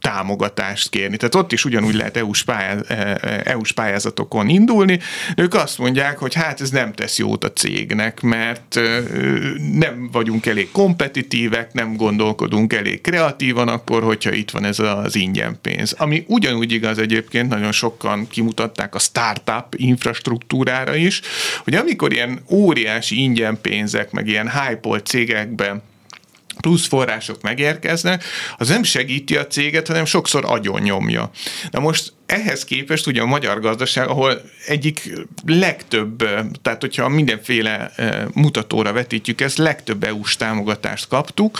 támogatást 0.00 0.88
kérni. 0.88 1.16
Tehát 1.16 1.34
ott 1.34 1.52
is 1.52 1.64
ugyanúgy 1.64 1.94
lehet 1.94 2.16
EU-s, 2.16 2.44
pályáz, 2.44 2.80
EU-s 3.44 3.72
pályázatokon 3.72 4.48
indulni. 4.48 4.98
Ők 5.36 5.54
azt 5.54 5.78
mondják, 5.78 6.18
hogy 6.18 6.34
hát 6.34 6.60
ez 6.60 6.70
nem 6.70 6.92
tesz 6.92 7.18
jót 7.18 7.44
a 7.44 7.52
cégnek, 7.52 8.20
mert 8.20 8.80
nem 9.72 10.08
vagyunk 10.12 10.46
elég 10.46 10.70
kompetitívek, 10.70 11.72
nem 11.72 11.96
gondolkodunk 11.96 12.72
elég 12.72 13.00
kreatívan 13.00 13.68
akkor, 13.68 14.02
hogyha 14.02 14.32
itt 14.32 14.50
van 14.50 14.64
ez 14.64 14.78
az 14.78 15.16
ingyen 15.16 15.58
pénz. 15.62 15.92
Ami 15.92 16.24
ugyanúgy 16.26 16.72
igaz 16.72 16.98
egyébként, 16.98 17.48
nagyon 17.48 17.72
sokan 17.72 18.26
kimutatták 18.28 18.94
a 18.94 18.98
startup 18.98 19.74
infrastruktúrára 19.76 20.94
is, 20.94 21.20
hogy 21.64 21.74
amikor 21.74 22.12
ilyen 22.12 22.40
óriási 22.50 23.22
ingyen 23.22 23.58
pénzek, 23.60 24.10
meg 24.10 24.26
ilyen 24.28 24.50
hype 24.50 25.00
cégekben 25.04 25.82
plusz 26.60 26.86
források 26.86 27.42
megérkeznek, 27.42 28.24
az 28.56 28.68
nem 28.68 28.82
segíti 28.82 29.36
a 29.36 29.46
céget, 29.46 29.86
hanem 29.86 30.04
sokszor 30.04 30.44
agyon 30.46 30.80
nyomja. 30.80 31.30
Na 31.70 31.80
most 31.80 32.12
ehhez 32.28 32.64
képest 32.64 33.06
ugye 33.06 33.20
a 33.20 33.26
magyar 33.26 33.60
gazdaság, 33.60 34.08
ahol 34.08 34.42
egyik 34.66 35.12
legtöbb, 35.46 36.24
tehát 36.62 36.80
hogyha 36.80 37.08
mindenféle 37.08 37.92
mutatóra 38.32 38.92
vetítjük 38.92 39.40
ezt, 39.40 39.58
legtöbb 39.58 40.04
EU-s 40.04 40.36
támogatást 40.36 41.08
kaptuk, 41.08 41.58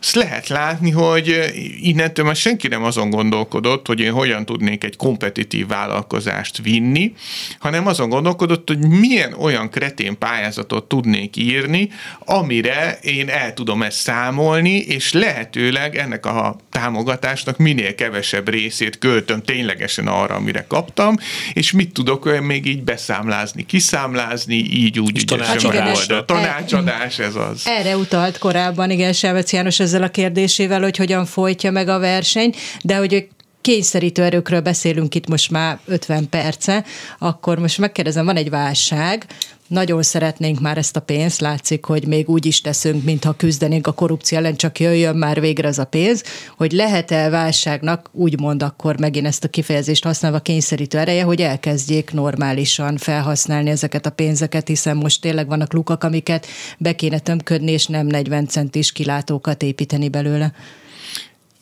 azt 0.00 0.14
lehet 0.14 0.48
látni, 0.48 0.90
hogy 0.90 1.52
innentől 1.80 2.24
már 2.24 2.36
senki 2.36 2.68
nem 2.68 2.84
azon 2.84 3.10
gondolkodott, 3.10 3.86
hogy 3.86 4.00
én 4.00 4.12
hogyan 4.12 4.44
tudnék 4.44 4.84
egy 4.84 4.96
kompetitív 4.96 5.66
vállalkozást 5.66 6.62
vinni, 6.62 7.14
hanem 7.58 7.86
azon 7.86 8.08
gondolkodott, 8.08 8.68
hogy 8.68 8.88
milyen 8.88 9.32
olyan 9.32 9.70
kretén 9.70 10.18
pályázatot 10.18 10.88
tudnék 10.88 11.36
írni, 11.36 11.88
amire 12.18 12.98
én 13.02 13.28
el 13.28 13.54
tudom 13.54 13.82
ezt 13.82 13.98
számolni, 13.98 14.76
és 14.76 15.12
lehetőleg 15.12 15.96
ennek 15.96 16.26
a 16.26 16.56
támogatásnak 16.70 17.56
minél 17.56 17.94
kevesebb 17.94 18.48
részét 18.48 18.98
költöm 18.98 19.42
ténylegesen 19.42 20.05
arra, 20.06 20.34
amire 20.34 20.64
kaptam, 20.68 21.16
és 21.52 21.72
mit 21.72 21.92
tudok 21.92 22.40
még 22.40 22.66
így 22.66 22.82
beszámlázni, 22.82 23.66
kiszámlázni, 23.66 24.54
így 24.54 25.00
úgy 25.00 25.18
ügyesen 25.18 25.74
megoldani. 25.74 26.24
Tanácsadás, 26.24 27.18
ez 27.18 27.34
az. 27.34 27.62
Erre 27.64 27.96
utalt 27.96 28.38
korábban, 28.38 28.90
igen, 28.90 29.12
Selvec 29.12 29.52
János 29.52 29.80
ezzel 29.80 30.02
a 30.02 30.08
kérdésével, 30.08 30.80
hogy 30.80 30.96
hogyan 30.96 31.26
folytja 31.26 31.70
meg 31.70 31.88
a 31.88 31.98
verseny, 31.98 32.54
de 32.82 32.96
hogy 32.96 33.28
kényszerítő 33.66 34.22
erőkről 34.22 34.60
beszélünk 34.60 35.14
itt 35.14 35.28
most 35.28 35.50
már 35.50 35.78
50 35.84 36.28
perce, 36.28 36.84
akkor 37.18 37.58
most 37.58 37.78
megkérdezem, 37.78 38.24
van 38.24 38.36
egy 38.36 38.50
válság, 38.50 39.26
nagyon 39.66 40.02
szeretnénk 40.02 40.60
már 40.60 40.78
ezt 40.78 40.96
a 40.96 41.00
pénzt, 41.00 41.40
látszik, 41.40 41.84
hogy 41.84 42.06
még 42.06 42.28
úgy 42.28 42.46
is 42.46 42.60
teszünk, 42.60 43.04
mintha 43.04 43.32
küzdenénk 43.32 43.86
a 43.86 43.92
korrupció 43.92 44.38
ellen, 44.38 44.56
csak 44.56 44.80
jöjjön 44.80 45.16
már 45.16 45.40
végre 45.40 45.68
ez 45.68 45.78
a 45.78 45.84
pénz, 45.84 46.24
hogy 46.56 46.72
lehet-e 46.72 47.28
válságnak, 47.28 48.10
úgymond 48.12 48.62
akkor 48.62 48.98
megint 48.98 49.26
ezt 49.26 49.44
a 49.44 49.48
kifejezést 49.48 50.04
használva 50.04 50.40
kényszerítő 50.40 50.98
ereje, 50.98 51.22
hogy 51.22 51.40
elkezdjék 51.40 52.12
normálisan 52.12 52.96
felhasználni 52.96 53.70
ezeket 53.70 54.06
a 54.06 54.10
pénzeket, 54.10 54.68
hiszen 54.68 54.96
most 54.96 55.20
tényleg 55.20 55.46
vannak 55.46 55.72
lukak, 55.72 56.04
amiket 56.04 56.46
be 56.78 56.94
kéne 56.94 57.18
tömködni, 57.18 57.70
és 57.70 57.86
nem 57.86 58.06
40 58.06 58.46
centis 58.46 58.92
kilátókat 58.92 59.62
építeni 59.62 60.08
belőle. 60.08 60.52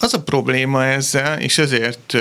Az 0.05 0.15
a 0.15 0.23
probléma 0.23 0.85
ezzel, 0.85 1.41
és 1.41 1.59
ezért 1.59 2.17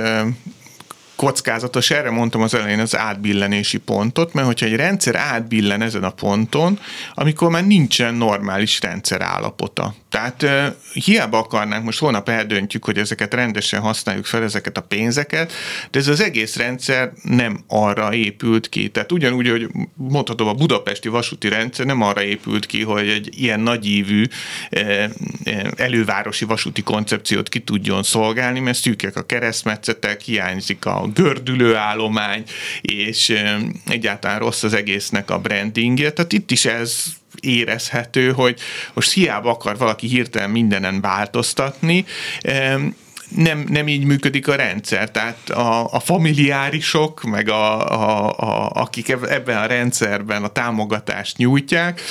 kockázatos, 1.24 1.92
erre 1.92 2.10
mondtam 2.10 2.42
az 2.42 2.54
elején 2.54 2.80
az 2.80 2.98
átbillenési 2.98 3.78
pontot, 3.78 4.34
mert 4.34 4.48
hogyha 4.48 4.66
egy 4.66 4.76
rendszer 4.76 5.16
átbillen 5.16 5.82
ezen 5.82 6.04
a 6.04 6.10
ponton, 6.10 6.80
amikor 7.14 7.50
már 7.50 7.66
nincsen 7.66 8.14
normális 8.14 8.82
rendszer 8.82 9.22
állapota. 9.22 9.96
Tehát 10.10 10.46
hiába 10.94 11.38
akarnánk, 11.38 11.84
most 11.84 12.00
holnap 12.00 12.30
eldöntjük, 12.30 12.86
hogy 12.86 12.98
ezeket 12.98 13.34
rendesen 13.34 13.80
használjuk 13.80 14.26
fel, 14.26 14.44
ezeket 14.44 14.78
a 14.78 14.82
pénzeket, 14.82 15.52
de 15.92 16.00
ez 16.00 16.08
az 16.08 16.22
egész 16.22 16.56
rendszer 16.56 17.12
nem 17.22 17.60
arra 17.68 18.14
épült 18.14 18.70
ki. 18.70 18.90
Tehát 18.90 19.12
ugyanúgy, 19.12 19.50
hogy 19.50 19.68
mondhatom, 19.94 20.48
a 20.48 20.54
budapesti 20.54 21.08
vasúti 21.08 21.50
rendszer 21.50 21.86
nem 21.86 22.02
arra 22.02 22.24
épült 22.24 22.66
ki, 22.66 22.84
hogy 22.84 23.08
egy 23.08 23.30
ilyen 23.42 23.60
nagyívű 23.60 24.24
elővárosi 25.76 26.46
vasúti 26.46 26.84
koncepciót 26.84 27.50
ki 27.50 27.60
tudjon 27.60 28.04
szolgálni, 28.04 28.60
mert 28.60 28.78
szűkek 28.78 29.16
a 29.16 29.26
keresztmetszetek, 29.26 30.22
hiányzik 30.22 30.86
a 30.86 31.08
gördülő 31.14 31.76
állomány, 31.76 32.44
és 32.82 33.34
egyáltalán 33.88 34.40
rossz 34.40 34.64
az 34.64 34.74
egésznek 34.74 35.32
a 35.32 35.40
brandingje. 35.40 36.12
Tehát 36.12 36.34
itt 36.34 36.52
is 36.52 36.66
ez 36.66 37.04
érezhető, 37.40 38.32
hogy 38.32 38.60
most 38.94 39.12
hiába 39.12 39.50
akar 39.50 39.78
valaki 39.78 40.08
hirtelen 40.08 40.50
mindenen 40.50 41.02
változtatni, 41.02 42.06
nem, 43.36 43.66
nem 43.70 43.88
így 43.88 44.06
működik 44.06 44.48
a 44.48 44.56
rendszer. 44.56 45.12
Tehát 45.12 45.50
a, 45.50 45.94
a 45.94 46.00
familiárisok, 46.00 47.24
meg 47.24 47.50
a, 47.50 47.92
a, 47.92 48.34
a, 48.38 48.70
akik 48.74 49.10
ebben 49.10 49.58
a 49.58 49.66
rendszerben 49.66 50.44
a 50.44 50.48
támogatást 50.48 51.38
nyújtják, 51.38 52.02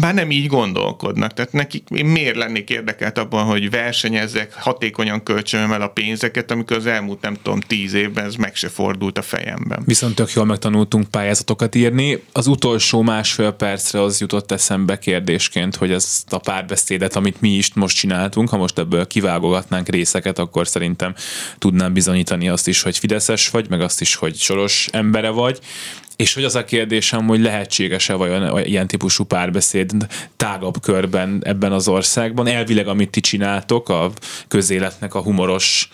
már 0.00 0.14
nem 0.14 0.30
így 0.30 0.46
gondolkodnak. 0.46 1.32
Tehát 1.32 1.52
nekik 1.52 1.88
miért 1.88 2.36
lennék 2.36 2.70
érdekelt 2.70 3.18
abban, 3.18 3.44
hogy 3.44 3.70
versenyezzek, 3.70 4.54
hatékonyan 4.54 5.22
költsön 5.22 5.72
el 5.72 5.82
a 5.82 5.88
pénzeket, 5.88 6.50
amikor 6.50 6.76
az 6.76 6.86
elmúlt 6.86 7.20
nem 7.20 7.36
tudom 7.42 7.60
tíz 7.60 7.92
évben 7.92 8.24
ez 8.24 8.34
meg 8.34 8.54
se 8.54 8.68
fordult 8.68 9.18
a 9.18 9.22
fejemben. 9.22 9.82
Viszont 9.84 10.14
tök 10.14 10.32
jól 10.32 10.44
megtanultunk 10.44 11.10
pályázatokat 11.10 11.74
írni. 11.74 12.22
Az 12.32 12.46
utolsó 12.46 13.02
másfél 13.02 13.50
percre 13.50 14.02
az 14.02 14.20
jutott 14.20 14.52
eszembe 14.52 14.98
kérdésként, 14.98 15.76
hogy 15.76 15.90
ezt 15.90 16.32
a 16.32 16.38
párbeszédet, 16.38 17.16
amit 17.16 17.40
mi 17.40 17.50
is 17.50 17.74
most 17.74 17.96
csináltunk, 17.96 18.48
ha 18.48 18.56
most 18.56 18.78
ebből 18.78 19.06
kivágogatnánk 19.06 19.88
részeket, 19.88 20.38
akkor 20.38 20.67
szerintem 20.68 21.14
tudnám 21.58 21.92
bizonyítani 21.92 22.48
azt 22.48 22.68
is, 22.68 22.82
hogy 22.82 22.98
Fideszes 22.98 23.48
vagy, 23.48 23.68
meg 23.68 23.80
azt 23.80 24.00
is, 24.00 24.14
hogy 24.14 24.36
soros 24.36 24.88
embere 24.92 25.28
vagy, 25.28 25.58
és 26.18 26.34
hogy 26.34 26.44
az 26.44 26.54
a 26.54 26.64
kérdésem, 26.64 27.26
hogy 27.26 27.40
lehetséges-e 27.40 28.14
vajon 28.14 28.64
ilyen 28.64 28.86
típusú 28.86 29.24
párbeszéd 29.24 29.90
tágabb 30.36 30.74
körben 30.82 31.42
ebben 31.44 31.72
az 31.72 31.88
országban. 31.88 32.46
Elvileg, 32.46 32.88
amit 32.88 33.10
ti 33.10 33.20
csináltok, 33.20 33.88
a 33.88 34.10
közéletnek 34.48 35.14
a 35.14 35.22
humoros 35.22 35.88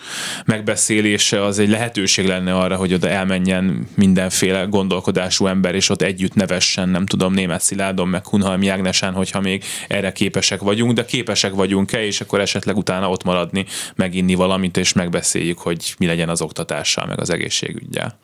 megbeszélése, 0.45 1.43
az 1.43 1.59
egy 1.59 1.69
lehetőség 1.69 2.27
lenne 2.27 2.55
arra, 2.55 2.75
hogy 2.75 2.93
oda 2.93 3.09
elmenjen 3.09 3.87
mindenféle 3.95 4.63
gondolkodású 4.63 5.47
ember, 5.47 5.75
és 5.75 5.89
ott 5.89 6.01
együtt 6.01 6.33
nevessen, 6.33 6.89
nem 6.89 7.05
tudom, 7.05 7.33
német 7.33 7.61
Szilárdon, 7.61 8.07
meg 8.07 8.27
Hunhalmi 8.27 8.67
Ágnesen, 8.67 9.13
hogyha 9.13 9.41
még 9.41 9.63
erre 9.87 10.11
képesek 10.11 10.61
vagyunk, 10.61 10.93
de 10.93 11.05
képesek 11.05 11.53
vagyunk-e, 11.53 12.05
és 12.05 12.21
akkor 12.21 12.39
esetleg 12.39 12.77
utána 12.77 13.09
ott 13.09 13.23
maradni, 13.23 13.65
meginni 13.95 14.35
valamit, 14.35 14.77
és 14.77 14.93
megbeszéljük, 14.93 15.57
hogy 15.57 15.95
mi 15.97 16.05
legyen 16.05 16.29
az 16.29 16.41
oktatással, 16.41 17.05
meg 17.05 17.19
az 17.19 17.29
egészségügyel. 17.29 18.17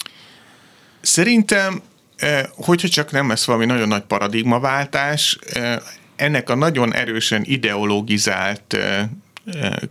Szerintem 1.02 1.82
hogyha 2.56 2.88
csak 2.88 3.12
nem 3.12 3.30
lesz 3.30 3.46
valami 3.46 3.66
nagyon 3.66 3.88
nagy 3.88 4.04
paradigmaváltás, 4.04 5.38
ennek 6.16 6.50
a 6.50 6.56
nagyon 6.56 6.94
erősen 6.94 7.42
ideologizált 7.46 8.78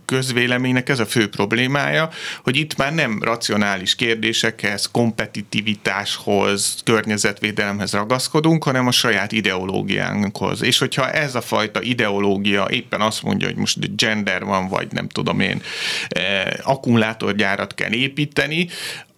közvéleménynek 0.05 0.89
ez 0.89 0.99
a 0.99 1.05
fő 1.05 1.29
problémája, 1.29 2.09
hogy 2.43 2.57
itt 2.57 2.77
már 2.77 2.93
nem 2.93 3.19
racionális 3.21 3.95
kérdésekhez, 3.95 4.85
kompetitivitáshoz, 4.91 6.75
környezetvédelemhez 6.83 7.91
ragaszkodunk, 7.91 8.63
hanem 8.63 8.87
a 8.87 8.91
saját 8.91 9.31
ideológiánkhoz. 9.31 10.63
És 10.63 10.77
hogyha 10.77 11.11
ez 11.11 11.35
a 11.35 11.41
fajta 11.41 11.81
ideológia 11.81 12.67
éppen 12.69 13.01
azt 13.01 13.23
mondja, 13.23 13.47
hogy 13.47 13.55
most 13.55 13.95
gender 13.95 14.43
van, 14.43 14.67
vagy 14.67 14.87
nem 14.91 15.07
tudom 15.07 15.39
én, 15.39 15.61
akkumulátorgyárat 16.63 17.73
kell 17.73 17.91
építeni, 17.91 18.67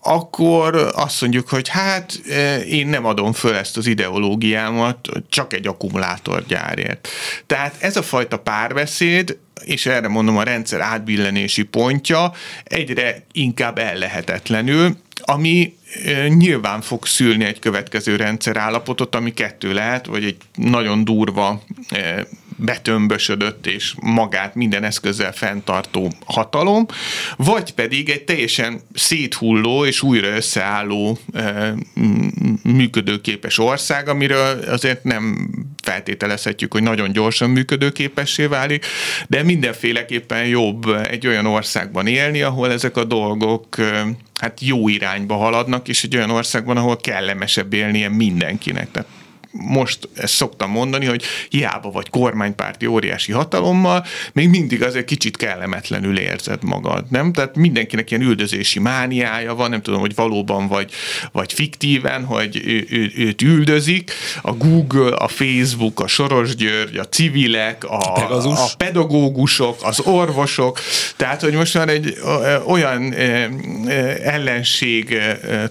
akkor 0.03 0.91
azt 0.95 1.21
mondjuk, 1.21 1.49
hogy 1.49 1.67
hát 1.67 2.21
e, 2.29 2.57
én 2.57 2.87
nem 2.87 3.05
adom 3.05 3.33
föl 3.33 3.55
ezt 3.55 3.77
az 3.77 3.87
ideológiámat 3.87 5.09
csak 5.29 5.53
egy 5.53 5.67
akkumulátorgyárért. 5.67 7.07
Tehát 7.45 7.75
ez 7.79 7.97
a 7.97 8.01
fajta 8.01 8.39
párbeszéd, 8.39 9.37
és 9.63 9.85
erre 9.85 10.07
mondom 10.07 10.37
a 10.37 10.43
rendszer 10.43 10.81
átbillenési 10.81 11.63
pontja, 11.63 12.31
egyre 12.63 13.23
inkább 13.31 13.77
ellehetetlenül, 13.77 14.97
ami 15.21 15.75
e, 16.05 16.27
nyilván 16.27 16.81
fog 16.81 17.05
szülni 17.05 17.45
egy 17.45 17.59
következő 17.59 18.15
rendszer 18.15 18.57
állapotot, 18.57 19.15
ami 19.15 19.33
kettő 19.33 19.73
lehet, 19.73 20.05
vagy 20.05 20.23
egy 20.23 20.37
nagyon 20.55 21.03
durva 21.03 21.61
e, 21.89 22.27
betömbösödött 22.55 23.67
és 23.67 23.93
magát 24.01 24.55
minden 24.55 24.83
eszközzel 24.83 25.31
fenntartó 25.31 26.11
hatalom, 26.25 26.85
vagy 27.37 27.73
pedig 27.73 28.09
egy 28.09 28.23
teljesen 28.23 28.81
széthulló 28.93 29.85
és 29.85 30.01
újra 30.01 30.27
összeálló 30.27 31.17
működőképes 32.63 33.57
ország, 33.57 34.07
amiről 34.07 34.59
azért 34.67 35.03
nem 35.03 35.49
feltételezhetjük, 35.83 36.73
hogy 36.73 36.83
nagyon 36.83 37.11
gyorsan 37.11 37.49
működőképessé 37.49 38.45
válik, 38.45 38.85
de 39.27 39.43
mindenféleképpen 39.43 40.45
jobb 40.45 40.87
egy 41.09 41.27
olyan 41.27 41.45
országban 41.45 42.07
élni, 42.07 42.41
ahol 42.41 42.71
ezek 42.71 42.97
a 42.97 43.03
dolgok 43.03 43.75
hát 44.39 44.61
jó 44.61 44.87
irányba 44.87 45.35
haladnak, 45.35 45.87
és 45.87 46.03
egy 46.03 46.15
olyan 46.15 46.29
országban, 46.29 46.77
ahol 46.77 46.97
kellemesebb 46.97 47.73
élnie 47.73 48.09
mindenkinek. 48.09 48.91
Tehát 48.91 49.09
most 49.53 50.09
ezt 50.15 50.33
szoktam 50.33 50.71
mondani, 50.71 51.05
hogy 51.05 51.23
hiába 51.49 51.91
vagy 51.91 52.09
kormánypárti 52.09 52.85
óriási 52.85 53.31
hatalommal, 53.31 54.05
még 54.33 54.49
mindig 54.49 54.83
azért 54.83 55.05
kicsit 55.05 55.37
kellemetlenül 55.37 56.17
érzed 56.19 56.63
magad, 56.63 57.05
nem? 57.09 57.33
Tehát 57.33 57.55
mindenkinek 57.55 58.11
ilyen 58.11 58.23
üldözési 58.23 58.79
mániája 58.79 59.55
van, 59.55 59.69
nem 59.69 59.81
tudom, 59.81 59.99
hogy 59.99 60.15
valóban 60.15 60.67
vagy, 60.67 60.91
vagy 61.31 61.53
fiktíven, 61.53 62.25
hogy 62.25 62.61
ő, 62.65 62.87
ő, 62.89 63.11
őt 63.15 63.41
üldözik. 63.41 64.11
A 64.41 64.51
Google, 64.51 65.15
a 65.15 65.27
Facebook, 65.27 65.99
a 65.99 66.07
Soros 66.07 66.55
György, 66.55 66.97
a 66.97 67.07
civilek, 67.07 67.83
a, 67.83 68.13
a 68.43 68.69
pedagógusok, 68.77 69.77
az 69.83 69.99
orvosok, 69.99 70.79
tehát, 71.15 71.41
hogy 71.41 71.53
most 71.53 71.73
már 71.73 71.89
egy 71.89 72.17
olyan 72.67 73.13
ellenség 74.23 75.17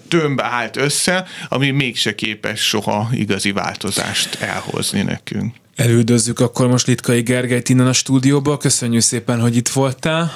tömb 0.08 0.40
állt 0.40 0.76
össze, 0.76 1.26
ami 1.48 1.70
mégse 1.70 2.14
képes 2.14 2.60
soha 2.60 3.08
igazi 3.12 3.52
változást 3.52 3.71
változást 3.72 4.34
elhozni 4.34 5.02
nekünk. 5.02 5.54
Elődözzük 5.76 6.40
akkor 6.40 6.66
most 6.66 6.86
Litkai 6.86 7.22
Gergelyt 7.22 7.68
innen 7.68 7.86
a 7.86 7.92
stúdióba. 7.92 8.56
Köszönjük 8.56 9.02
szépen, 9.02 9.40
hogy 9.40 9.56
itt 9.56 9.68
voltál. 9.68 10.32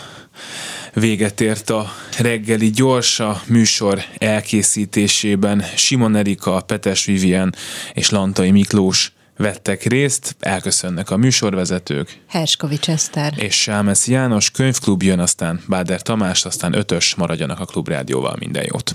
Véget 0.94 1.40
ért 1.40 1.70
a 1.70 1.92
reggeli 2.18 2.70
gyors 2.70 3.20
a 3.20 3.42
műsor 3.46 4.02
elkészítésében. 4.18 5.64
Simon 5.76 6.16
Erika, 6.16 6.60
Petes 6.60 7.04
Vivien 7.04 7.54
és 7.94 8.10
Lantai 8.10 8.50
Miklós 8.50 9.12
vettek 9.36 9.82
részt, 9.82 10.36
elköszönnek 10.40 11.10
a 11.10 11.16
műsorvezetők. 11.16 12.18
Herskovics 12.28 12.88
Eszter. 12.88 13.32
És 13.36 13.60
Sámesz 13.60 14.08
János, 14.08 14.50
könyvklub 14.50 15.02
jön, 15.02 15.18
aztán 15.18 15.60
Báder 15.68 16.02
Tamás, 16.02 16.44
aztán 16.44 16.74
ötös 16.74 17.14
maradjanak 17.14 17.60
a 17.60 17.64
klubrádióval, 17.64 18.36
minden 18.38 18.64
jót. 18.72 18.94